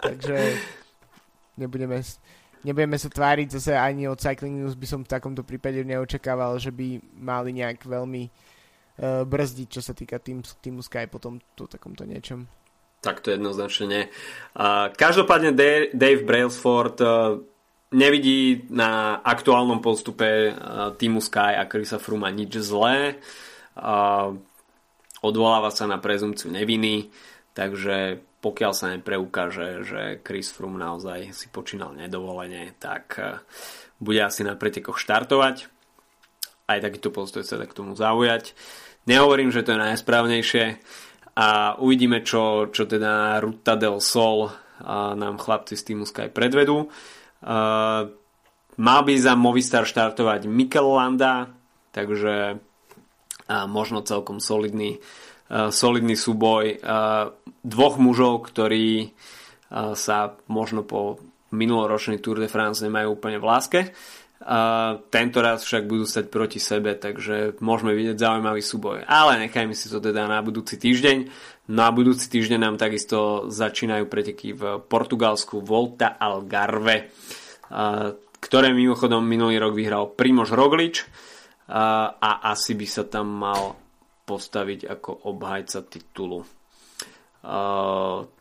Takže 0.00 0.38
nebudeme, 1.60 2.00
nebudeme 2.64 2.96
sa 2.96 3.10
tváriť 3.10 3.58
zase 3.58 3.76
ani 3.76 4.08
od 4.08 4.16
Cycling 4.16 4.62
News 4.64 4.78
by 4.78 4.86
som 4.86 5.00
v 5.02 5.12
takomto 5.12 5.42
prípade 5.44 5.82
neočakával, 5.84 6.56
že 6.62 6.70
by 6.70 7.02
mali 7.20 7.58
nejak 7.58 7.82
veľmi 7.84 8.22
uh, 8.30 9.26
brzdiť, 9.26 9.68
čo 9.68 9.82
sa 9.82 9.92
týka 9.92 10.22
Team, 10.22 10.40
Teamu 10.40 10.80
Sky 10.80 11.10
potom 11.10 11.42
to 11.58 11.66
takomto 11.66 12.06
niečom. 12.06 12.46
Tak 13.02 13.18
to 13.18 13.34
jednoznačne 13.34 13.86
nie. 13.90 14.02
Každopádne 14.94 15.50
Dave, 15.90 16.22
Brailsford 16.22 17.02
uh, 17.02 17.42
nevidí 17.90 18.62
na 18.70 19.18
aktuálnom 19.18 19.82
postupe 19.82 20.54
uh, 20.54 20.94
týmu 20.94 21.18
Sky 21.18 21.58
a 21.58 21.66
Chrisa 21.66 21.98
Fruma 21.98 22.30
nič 22.30 22.62
zlé. 22.62 23.18
Odvoláva 25.22 25.70
sa 25.70 25.86
na 25.86 26.02
prezumciu 26.02 26.50
neviny, 26.50 27.10
takže 27.54 28.22
pokiaľ 28.42 28.72
sa 28.74 28.90
nepreukáže, 28.90 29.86
že 29.86 30.00
Chris 30.26 30.50
Froome 30.50 30.82
naozaj 30.82 31.30
si 31.30 31.46
počínal 31.46 31.94
nedovolenie, 31.94 32.74
tak 32.82 33.04
eh, 33.22 33.38
bude 34.02 34.18
asi 34.18 34.42
na 34.42 34.58
pretekoch 34.58 34.98
štartovať. 34.98 35.70
Aj 36.66 36.78
takýto 36.82 37.14
postoj 37.14 37.46
sa 37.46 37.62
k 37.62 37.70
tomu 37.70 37.94
zaujať. 37.94 38.58
Nehovorím, 39.06 39.54
že 39.54 39.62
to 39.62 39.78
je 39.78 39.82
najsprávnejšie 39.82 40.64
a 41.32 41.80
uvidíme, 41.80 42.20
čo, 42.20 42.68
čo 42.68 42.84
teda 42.84 43.40
Ruta 43.40 43.74
del 43.76 44.00
Sol 44.04 44.52
nám 45.16 45.38
chlapci 45.38 45.78
z 45.78 45.82
týmu 45.92 46.04
Sky 46.04 46.28
predvedú. 46.28 46.90
Mal 48.72 49.00
by 49.04 49.14
za 49.16 49.32
Movistar 49.38 49.86
štartovať 49.86 50.50
Mikel 50.50 50.88
Landa, 50.90 51.48
takže 51.94 52.58
možno 53.68 54.04
celkom 54.04 54.40
solidný, 54.40 55.00
solidný 55.52 56.16
súboj 56.16 56.80
dvoch 57.62 57.96
mužov, 58.00 58.48
ktorí 58.48 59.12
sa 59.96 60.36
možno 60.48 60.84
po 60.84 61.20
minuloročný 61.52 62.16
Tour 62.20 62.40
de 62.40 62.48
France 62.48 62.80
nemajú 62.80 63.20
úplne 63.20 63.36
v 63.36 63.44
láske. 63.44 63.80
A 64.42 64.98
tento 65.06 65.38
raz 65.38 65.62
však 65.62 65.86
budú 65.86 66.02
stať 66.02 66.26
proti 66.26 66.58
sebe, 66.58 66.98
takže 66.98 67.62
môžeme 67.62 67.94
vidieť 67.94 68.18
zaujímavý 68.18 68.58
súboj. 68.58 69.06
Ale 69.06 69.38
nechajme 69.46 69.70
si 69.70 69.86
to 69.86 70.02
teda 70.02 70.26
na 70.26 70.42
budúci 70.42 70.82
týždeň. 70.82 71.30
No 71.70 71.86
a 71.86 71.94
budúci 71.94 72.26
týždeň 72.26 72.58
nám 72.58 72.74
takisto 72.74 73.46
začínajú 73.46 74.10
preteky 74.10 74.50
v 74.50 74.82
Portugalsku 74.82 75.62
Volta 75.62 76.18
Algarve, 76.18 77.14
ktoré 78.42 78.74
mimochodom 78.74 79.22
minulý 79.22 79.62
rok 79.62 79.78
vyhral 79.78 80.10
Primož 80.10 80.50
Roglič 80.50 81.06
a 81.70 82.30
asi 82.50 82.74
by 82.74 82.86
sa 82.90 83.06
tam 83.06 83.30
mal 83.30 83.78
postaviť 84.26 84.90
ako 84.90 85.30
obhajca 85.30 85.86
titulu. 85.86 86.42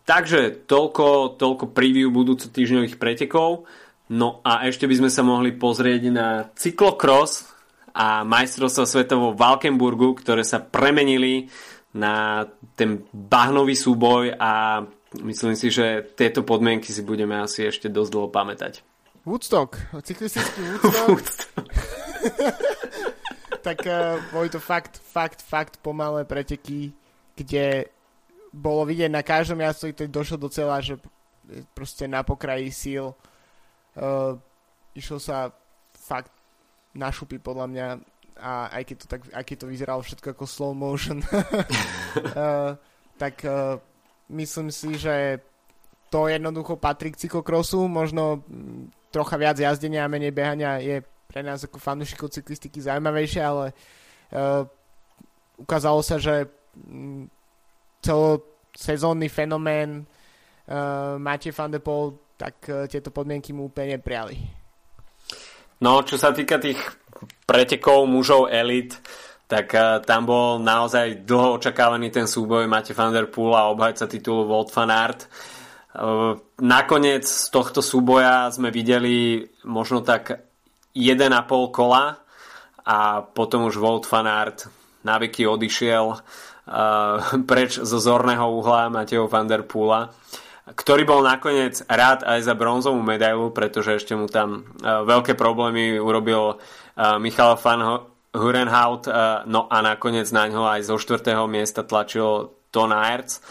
Takže 0.01 0.65
toľko, 0.65 1.37
toľko 1.37 1.65
preview 1.73 2.09
budúco 2.09 2.49
týždňových 2.49 2.97
pretekov. 2.97 3.69
No 4.11 4.43
a 4.43 4.67
ešte 4.67 4.91
by 4.91 4.95
sme 4.99 5.09
sa 5.09 5.23
mohli 5.23 5.55
pozrieť 5.55 6.11
na 6.11 6.51
cyklokros 6.51 7.47
a 7.95 8.27
majstrovstvo 8.27 8.83
sveta 8.83 9.15
vo 9.15 9.31
Valkenburgu, 9.31 10.19
ktoré 10.19 10.43
sa 10.43 10.59
premenili 10.59 11.47
na 11.95 12.43
ten 12.75 13.07
bahnový 13.15 13.71
súboj 13.71 14.35
a 14.35 14.83
myslím 15.23 15.55
si, 15.55 15.71
že 15.71 16.03
tieto 16.15 16.43
podmienky 16.43 16.91
si 16.91 17.07
budeme 17.07 17.39
asi 17.39 17.71
ešte 17.71 17.87
dosť 17.87 18.11
dlho 18.11 18.27
pamätať. 18.27 18.83
Woodstock, 19.23 19.79
cyklistický 20.03 20.59
Woodstock. 21.07 21.67
tak 23.67 23.79
uh, 23.87 24.19
boli 24.35 24.51
to 24.51 24.59
fakt, 24.59 24.99
fakt, 24.99 25.39
fakt 25.39 25.79
pomalé 25.79 26.27
preteky, 26.27 26.91
kde 27.39 27.87
bolo 28.51 28.83
vidieť 28.83 29.07
na 29.07 29.23
každom 29.23 29.63
jazdovi, 29.63 29.95
ktorý 29.95 30.09
došiel 30.11 30.39
do 30.41 30.49
cieľa, 30.51 30.83
že 30.83 30.99
proste 31.71 32.11
na 32.11 32.27
pokraji 32.27 32.67
síl 32.75 33.15
Uh, 33.91 34.39
išlo 34.95 35.19
sa 35.19 35.51
fakt 35.95 36.31
na 36.95 37.11
šupy 37.11 37.39
podľa 37.39 37.67
mňa 37.67 37.87
a 38.41 38.71
aj 38.73 38.83
keď 38.87 38.95
to, 38.97 39.05
tak, 39.07 39.21
aj 39.31 39.43
keď 39.43 39.55
to 39.59 39.67
vyzeralo 39.69 40.01
všetko 40.01 40.27
ako 40.33 40.45
slow 40.47 40.71
motion, 40.73 41.21
uh, 41.21 42.73
tak 43.21 43.43
uh, 43.45 43.77
myslím 44.33 44.73
si, 44.73 44.97
že 44.97 45.43
to 46.11 46.27
jednoducho 46.27 46.75
patrí 46.75 47.13
k 47.13 47.21
cyklokrosu, 47.27 47.87
možno 47.87 48.43
trocha 49.13 49.39
viac 49.39 49.59
jazdenia 49.59 50.07
a 50.07 50.11
menej 50.11 50.35
behania 50.35 50.79
je 50.79 51.03
pre 51.31 51.39
nás 51.39 51.63
ako 51.63 51.79
fanúšikov 51.79 52.31
cyklistiky 52.31 52.83
zaujímavejšie, 52.83 53.39
ale 53.39 53.71
uh, 54.35 54.67
ukázalo 55.55 56.03
sa, 56.03 56.19
že 56.19 56.51
um, 56.75 57.31
celosezónny 58.03 59.31
fenomén 59.31 60.03
uh, 60.03 61.15
Matej 61.15 61.55
van 61.55 61.71
der 61.71 61.79
Poel 61.79 62.19
tak 62.41 62.55
uh, 62.73 62.89
tieto 62.89 63.13
podmienky 63.13 63.53
mu 63.53 63.69
úplne 63.69 64.01
priali. 64.01 64.41
No, 65.85 66.01
čo 66.01 66.17
sa 66.17 66.33
týka 66.33 66.57
tých 66.57 66.81
pretekov 67.45 68.09
mužov 68.09 68.49
elit, 68.49 68.97
tak 69.45 69.69
uh, 69.77 70.01
tam 70.01 70.25
bol 70.25 70.57
naozaj 70.57 71.21
dlho 71.21 71.61
očakávaný 71.61 72.09
ten 72.09 72.25
súboj 72.25 72.65
Mate 72.65 72.97
van 72.97 73.13
der 73.13 73.29
Poel 73.29 73.53
a 73.53 73.69
obhajca 73.69 74.09
titulu 74.09 74.49
Wout 74.49 74.73
van 74.73 74.89
Aert. 74.89 75.29
Uh, 75.93 76.33
nakoniec 76.57 77.29
z 77.29 77.53
tohto 77.53 77.85
súboja 77.85 78.49
sme 78.49 78.73
videli 78.73 79.45
možno 79.69 80.01
tak 80.01 80.41
1,5 80.97 81.29
kola 81.69 82.17
a 82.81 83.21
potom 83.21 83.69
už 83.69 83.77
Wout 83.77 84.09
van 84.09 84.25
Aert 84.25 84.65
navyky 85.05 85.45
odišiel 85.45 86.05
uh, 86.15 87.17
preč 87.49 87.77
zo 87.77 87.99
zorného 87.99 88.49
uhla 88.49 88.89
Mateo 88.89 89.27
van 89.27 89.45
der 89.45 89.67
Poola 89.67 90.09
ktorý 90.75 91.03
bol 91.03 91.21
nakoniec 91.21 91.83
rád 91.87 92.23
aj 92.23 92.47
za 92.47 92.53
bronzovú 92.55 92.99
medailu, 93.03 93.51
pretože 93.51 93.99
ešte 93.99 94.13
mu 94.15 94.31
tam 94.31 94.63
uh, 94.81 95.03
veľké 95.03 95.35
problémy 95.35 95.99
urobil 95.99 96.57
uh, 96.57 97.17
Michal 97.19 97.59
van 97.59 98.07
Hurenhout, 98.31 99.07
uh, 99.07 99.43
no 99.47 99.67
a 99.67 99.83
nakoniec 99.83 100.27
na 100.31 100.47
ňo 100.47 100.63
aj 100.67 100.87
zo 100.87 100.95
štvrtého 100.95 101.43
miesta 101.51 101.83
tlačil 101.83 102.55
Ton 102.71 102.95
Aerts. 102.95 103.43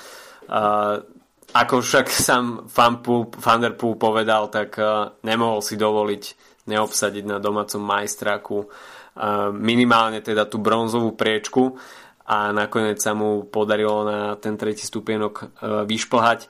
Uh, 0.49 1.05
ako 1.51 1.83
však 1.83 2.07
sám 2.09 2.71
Van, 2.71 3.03
Poel, 3.03 3.27
der 3.59 3.75
Poel 3.75 3.99
povedal, 3.99 4.49
tak 4.49 4.79
uh, 4.79 5.19
nemohol 5.27 5.61
si 5.61 5.75
dovoliť 5.75 6.25
neobsadiť 6.71 7.25
na 7.27 7.43
domácom 7.43 7.83
majstraku 7.83 8.59
uh, 8.65 9.51
minimálne 9.51 10.23
teda 10.23 10.47
tú 10.47 10.63
bronzovú 10.63 11.19
priečku 11.19 11.75
a 12.31 12.55
nakoniec 12.55 13.03
sa 13.03 13.11
mu 13.11 13.43
podarilo 13.51 14.07
na 14.07 14.39
ten 14.39 14.55
tretí 14.55 14.87
stupienok 14.87 15.35
uh, 15.43 15.49
vyšplhať 15.83 16.47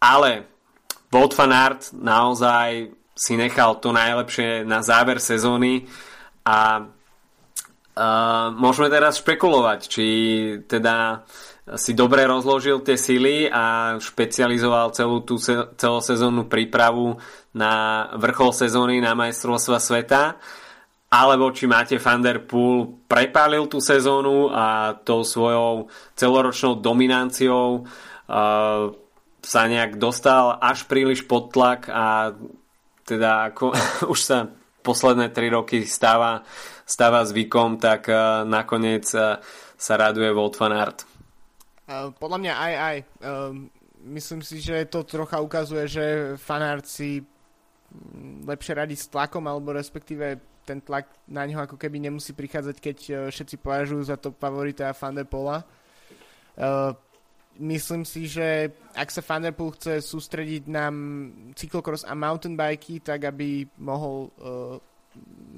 ale 0.00 0.46
Wout 1.10 1.32
van 1.38 1.52
Aert 1.54 1.94
naozaj 1.96 2.90
si 3.16 3.32
nechal 3.38 3.80
to 3.80 3.96
najlepšie 3.96 4.66
na 4.68 4.84
záver 4.84 5.22
sezóny 5.22 5.88
a 6.44 6.84
uh, 6.84 8.52
môžeme 8.52 8.92
teraz 8.92 9.24
špekulovať, 9.24 9.80
či 9.88 10.06
teda 10.68 11.24
si 11.74 11.98
dobre 11.98 12.22
rozložil 12.28 12.84
tie 12.86 12.94
sily 12.94 13.50
a 13.50 13.96
špecializoval 13.98 14.94
celú 14.94 15.26
tú 15.26 15.34
se- 15.40 15.66
celosezónnu 15.74 16.46
prípravu 16.46 17.18
na 17.56 18.06
vrchol 18.14 18.54
sezóny 18.54 19.02
na 19.02 19.18
majstrovstva 19.18 19.82
sveta. 19.82 20.38
Alebo 21.06 21.54
či 21.54 21.70
máte 21.70 21.98
Van 22.02 22.18
Der 22.18 22.42
Poel 22.42 23.06
prepálil 23.06 23.70
tú 23.70 23.78
sezónu 23.78 24.50
a 24.50 24.94
tou 25.06 25.22
svojou 25.22 25.86
celoročnou 26.18 26.82
dominanciou 26.82 27.86
uh, 27.86 28.90
sa 29.46 29.70
nejak 29.70 30.02
dostal 30.02 30.58
až 30.58 30.90
príliš 30.90 31.22
pod 31.22 31.54
tlak 31.54 31.86
a 31.86 32.34
teda 33.06 33.54
ako 33.54 33.70
už 34.12 34.18
sa 34.18 34.50
posledné 34.82 35.30
tri 35.30 35.46
roky 35.46 35.86
stáva, 35.86 36.42
stáva 36.82 37.22
zvykom, 37.22 37.78
tak 37.78 38.10
uh, 38.10 38.42
nakoniec 38.42 39.06
uh, 39.14 39.38
sa 39.78 39.94
raduje 39.94 40.34
Volt 40.34 40.58
van 40.58 40.74
Aert. 40.74 41.06
Uh, 41.86 42.10
podľa 42.18 42.38
mňa 42.42 42.54
aj, 42.58 42.74
aj. 42.74 42.96
Myslím 44.06 44.42
si, 44.42 44.62
že 44.62 44.86
to 44.86 45.06
trocha 45.06 45.38
ukazuje, 45.38 45.86
že 45.86 46.04
fanart 46.38 46.86
si 46.86 47.22
mm, 47.22 48.46
lepšie 48.46 48.74
radí 48.74 48.94
s 48.98 49.10
tlakom, 49.10 49.46
alebo 49.46 49.74
respektíve 49.74 50.38
ten 50.66 50.82
tlak 50.82 51.06
na 51.30 51.46
ňo 51.46 51.62
ako 51.62 51.78
keby 51.78 52.02
nemusí 52.02 52.34
prichádzať, 52.34 52.76
keď 52.82 52.96
všetci 53.30 53.62
považujú 53.62 54.02
za 54.02 54.18
to 54.18 54.34
favorita 54.34 54.90
Van 54.98 55.14
der 55.14 55.26
Pola. 55.26 55.62
Myslím 57.58 58.04
si, 58.04 58.28
že 58.28 58.72
ak 58.94 59.08
sa 59.10 59.24
Van 59.24 59.42
der 59.42 59.52
Poel 59.52 59.74
chce 59.76 60.00
sústrediť 60.00 60.68
na 60.68 60.92
cyklokros 61.56 62.04
a 62.04 62.12
mountainbiky, 62.16 63.00
tak 63.00 63.28
aby 63.28 63.66
mohol 63.80 64.28
uh, 64.40 64.76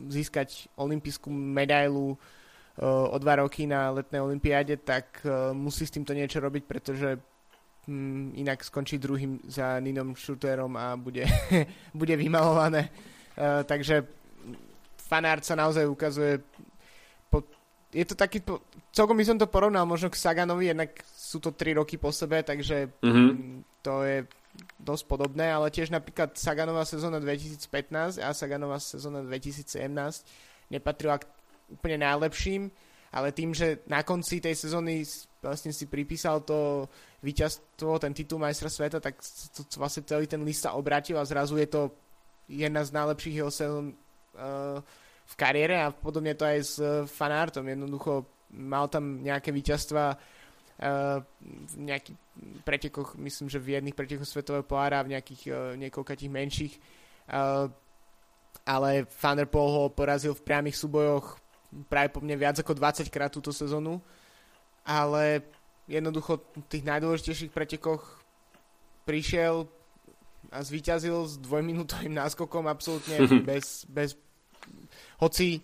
získať 0.08 0.70
olympijskú 0.78 1.30
medailu 1.30 2.14
uh, 2.14 3.14
o 3.14 3.16
dva 3.18 3.42
roky 3.42 3.66
na 3.66 3.90
letnej 3.90 4.22
olympiáde, 4.22 4.78
tak 4.80 5.22
uh, 5.26 5.50
musí 5.54 5.86
s 5.86 5.94
týmto 5.94 6.14
niečo 6.14 6.38
robiť, 6.38 6.62
pretože 6.66 7.18
um, 7.86 8.30
inak 8.34 8.62
skončí 8.62 8.98
druhým 8.98 9.42
za 9.46 9.78
Ninom 9.82 10.14
Šuterom 10.14 10.74
a 10.78 10.94
bude, 10.94 11.26
bude 12.00 12.14
vymalované. 12.14 12.90
Uh, 13.38 13.62
takže 13.66 14.06
fanart 15.08 15.42
sa 15.46 15.56
naozaj 15.56 15.88
ukazuje 15.88 16.42
je 17.88 18.04
to 18.04 18.14
taký, 18.14 18.44
celkom 18.92 19.16
by 19.16 19.24
som 19.24 19.40
to 19.40 19.48
porovnal 19.48 19.88
možno 19.88 20.12
k 20.12 20.20
Saganovi, 20.20 20.72
jednak 20.72 20.92
sú 21.08 21.40
to 21.40 21.56
3 21.56 21.80
roky 21.80 21.96
po 21.96 22.12
sebe, 22.12 22.44
takže 22.44 22.92
mm-hmm. 23.00 23.28
to 23.80 24.04
je 24.04 24.18
dosť 24.76 25.04
podobné, 25.06 25.48
ale 25.48 25.72
tiež 25.72 25.88
napríklad 25.88 26.34
Saganová 26.34 26.84
sezóna 26.84 27.22
2015 27.22 28.20
a 28.20 28.28
Saganová 28.34 28.82
sezóna 28.82 29.22
2017 29.24 29.68
nepatrila 30.68 31.22
k 31.22 31.28
úplne 31.72 32.04
najlepším, 32.04 32.68
ale 33.12 33.32
tým, 33.32 33.56
že 33.56 33.80
na 33.88 34.04
konci 34.04 34.42
tej 34.42 34.52
sezóny 34.52 35.04
vlastne 35.40 35.72
si 35.72 35.88
pripísal 35.88 36.44
to 36.44 36.90
víťazstvo, 37.24 37.96
ten 38.02 38.12
titul 38.12 38.42
majstra 38.42 38.68
sveta, 38.68 38.98
tak 39.00 39.16
to, 39.54 39.64
to 39.64 39.74
vlastne 39.80 40.04
celý 40.04 40.28
ten 40.28 40.42
list 40.44 40.66
sa 40.66 40.76
obratil 40.76 41.16
a 41.16 41.28
zrazu 41.28 41.56
je 41.56 41.68
to 41.70 41.82
jedna 42.50 42.84
z 42.84 42.90
najlepších 42.92 43.36
jeho 43.38 43.52
sezón 43.52 43.94
uh, 44.36 44.80
v 45.28 45.34
kariére 45.36 45.76
a 45.84 45.92
podobne 45.92 46.32
to 46.32 46.48
aj 46.48 46.58
s 46.64 46.74
uh, 46.80 47.04
fanártom. 47.04 47.68
Jednoducho 47.68 48.24
mal 48.48 48.88
tam 48.88 49.20
nejaké 49.20 49.52
víťazstva 49.52 50.16
Eh, 50.78 51.18
v 51.42 51.74
nejakých 51.74 52.16
pretekoch, 52.62 53.18
myslím, 53.18 53.50
že 53.50 53.58
v 53.58 53.74
jedných 53.74 53.98
pretekoch 53.98 54.30
svetového 54.30 54.62
pohára, 54.62 55.02
v 55.02 55.18
nejakých 55.18 55.42
uh, 55.50 55.74
niekoľkatých 55.74 56.30
menších. 56.30 56.74
Ale 58.62 58.90
Van 59.10 59.36
der 59.42 59.50
Poel 59.50 59.74
ho 59.74 59.84
porazil 59.90 60.38
v 60.38 60.46
priamých 60.46 60.78
súbojoch 60.78 61.42
práve 61.90 62.14
po 62.14 62.22
mne 62.22 62.38
viac 62.38 62.62
ako 62.62 62.78
20 62.78 63.10
krát 63.10 63.34
túto 63.34 63.50
sezónu. 63.50 63.98
Ale 64.86 65.42
jednoducho 65.90 66.46
v 66.54 66.66
tých 66.70 66.86
najdôležitejších 66.86 67.50
pretekoch 67.50 68.22
prišiel, 69.02 69.66
a 70.54 70.62
zvíťazil 70.62 71.26
s 71.26 71.42
dvojminútovým 71.42 72.14
náskokom 72.14 72.70
absolútne 72.70 73.18
bez, 73.50 73.82
bez 73.90 74.14
hoci 75.18 75.58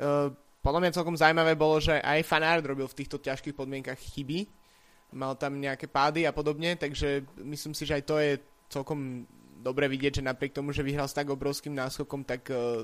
uh, 0.00 0.30
podľa 0.60 0.80
mňa 0.82 0.96
celkom 0.98 1.14
zaujímavé 1.14 1.54
bolo, 1.54 1.78
že 1.78 2.02
aj 2.02 2.26
fanár 2.26 2.58
robil 2.64 2.90
v 2.90 2.98
týchto 2.98 3.22
ťažkých 3.22 3.54
podmienkach 3.54 3.98
chyby, 3.98 4.50
mal 5.14 5.38
tam 5.38 5.62
nejaké 5.62 5.86
pády 5.86 6.26
a 6.26 6.34
podobne, 6.34 6.74
takže 6.74 7.22
myslím 7.38 7.72
si, 7.72 7.86
že 7.86 8.02
aj 8.02 8.04
to 8.04 8.18
je 8.18 8.32
celkom 8.66 9.22
dobre 9.62 9.86
vidieť, 9.86 10.20
že 10.20 10.26
napriek 10.26 10.58
tomu, 10.58 10.74
že 10.74 10.82
vyhral 10.82 11.06
s 11.06 11.14
tak 11.14 11.30
obrovským 11.30 11.74
náskokom, 11.74 12.26
tak 12.26 12.50
uh, 12.50 12.82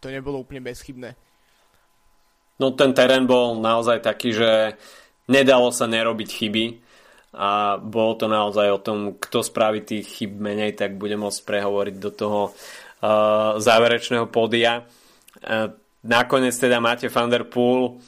to 0.00 0.06
nebolo 0.12 0.44
úplne 0.44 0.60
bezchybné. 0.60 1.16
No 2.56 2.72
ten 2.72 2.92
terén 2.96 3.28
bol 3.28 3.60
naozaj 3.60 4.00
taký, 4.00 4.32
že 4.32 4.80
nedalo 5.28 5.68
sa 5.72 5.84
nerobiť 5.84 6.28
chyby 6.28 6.64
a 7.36 7.76
bolo 7.76 8.16
to 8.16 8.32
naozaj 8.32 8.68
o 8.72 8.80
tom, 8.80 8.98
kto 9.20 9.44
spraví 9.44 9.84
tých 9.84 10.08
chyb 10.08 10.40
menej, 10.40 10.72
tak 10.72 10.96
bude 10.96 11.20
môcť 11.20 11.44
prehovoriť 11.44 11.96
do 12.00 12.10
toho 12.12 12.40
uh, 12.48 13.60
záverečného 13.60 14.28
pódia. 14.32 14.88
Uh, 15.42 15.74
nakoniec 16.06 16.56
teda 16.56 16.80
máte 16.80 17.08
Van 17.08 17.28
der 17.28 17.44
uh, 17.44 17.98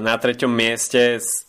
na 0.00 0.14
treťom 0.18 0.52
mieste 0.52 1.20
s 1.22 1.48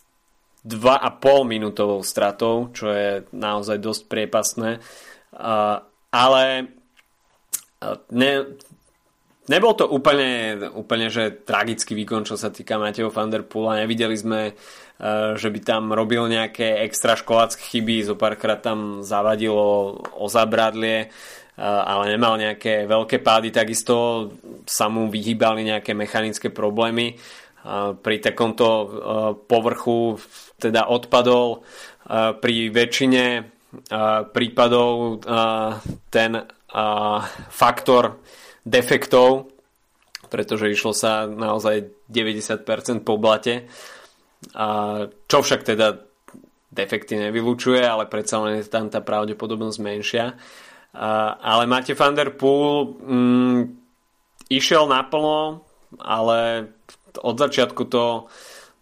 2,5 0.64 1.44
minútovou 1.44 2.00
stratou, 2.00 2.72
čo 2.72 2.88
je 2.88 3.28
naozaj 3.36 3.76
dosť 3.80 4.02
priepasné. 4.08 4.80
Uh, 5.34 5.84
ale 6.14 6.72
ne, 8.08 8.54
Nebol 9.44 9.76
to 9.76 9.84
úplne, 9.84 10.56
úplne 10.72 11.12
že 11.12 11.44
tragický 11.44 11.92
výkon, 11.92 12.24
čo 12.24 12.40
sa 12.40 12.48
týka 12.48 12.80
Mateo 12.80 13.12
van 13.12 13.28
der. 13.28 13.44
Nevideli 13.44 14.16
sme, 14.16 14.56
že 15.36 15.48
by 15.52 15.60
tam 15.60 15.92
robil 15.92 16.24
nejaké 16.32 16.80
extra 16.80 17.12
školácké 17.12 17.60
chyby, 17.60 18.08
zo 18.08 18.16
párkrát 18.16 18.64
tam 18.64 19.04
zavadilo 19.04 20.00
o 20.16 20.26
zabradlie, 20.32 21.12
ale 21.58 22.10
nemal 22.10 22.34
nejaké 22.34 22.86
veľké 22.90 23.22
pády, 23.22 23.54
takisto 23.54 24.26
sa 24.66 24.90
mu 24.90 25.06
vyhýbali 25.06 25.62
nejaké 25.62 25.94
mechanické 25.94 26.50
problémy. 26.50 27.14
Pri 28.04 28.16
takomto 28.20 28.66
povrchu 29.48 30.20
teda 30.60 30.90
odpadol 30.90 31.64
pri 32.38 32.54
väčšine 32.68 33.24
prípadov 34.34 35.22
ten 36.10 36.32
faktor 37.48 38.20
defektov, 38.60 39.48
pretože 40.28 40.68
išlo 40.68 40.92
sa 40.92 41.24
naozaj 41.30 42.04
90% 42.10 43.06
po 43.06 43.16
blate. 43.16 43.64
Čo 45.24 45.38
však 45.40 45.60
teda 45.64 45.96
defekty 46.68 47.16
nevylučuje, 47.16 47.80
ale 47.80 48.10
predsa 48.10 48.42
len 48.42 48.60
je 48.60 48.68
tam 48.68 48.90
tá 48.90 49.00
pravdepodobnosť 49.00 49.78
menšia. 49.80 50.36
Ale 50.94 51.66
máte 51.66 51.98
Van 51.98 52.14
der 52.14 52.38
Poel 52.38 52.94
mm, 53.02 53.60
išiel 54.48 54.86
naplno, 54.86 55.66
ale 55.98 56.70
od 57.18 57.36
začiatku 57.38 57.82
to, 57.90 58.30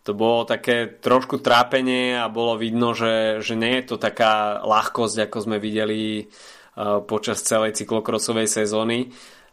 to 0.04 0.12
bolo 0.12 0.44
také 0.44 1.00
trošku 1.00 1.40
trápenie 1.40 2.16
a 2.16 2.28
bolo 2.28 2.60
vidno, 2.60 2.92
že, 2.92 3.40
že 3.40 3.56
nie 3.56 3.80
je 3.80 3.84
to 3.92 3.96
taká 3.96 4.60
ľahkosť, 4.60 5.28
ako 5.28 5.38
sme 5.40 5.56
videli 5.56 6.24
uh, 6.24 7.00
počas 7.04 7.44
celej 7.44 7.76
cyklokrosovej 7.80 8.48
sezóny 8.48 9.08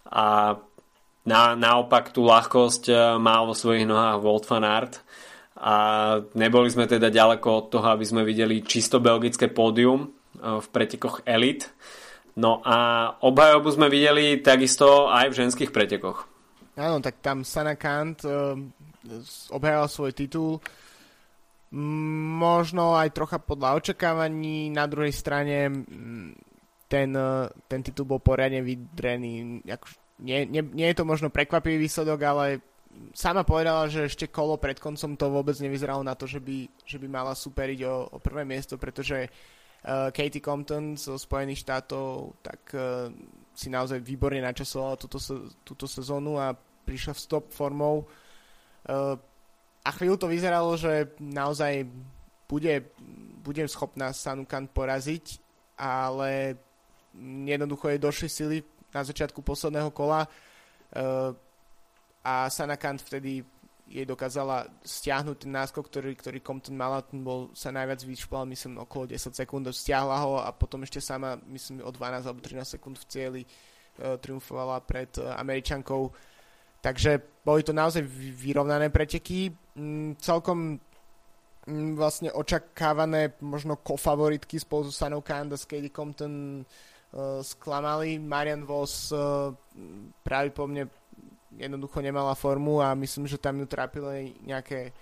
a 0.07 0.59
na, 1.27 1.53
naopak 1.53 2.09
tú 2.09 2.25
ľahkosť 2.25 2.83
e, 2.89 2.95
mal 3.21 3.45
vo 3.45 3.53
svojich 3.53 3.85
nohách 3.85 4.23
Wout 4.23 4.45
van 4.49 4.65
Aert 4.65 5.05
a 5.59 5.75
neboli 6.33 6.71
sme 6.71 6.87
teda 6.87 7.11
ďaleko 7.11 7.47
od 7.51 7.65
toho, 7.69 7.87
aby 7.91 8.05
sme 8.07 8.25
videli 8.25 8.65
čisto 8.65 8.97
belgické 8.97 9.51
pódium 9.51 10.07
e, 10.07 10.09
v 10.57 10.67
pretekoch 10.73 11.21
Elite. 11.27 11.69
No 12.39 12.63
a 12.63 13.11
obhajobu 13.19 13.67
sme 13.75 13.91
videli 13.91 14.39
takisto 14.39 15.11
aj 15.11 15.35
v 15.35 15.37
ženských 15.43 15.75
pretekoch. 15.75 16.23
Áno, 16.79 17.03
tak 17.03 17.19
tam 17.19 17.43
Sana 17.43 17.75
Kant 17.75 18.23
uh, 18.23 18.55
obhajoval 19.51 19.91
svoj 19.91 20.15
titul 20.15 20.63
možno 21.69 22.97
aj 22.97 23.13
trocha 23.13 23.37
podľa 23.37 23.77
očakávaní. 23.77 24.73
Na 24.73 24.89
druhej 24.89 25.13
strane 25.13 25.85
ten, 26.89 27.09
ten 27.69 27.79
titul 27.85 28.09
bol 28.09 28.17
poriadne 28.17 28.65
vydrený. 28.65 29.61
Nie, 30.19 30.49
nie, 30.49 30.63
nie 30.65 30.87
je 30.89 30.97
to 30.97 31.05
možno 31.05 31.29
prekvapivý 31.29 31.85
výsledok, 31.85 32.19
ale 32.25 32.45
sama 33.13 33.45
povedala, 33.45 33.85
že 33.85 34.09
ešte 34.09 34.33
kolo 34.33 34.57
pred 34.57 34.81
koncom 34.81 35.13
to 35.13 35.29
vôbec 35.29 35.53
nevyzeralo 35.61 36.01
na 36.01 36.17
to, 36.17 36.25
že 36.25 36.41
by, 36.41 36.65
že 36.89 36.97
by 36.97 37.05
mala 37.05 37.37
superiť 37.37 37.79
o, 37.85 37.95
o 38.07 38.17
prvé 38.17 38.49
miesto, 38.49 38.81
pretože 38.81 39.29
uh, 39.29 39.58
Katie 39.85 40.43
Compton 40.43 40.99
zo 40.99 41.15
Spojených 41.15 41.63
štátov 41.63 42.35
tak 42.43 42.61
uh, 42.75 43.07
si 43.55 43.71
naozaj 43.71 44.03
výborne 44.03 44.43
načasovala 44.43 44.99
túto, 44.99 45.19
túto 45.63 45.87
sezónu 45.87 46.35
a 46.35 46.51
prišla 46.83 47.15
v 47.15 47.23
stop 47.23 47.45
formou. 47.51 48.03
Uh, 48.83 49.15
a 49.79 49.89
chvíľu 49.95 50.19
to 50.19 50.27
vyzeralo, 50.27 50.75
že 50.75 51.15
naozaj 51.23 51.87
bude, 52.51 52.91
bude 53.39 53.63
schopná 53.71 54.11
Sanukan 54.11 54.67
poraziť, 54.67 55.39
ale 55.79 56.59
jednoducho 57.47 57.87
jej 57.87 57.99
došli 58.03 58.29
sily 58.29 58.57
na 58.91 59.01
začiatku 59.05 59.39
posledného 59.39 59.89
kola 59.95 60.27
a 62.25 62.49
Sanakant 62.49 63.01
vtedy 63.01 63.45
jej 63.89 64.05
dokázala 64.05 64.69
stiahnuť 64.85 65.49
ten 65.49 65.51
náskok, 65.51 65.89
ktorý, 65.89 66.13
ktorý 66.13 66.39
Compton 66.45 66.77
mala, 66.77 67.01
ten 67.01 67.25
bol, 67.25 67.49
sa 67.57 67.73
najviac 67.73 68.05
vyšplal, 68.05 68.45
myslím, 68.45 68.77
okolo 68.77 69.09
10 69.09 69.33
sekúnd, 69.33 69.65
stiahla 69.73 70.17
ho 70.21 70.37
a 70.37 70.53
potom 70.53 70.85
ešte 70.85 71.01
sama, 71.01 71.41
myslím, 71.49 71.81
o 71.81 71.89
12 71.89 72.29
alebo 72.29 72.39
13 72.45 72.77
sekúnd 72.77 73.01
v 73.01 73.05
cieli 73.09 73.41
uh, 73.41 74.21
triumfovala 74.21 74.85
pred 74.85 75.09
uh, 75.17 75.33
Američankou. 75.41 76.13
Takže 76.79 77.41
boli 77.41 77.65
to 77.65 77.73
naozaj 77.73 78.05
vyrovnané 78.39 78.93
preteky. 78.93 79.49
Mm, 79.73 80.21
celkom 80.21 80.77
mm, 81.65 81.97
vlastne 81.97 82.29
očakávané 82.29 83.41
možno 83.41 83.81
kofavoritky 83.81 84.61
spolu 84.61 84.87
so 84.87 84.93
Sanou 84.93 85.25
Kanda 85.25 85.57
s 85.57 85.65
Katie 85.65 85.91
Compton 85.91 86.61
uh, 86.61 87.41
sklamali. 87.41 88.21
Marian 88.21 88.63
Vos 88.69 89.09
uh, 89.11 89.49
práve 90.23 90.53
po 90.53 90.69
mne 90.69 90.87
jednoducho 91.57 92.01
nemala 92.01 92.35
formu 92.35 92.81
a 92.81 92.93
myslím, 92.93 93.25
že 93.25 93.41
tam 93.41 93.59
ju 93.59 93.65
trápila 93.65 94.17
nejaké, 94.45 94.93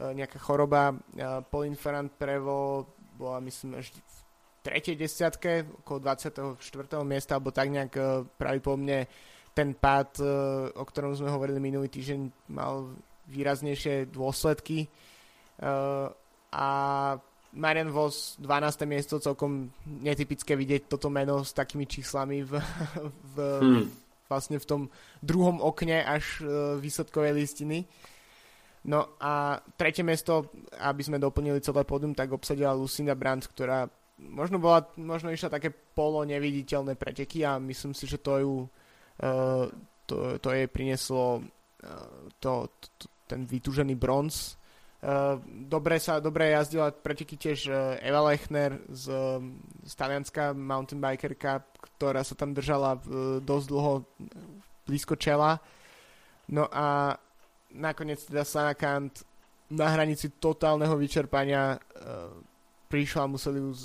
uh, 0.00 0.12
nejaká 0.12 0.38
choroba. 0.40 0.96
Pauline 1.48 1.78
Ferrand 1.78 2.12
Prevo 2.12 2.90
bola 3.16 3.40
myslím 3.44 3.80
až 3.80 3.96
v 3.96 4.16
tretej 4.60 4.98
desiatke, 4.98 5.64
okolo 5.86 6.02
24. 6.02 6.58
miesta, 7.06 7.38
alebo 7.38 7.54
tak 7.54 7.70
nejak 7.70 7.92
práve 8.34 8.58
po 8.58 8.74
mne 8.74 9.06
ten 9.56 9.72
pád, 9.72 10.20
o 10.76 10.84
ktorom 10.84 11.16
sme 11.16 11.32
hovorili 11.32 11.56
minulý 11.62 11.88
týždeň, 11.88 12.50
mal 12.52 12.92
výraznejšie 13.30 14.12
dôsledky. 14.12 14.90
A 16.52 16.66
Marian 17.56 17.88
Vos 17.88 18.36
12. 18.36 18.84
miesto, 18.84 19.16
celkom 19.16 19.72
netypické 19.86 20.52
vidieť 20.52 20.92
toto 20.92 21.08
meno 21.08 21.40
s 21.40 21.56
takými 21.56 21.88
číslami 21.88 22.44
v, 22.44 22.60
v, 23.32 23.36
hmm. 23.40 23.84
Vlastne 24.26 24.58
v 24.58 24.68
tom 24.68 24.82
druhom 25.22 25.62
okne 25.62 26.02
až 26.02 26.42
uh, 26.42 26.76
výsledkovej 26.78 27.32
listiny. 27.34 27.86
No 28.86 29.18
a 29.18 29.58
tretie 29.74 30.06
miesto, 30.06 30.54
aby 30.78 31.02
sme 31.02 31.18
doplnili 31.18 31.58
celé 31.58 31.82
pódium, 31.82 32.14
tak 32.14 32.30
obsadila 32.30 32.70
Lucinda 32.70 33.18
Brandt, 33.18 33.50
ktorá 33.50 33.90
možno 34.22 34.62
bola, 34.62 34.86
možno 34.94 35.34
išla 35.34 35.58
také 35.58 35.74
polo 35.74 36.22
neviditeľné 36.22 36.94
preteky 36.94 37.42
a 37.42 37.58
myslím 37.58 37.92
si, 37.92 38.06
že 38.06 38.22
to 38.22 38.32
ju 38.38 38.54
uh, 38.62 39.66
to, 40.06 40.38
to 40.38 40.48
jej 40.54 40.70
prinieslo 40.70 41.42
uh, 41.42 42.30
to, 42.38 42.70
to, 42.78 43.10
ten 43.26 43.42
vytúžený 43.44 43.98
bronz 43.98 44.54
dobre 45.68 46.00
sa, 46.00 46.18
dobre 46.18 46.50
jazdila 46.50 46.90
preteky 46.90 47.36
tiež 47.36 47.68
eh, 47.68 48.00
Eva 48.00 48.24
Lechner 48.32 48.80
z, 48.88 49.12
z 49.84 49.92
Talianska, 49.92 50.56
mountain 50.56 50.98
bikerka, 50.98 51.62
ktorá 51.78 52.24
sa 52.24 52.32
tam 52.32 52.56
držala 52.56 52.96
eh, 52.96 53.38
dosť 53.44 53.66
dlho 53.68 53.92
blízko 54.88 55.14
čela. 55.20 55.60
No 56.48 56.70
a 56.70 57.18
nakoniec 57.74 58.22
teda 58.24 58.46
Sanakant 58.46 59.26
na 59.66 59.90
hranici 59.90 60.30
totálneho 60.38 60.94
vyčerpania 60.94 61.74
prišla 62.86 63.26
a 63.26 63.32
museli 63.34 63.58
ju 63.58 63.74
z, 63.74 63.82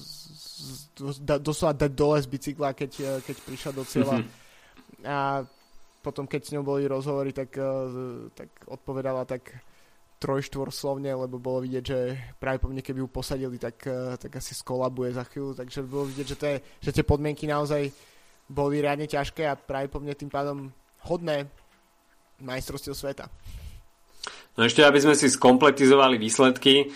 z, 0.93 1.17
da, 1.25 1.41
doslova 1.41 1.73
dať 1.73 1.91
dole 1.97 2.21
z 2.21 2.29
bicykla, 2.29 2.77
keď, 2.77 3.25
keď 3.25 3.35
prišla 3.41 3.71
do 3.73 3.81
cieľa. 3.81 4.21
Mm-hmm. 4.21 5.09
A 5.09 5.41
potom, 6.05 6.29
keď 6.29 6.41
s 6.45 6.53
ňou 6.53 6.61
boli 6.61 6.85
rozhovory, 6.85 7.33
tak, 7.33 7.57
tak 8.37 8.49
odpovedala 8.69 9.25
tak 9.25 9.57
trojštvorslovne, 10.21 11.09
lebo 11.17 11.41
bolo 11.41 11.65
vidieť, 11.65 11.83
že 11.83 11.99
práve 12.37 12.61
po 12.61 12.69
mne, 12.69 12.85
keby 12.85 13.01
ju 13.01 13.09
posadili, 13.09 13.57
tak, 13.57 13.81
eh, 13.89 14.13
tak 14.21 14.37
asi 14.37 14.53
skolabuje 14.53 15.17
za 15.17 15.25
chvíľu, 15.25 15.57
takže 15.57 15.81
bolo 15.81 16.05
vidieť, 16.13 16.27
že, 16.29 16.37
to 16.37 16.45
je, 16.45 16.57
že 16.85 16.93
tie 16.93 17.03
podmienky 17.03 17.49
naozaj 17.49 17.89
boli 18.45 18.85
riadne 18.85 19.09
ťažké 19.09 19.49
a 19.49 19.57
práve 19.57 19.89
po 19.89 19.97
mne 19.97 20.13
tým 20.13 20.29
pádom 20.29 20.69
hodné 21.09 21.49
majstrovstiev 22.37 22.93
sveta. 22.93 23.25
No 24.53 24.67
ešte, 24.67 24.85
aby 24.85 25.01
sme 25.01 25.17
si 25.17 25.31
skompletizovali 25.31 26.19
výsledky, 26.19 26.91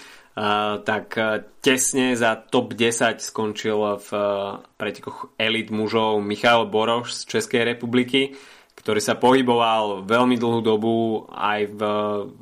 tak 0.84 1.16
tesne 1.64 2.12
za 2.20 2.36
top 2.36 2.76
10 2.76 3.24
skončil 3.24 3.80
v 4.04 4.10
pretekoch 4.76 5.32
elit 5.40 5.72
mužov 5.72 6.20
Michal 6.20 6.68
Boroš 6.68 7.24
z 7.24 7.40
Českej 7.40 7.64
republiky, 7.64 8.36
ktorý 8.86 9.02
sa 9.02 9.18
pohyboval 9.18 10.06
veľmi 10.06 10.38
dlhú 10.38 10.62
dobu 10.62 11.26
aj 11.34 11.74
v, 11.74 11.82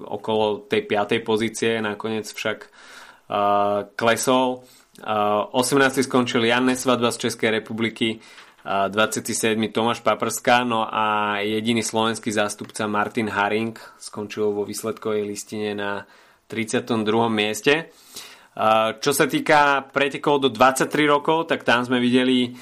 okolo 0.03 0.67
tej 0.67 0.83
5. 0.91 1.23
pozície, 1.23 1.79
nakoniec 1.79 2.27
však 2.27 2.67
uh, 2.67 3.87
klesol. 3.95 4.67
Uh, 4.99 5.47
18. 5.55 6.03
skončil 6.03 6.43
Jan 6.43 6.67
Nesvadba 6.67 7.15
z 7.15 7.31
Českej 7.31 7.63
republiky, 7.63 8.19
27. 8.63 9.55
Tomáš 9.75 10.03
Paprská, 10.03 10.67
no 10.67 10.87
a 10.87 11.39
jediný 11.43 11.83
slovenský 11.83 12.31
zástupca 12.31 12.87
Martin 12.87 13.27
Haring 13.27 13.75
skončil 13.99 14.55
vo 14.55 14.63
výsledkovej 14.63 15.23
listine 15.27 15.75
na 15.75 16.07
32. 16.47 17.03
mieste. 17.27 17.91
Čo 19.03 19.11
sa 19.11 19.25
týka 19.27 19.91
pretekov 19.91 20.47
do 20.47 20.47
23 20.47 20.87
rokov, 21.11 21.51
tak 21.51 21.67
tam 21.67 21.83
sme 21.83 21.99
videli 21.99 22.55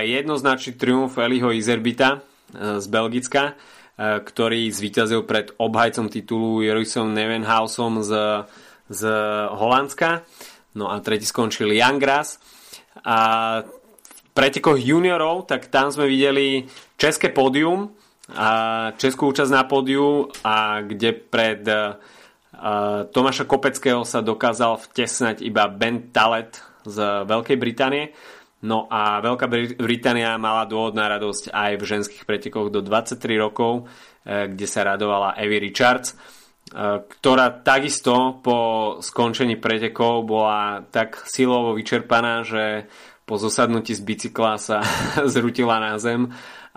jednoznačný 0.00 0.80
triumf 0.80 1.20
Eliho 1.20 1.52
Izerbita 1.52 2.27
z 2.54 2.86
Belgicka, 2.88 3.56
ktorý 3.98 4.70
zvíťazil 4.70 5.26
pred 5.26 5.52
obhajcom 5.58 6.06
titulu 6.06 6.62
Jerusom 6.62 7.12
Nevenhausom 7.12 8.06
z, 8.06 8.44
z 8.88 9.00
Holandska. 9.52 10.22
No 10.78 10.88
a 10.92 11.02
tretí 11.02 11.26
skončil 11.26 11.74
Jan 11.74 11.98
Gras. 11.98 12.38
A 13.02 13.18
pretekoch 14.38 14.78
juniorov, 14.78 15.50
tak 15.50 15.66
tam 15.66 15.90
sme 15.90 16.06
videli 16.06 16.70
české 16.94 17.34
pódium, 17.34 17.90
a 18.28 18.92
českú 19.00 19.32
účasť 19.32 19.50
na 19.50 19.64
pódiu, 19.64 20.28
a 20.44 20.84
kde 20.84 21.16
pred 21.16 21.64
uh, 21.64 21.96
Tomáša 23.08 23.48
Kopeckého 23.48 24.04
sa 24.04 24.20
dokázal 24.20 24.78
vtesnať 24.78 25.40
iba 25.42 25.66
Ben 25.66 26.12
Talet 26.12 26.60
z 26.84 27.24
Veľkej 27.24 27.56
Británie. 27.56 28.12
No 28.58 28.90
a 28.90 29.22
Veľká 29.22 29.46
Británia 29.78 30.34
mala 30.34 30.66
dôvod 30.66 30.98
na 30.98 31.06
radosť 31.06 31.54
aj 31.54 31.72
v 31.78 31.84
ženských 31.84 32.24
pretekoch 32.26 32.74
do 32.74 32.82
23 32.82 33.38
rokov, 33.38 33.86
e, 34.26 34.50
kde 34.50 34.66
sa 34.66 34.82
radovala 34.82 35.38
Evie 35.38 35.62
Richards, 35.62 36.10
e, 36.10 36.16
ktorá 37.06 37.62
takisto 37.62 38.42
po 38.42 38.58
skončení 38.98 39.62
pretekov 39.62 40.26
bola 40.26 40.82
tak 40.90 41.22
silovo 41.30 41.70
vyčerpaná, 41.78 42.42
že 42.42 42.90
po 43.22 43.38
zosadnutí 43.38 43.94
z 43.94 44.02
bicykla 44.02 44.58
sa 44.58 44.82
zrutila 45.32 45.78
na 45.78 45.94
zem 46.02 46.26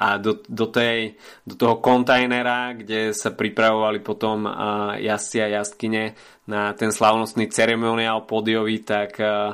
a 0.01 0.17
do, 0.17 0.41
do, 0.49 0.65
tej, 0.69 1.17
do 1.45 1.53
toho 1.57 1.77
kontajnera, 1.77 2.73
kde 2.73 3.13
sa 3.13 3.29
pripravovali 3.29 4.01
potom 4.01 4.49
uh, 4.49 4.97
jazdci 4.97 5.37
a 5.45 5.61
jazdkyne 5.61 6.17
na 6.49 6.73
ten 6.73 6.89
slavnostný 6.89 7.53
ceremoniál 7.53 8.25
podiový, 8.25 8.81
tak 8.81 9.21
uh, 9.21 9.53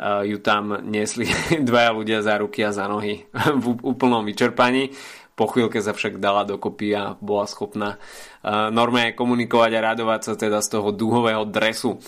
ju 0.00 0.36
tam 0.44 0.76
nesli 0.84 1.24
dvaja 1.68 1.90
ľudia 1.96 2.20
za 2.20 2.36
ruky 2.36 2.60
a 2.60 2.70
za 2.72 2.84
nohy 2.84 3.24
v 3.62 3.64
úplnom 3.80 4.24
vyčerpaní. 4.24 4.92
Po 5.36 5.48
chvíľke 5.52 5.80
sa 5.84 5.92
však 5.92 6.16
dala 6.16 6.48
dokopy 6.48 6.96
a 6.96 7.12
bola 7.20 7.44
schopná 7.44 8.00
uh, 8.00 8.72
normálne 8.72 9.12
komunikovať 9.12 9.70
a 9.76 9.84
radovať 9.92 10.20
sa 10.24 10.32
teda 10.32 10.64
z 10.64 10.68
toho 10.80 10.88
duhového 10.96 11.44
dresu. 11.44 12.00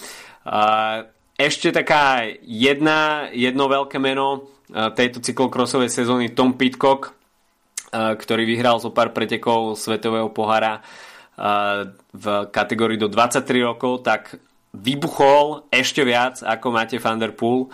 Uh, 0.48 1.04
ešte 1.36 1.68
taká 1.68 2.24
jedna, 2.40 3.28
jedno 3.30 3.68
veľké 3.70 4.00
meno 4.02 4.50
tejto 4.68 5.22
cyklokrosovej 5.24 5.88
sezóny 5.88 6.34
Tom 6.34 6.58
Pitcock, 6.58 7.14
ktorý 7.94 8.44
vyhral 8.44 8.82
zo 8.82 8.92
pár 8.92 9.16
pretekov 9.16 9.78
Svetového 9.80 10.28
pohára 10.28 10.84
v 12.12 12.24
kategórii 12.50 12.98
do 12.98 13.08
23 13.08 13.46
rokov, 13.64 14.02
tak 14.04 14.36
vybuchol 14.74 15.68
ešte 15.72 16.04
viac 16.04 16.40
ako 16.44 16.66
Matej 16.72 17.00
van 17.00 17.18
der 17.20 17.32
Poel 17.32 17.70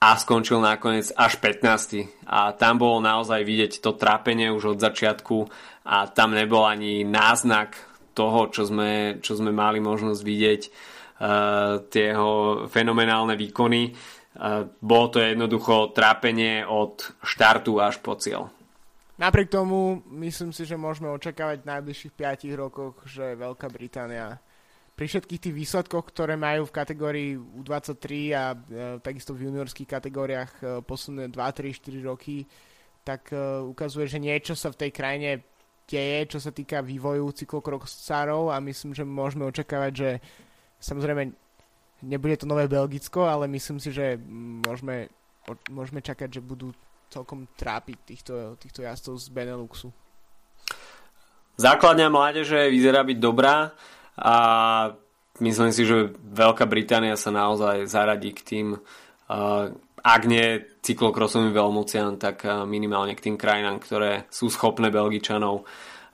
a 0.00 0.16
skončil 0.16 0.60
nakoniec 0.60 1.12
až 1.12 1.36
15. 1.38 2.24
A 2.24 2.56
tam 2.56 2.80
bolo 2.80 3.04
naozaj 3.04 3.44
vidieť 3.44 3.84
to 3.84 3.96
trápenie 3.96 4.48
už 4.48 4.76
od 4.76 4.78
začiatku 4.80 5.48
a 5.84 6.08
tam 6.08 6.32
nebol 6.32 6.64
ani 6.64 7.04
náznak 7.04 7.76
toho, 8.16 8.48
čo 8.48 8.64
sme, 8.64 9.20
čo 9.20 9.36
sme 9.36 9.52
mali 9.52 9.78
možnosť 9.78 10.22
vidieť 10.24 10.62
Eh, 11.20 11.74
tie 11.92 12.16
fenomenálne 12.72 13.36
výkony. 13.36 13.92
Eh, 13.92 14.64
bolo 14.80 15.06
to 15.12 15.20
jednoducho 15.20 15.92
trápenie 15.92 16.64
od 16.64 16.96
štartu 17.20 17.76
až 17.76 18.00
po 18.00 18.16
cieľ. 18.16 18.48
Napriek 19.20 19.52
tomu 19.52 20.00
myslím 20.16 20.56
si, 20.56 20.64
že 20.64 20.80
môžeme 20.80 21.12
očakávať 21.12 21.60
v 21.60 21.70
najbližších 21.76 22.12
5 22.16 22.56
rokoch, 22.56 23.04
že 23.04 23.36
Veľká 23.36 23.68
Británia 23.68 24.40
pri 25.00 25.08
všetkých 25.08 25.40
tých 25.48 25.56
výsledkoch, 25.56 26.12
ktoré 26.12 26.36
majú 26.36 26.68
v 26.68 26.76
kategórii 26.76 27.30
U23 27.40 28.04
a 28.36 28.52
e, 28.52 28.56
takisto 29.00 29.32
v 29.32 29.48
juniorských 29.48 29.88
kategóriách 29.88 30.52
e, 30.60 30.64
posledné 30.84 31.32
2, 31.32 31.40
3, 31.40 31.72
4 31.72 32.04
roky, 32.04 32.44
tak 33.00 33.32
e, 33.32 33.64
ukazuje, 33.64 34.04
že 34.04 34.20
niečo 34.20 34.52
sa 34.52 34.68
v 34.68 34.76
tej 34.76 34.90
krajine 34.92 35.40
deje, 35.88 36.36
čo 36.36 36.38
sa 36.44 36.52
týka 36.52 36.84
vývoju 36.84 37.32
cyklokrosárov 37.32 38.52
a 38.52 38.60
myslím, 38.60 38.92
že 38.92 39.08
môžeme 39.08 39.48
očakávať, 39.48 39.92
že 39.96 40.10
Samozrejme, 40.80 41.28
nebude 42.08 42.40
to 42.40 42.48
nové 42.48 42.64
Belgicko, 42.64 43.28
ale 43.28 43.44
myslím 43.52 43.76
si, 43.76 43.92
že 43.92 44.16
môžeme, 44.64 45.12
môžeme 45.68 46.00
čakať, 46.00 46.40
že 46.40 46.40
budú 46.40 46.72
celkom 47.12 47.44
trápiť 47.52 47.98
týchto, 48.08 48.34
týchto 48.56 48.80
jazdcov 48.80 49.20
z 49.20 49.26
Beneluxu. 49.28 49.88
Základňa 51.60 52.08
mládeže 52.08 52.72
vyzerá 52.72 53.04
byť 53.04 53.18
dobrá 53.20 53.76
a 54.16 54.34
myslím 55.38 55.70
si, 55.70 55.86
že 55.86 56.10
Veľká 56.18 56.66
Británia 56.66 57.14
sa 57.14 57.30
naozaj 57.30 57.86
zaradí 57.86 58.34
k 58.34 58.40
tým, 58.42 58.66
ak 60.00 60.22
nie 60.26 60.64
cyklokrosovým 60.80 61.52
veľmociam, 61.52 62.16
tak 62.16 62.48
minimálne 62.66 63.14
k 63.14 63.30
tým 63.30 63.36
krajinám, 63.36 63.78
ktoré 63.78 64.26
sú 64.32 64.48
schopné 64.48 64.88
Belgičanov 64.88 65.68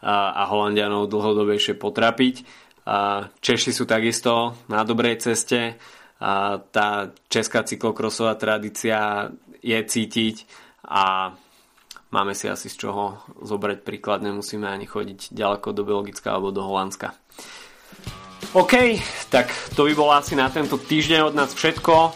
a 0.07 0.43
Holandianov 0.51 1.09
dlhodobejšie 1.09 1.79
potrapiť. 1.81 2.45
Češi 3.41 3.71
sú 3.73 3.89
takisto 3.89 4.55
na 4.69 4.85
dobrej 4.85 5.23
ceste 5.23 5.81
tá 6.73 7.13
česká 7.29 7.61
cyklokrosová 7.61 8.41
tradícia 8.41 9.29
je 9.61 9.77
cítiť 9.77 10.37
a 10.89 11.35
máme 12.09 12.33
si 12.33 12.49
asi 12.49 12.73
z 12.73 12.89
čoho 12.89 13.21
zobrať 13.45 13.85
príklad, 13.85 14.25
nemusíme 14.25 14.65
ani 14.65 14.89
chodiť 14.89 15.37
ďaleko 15.37 15.77
do 15.77 15.83
Belgicka 15.85 16.33
alebo 16.33 16.57
do 16.57 16.65
Holandska. 16.65 17.13
OK, 18.53 19.03
tak 19.33 19.51
to 19.75 19.89
by 19.89 19.93
bolo 19.97 20.13
asi 20.15 20.39
na 20.39 20.47
tento 20.53 20.79
týždeň 20.79 21.33
od 21.33 21.35
nás 21.35 21.51
všetko. 21.53 22.15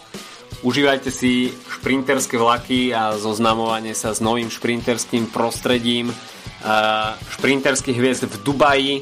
Užívajte 0.60 1.08
si 1.08 1.50
šprinterské 1.80 2.36
vlaky 2.36 2.92
a 2.92 3.16
zoznamovanie 3.16 3.96
sa 3.96 4.12
s 4.12 4.20
novým 4.20 4.52
šprinterským 4.52 5.32
prostredím 5.32 6.12
šprinterských 7.40 7.96
hviezd 7.96 8.28
v 8.28 8.36
Dubaji 8.44 8.94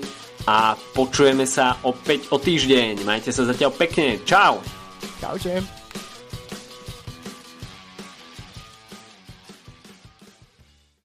a 0.46 0.78
počujeme 0.94 1.44
sa 1.44 1.82
opäť 1.82 2.30
o 2.30 2.38
týždeň. 2.38 3.02
Majte 3.02 3.34
sa 3.34 3.42
zatiaľ 3.42 3.74
pekne. 3.74 4.22
Čau. 4.22 4.62
Čaute. 5.18 5.77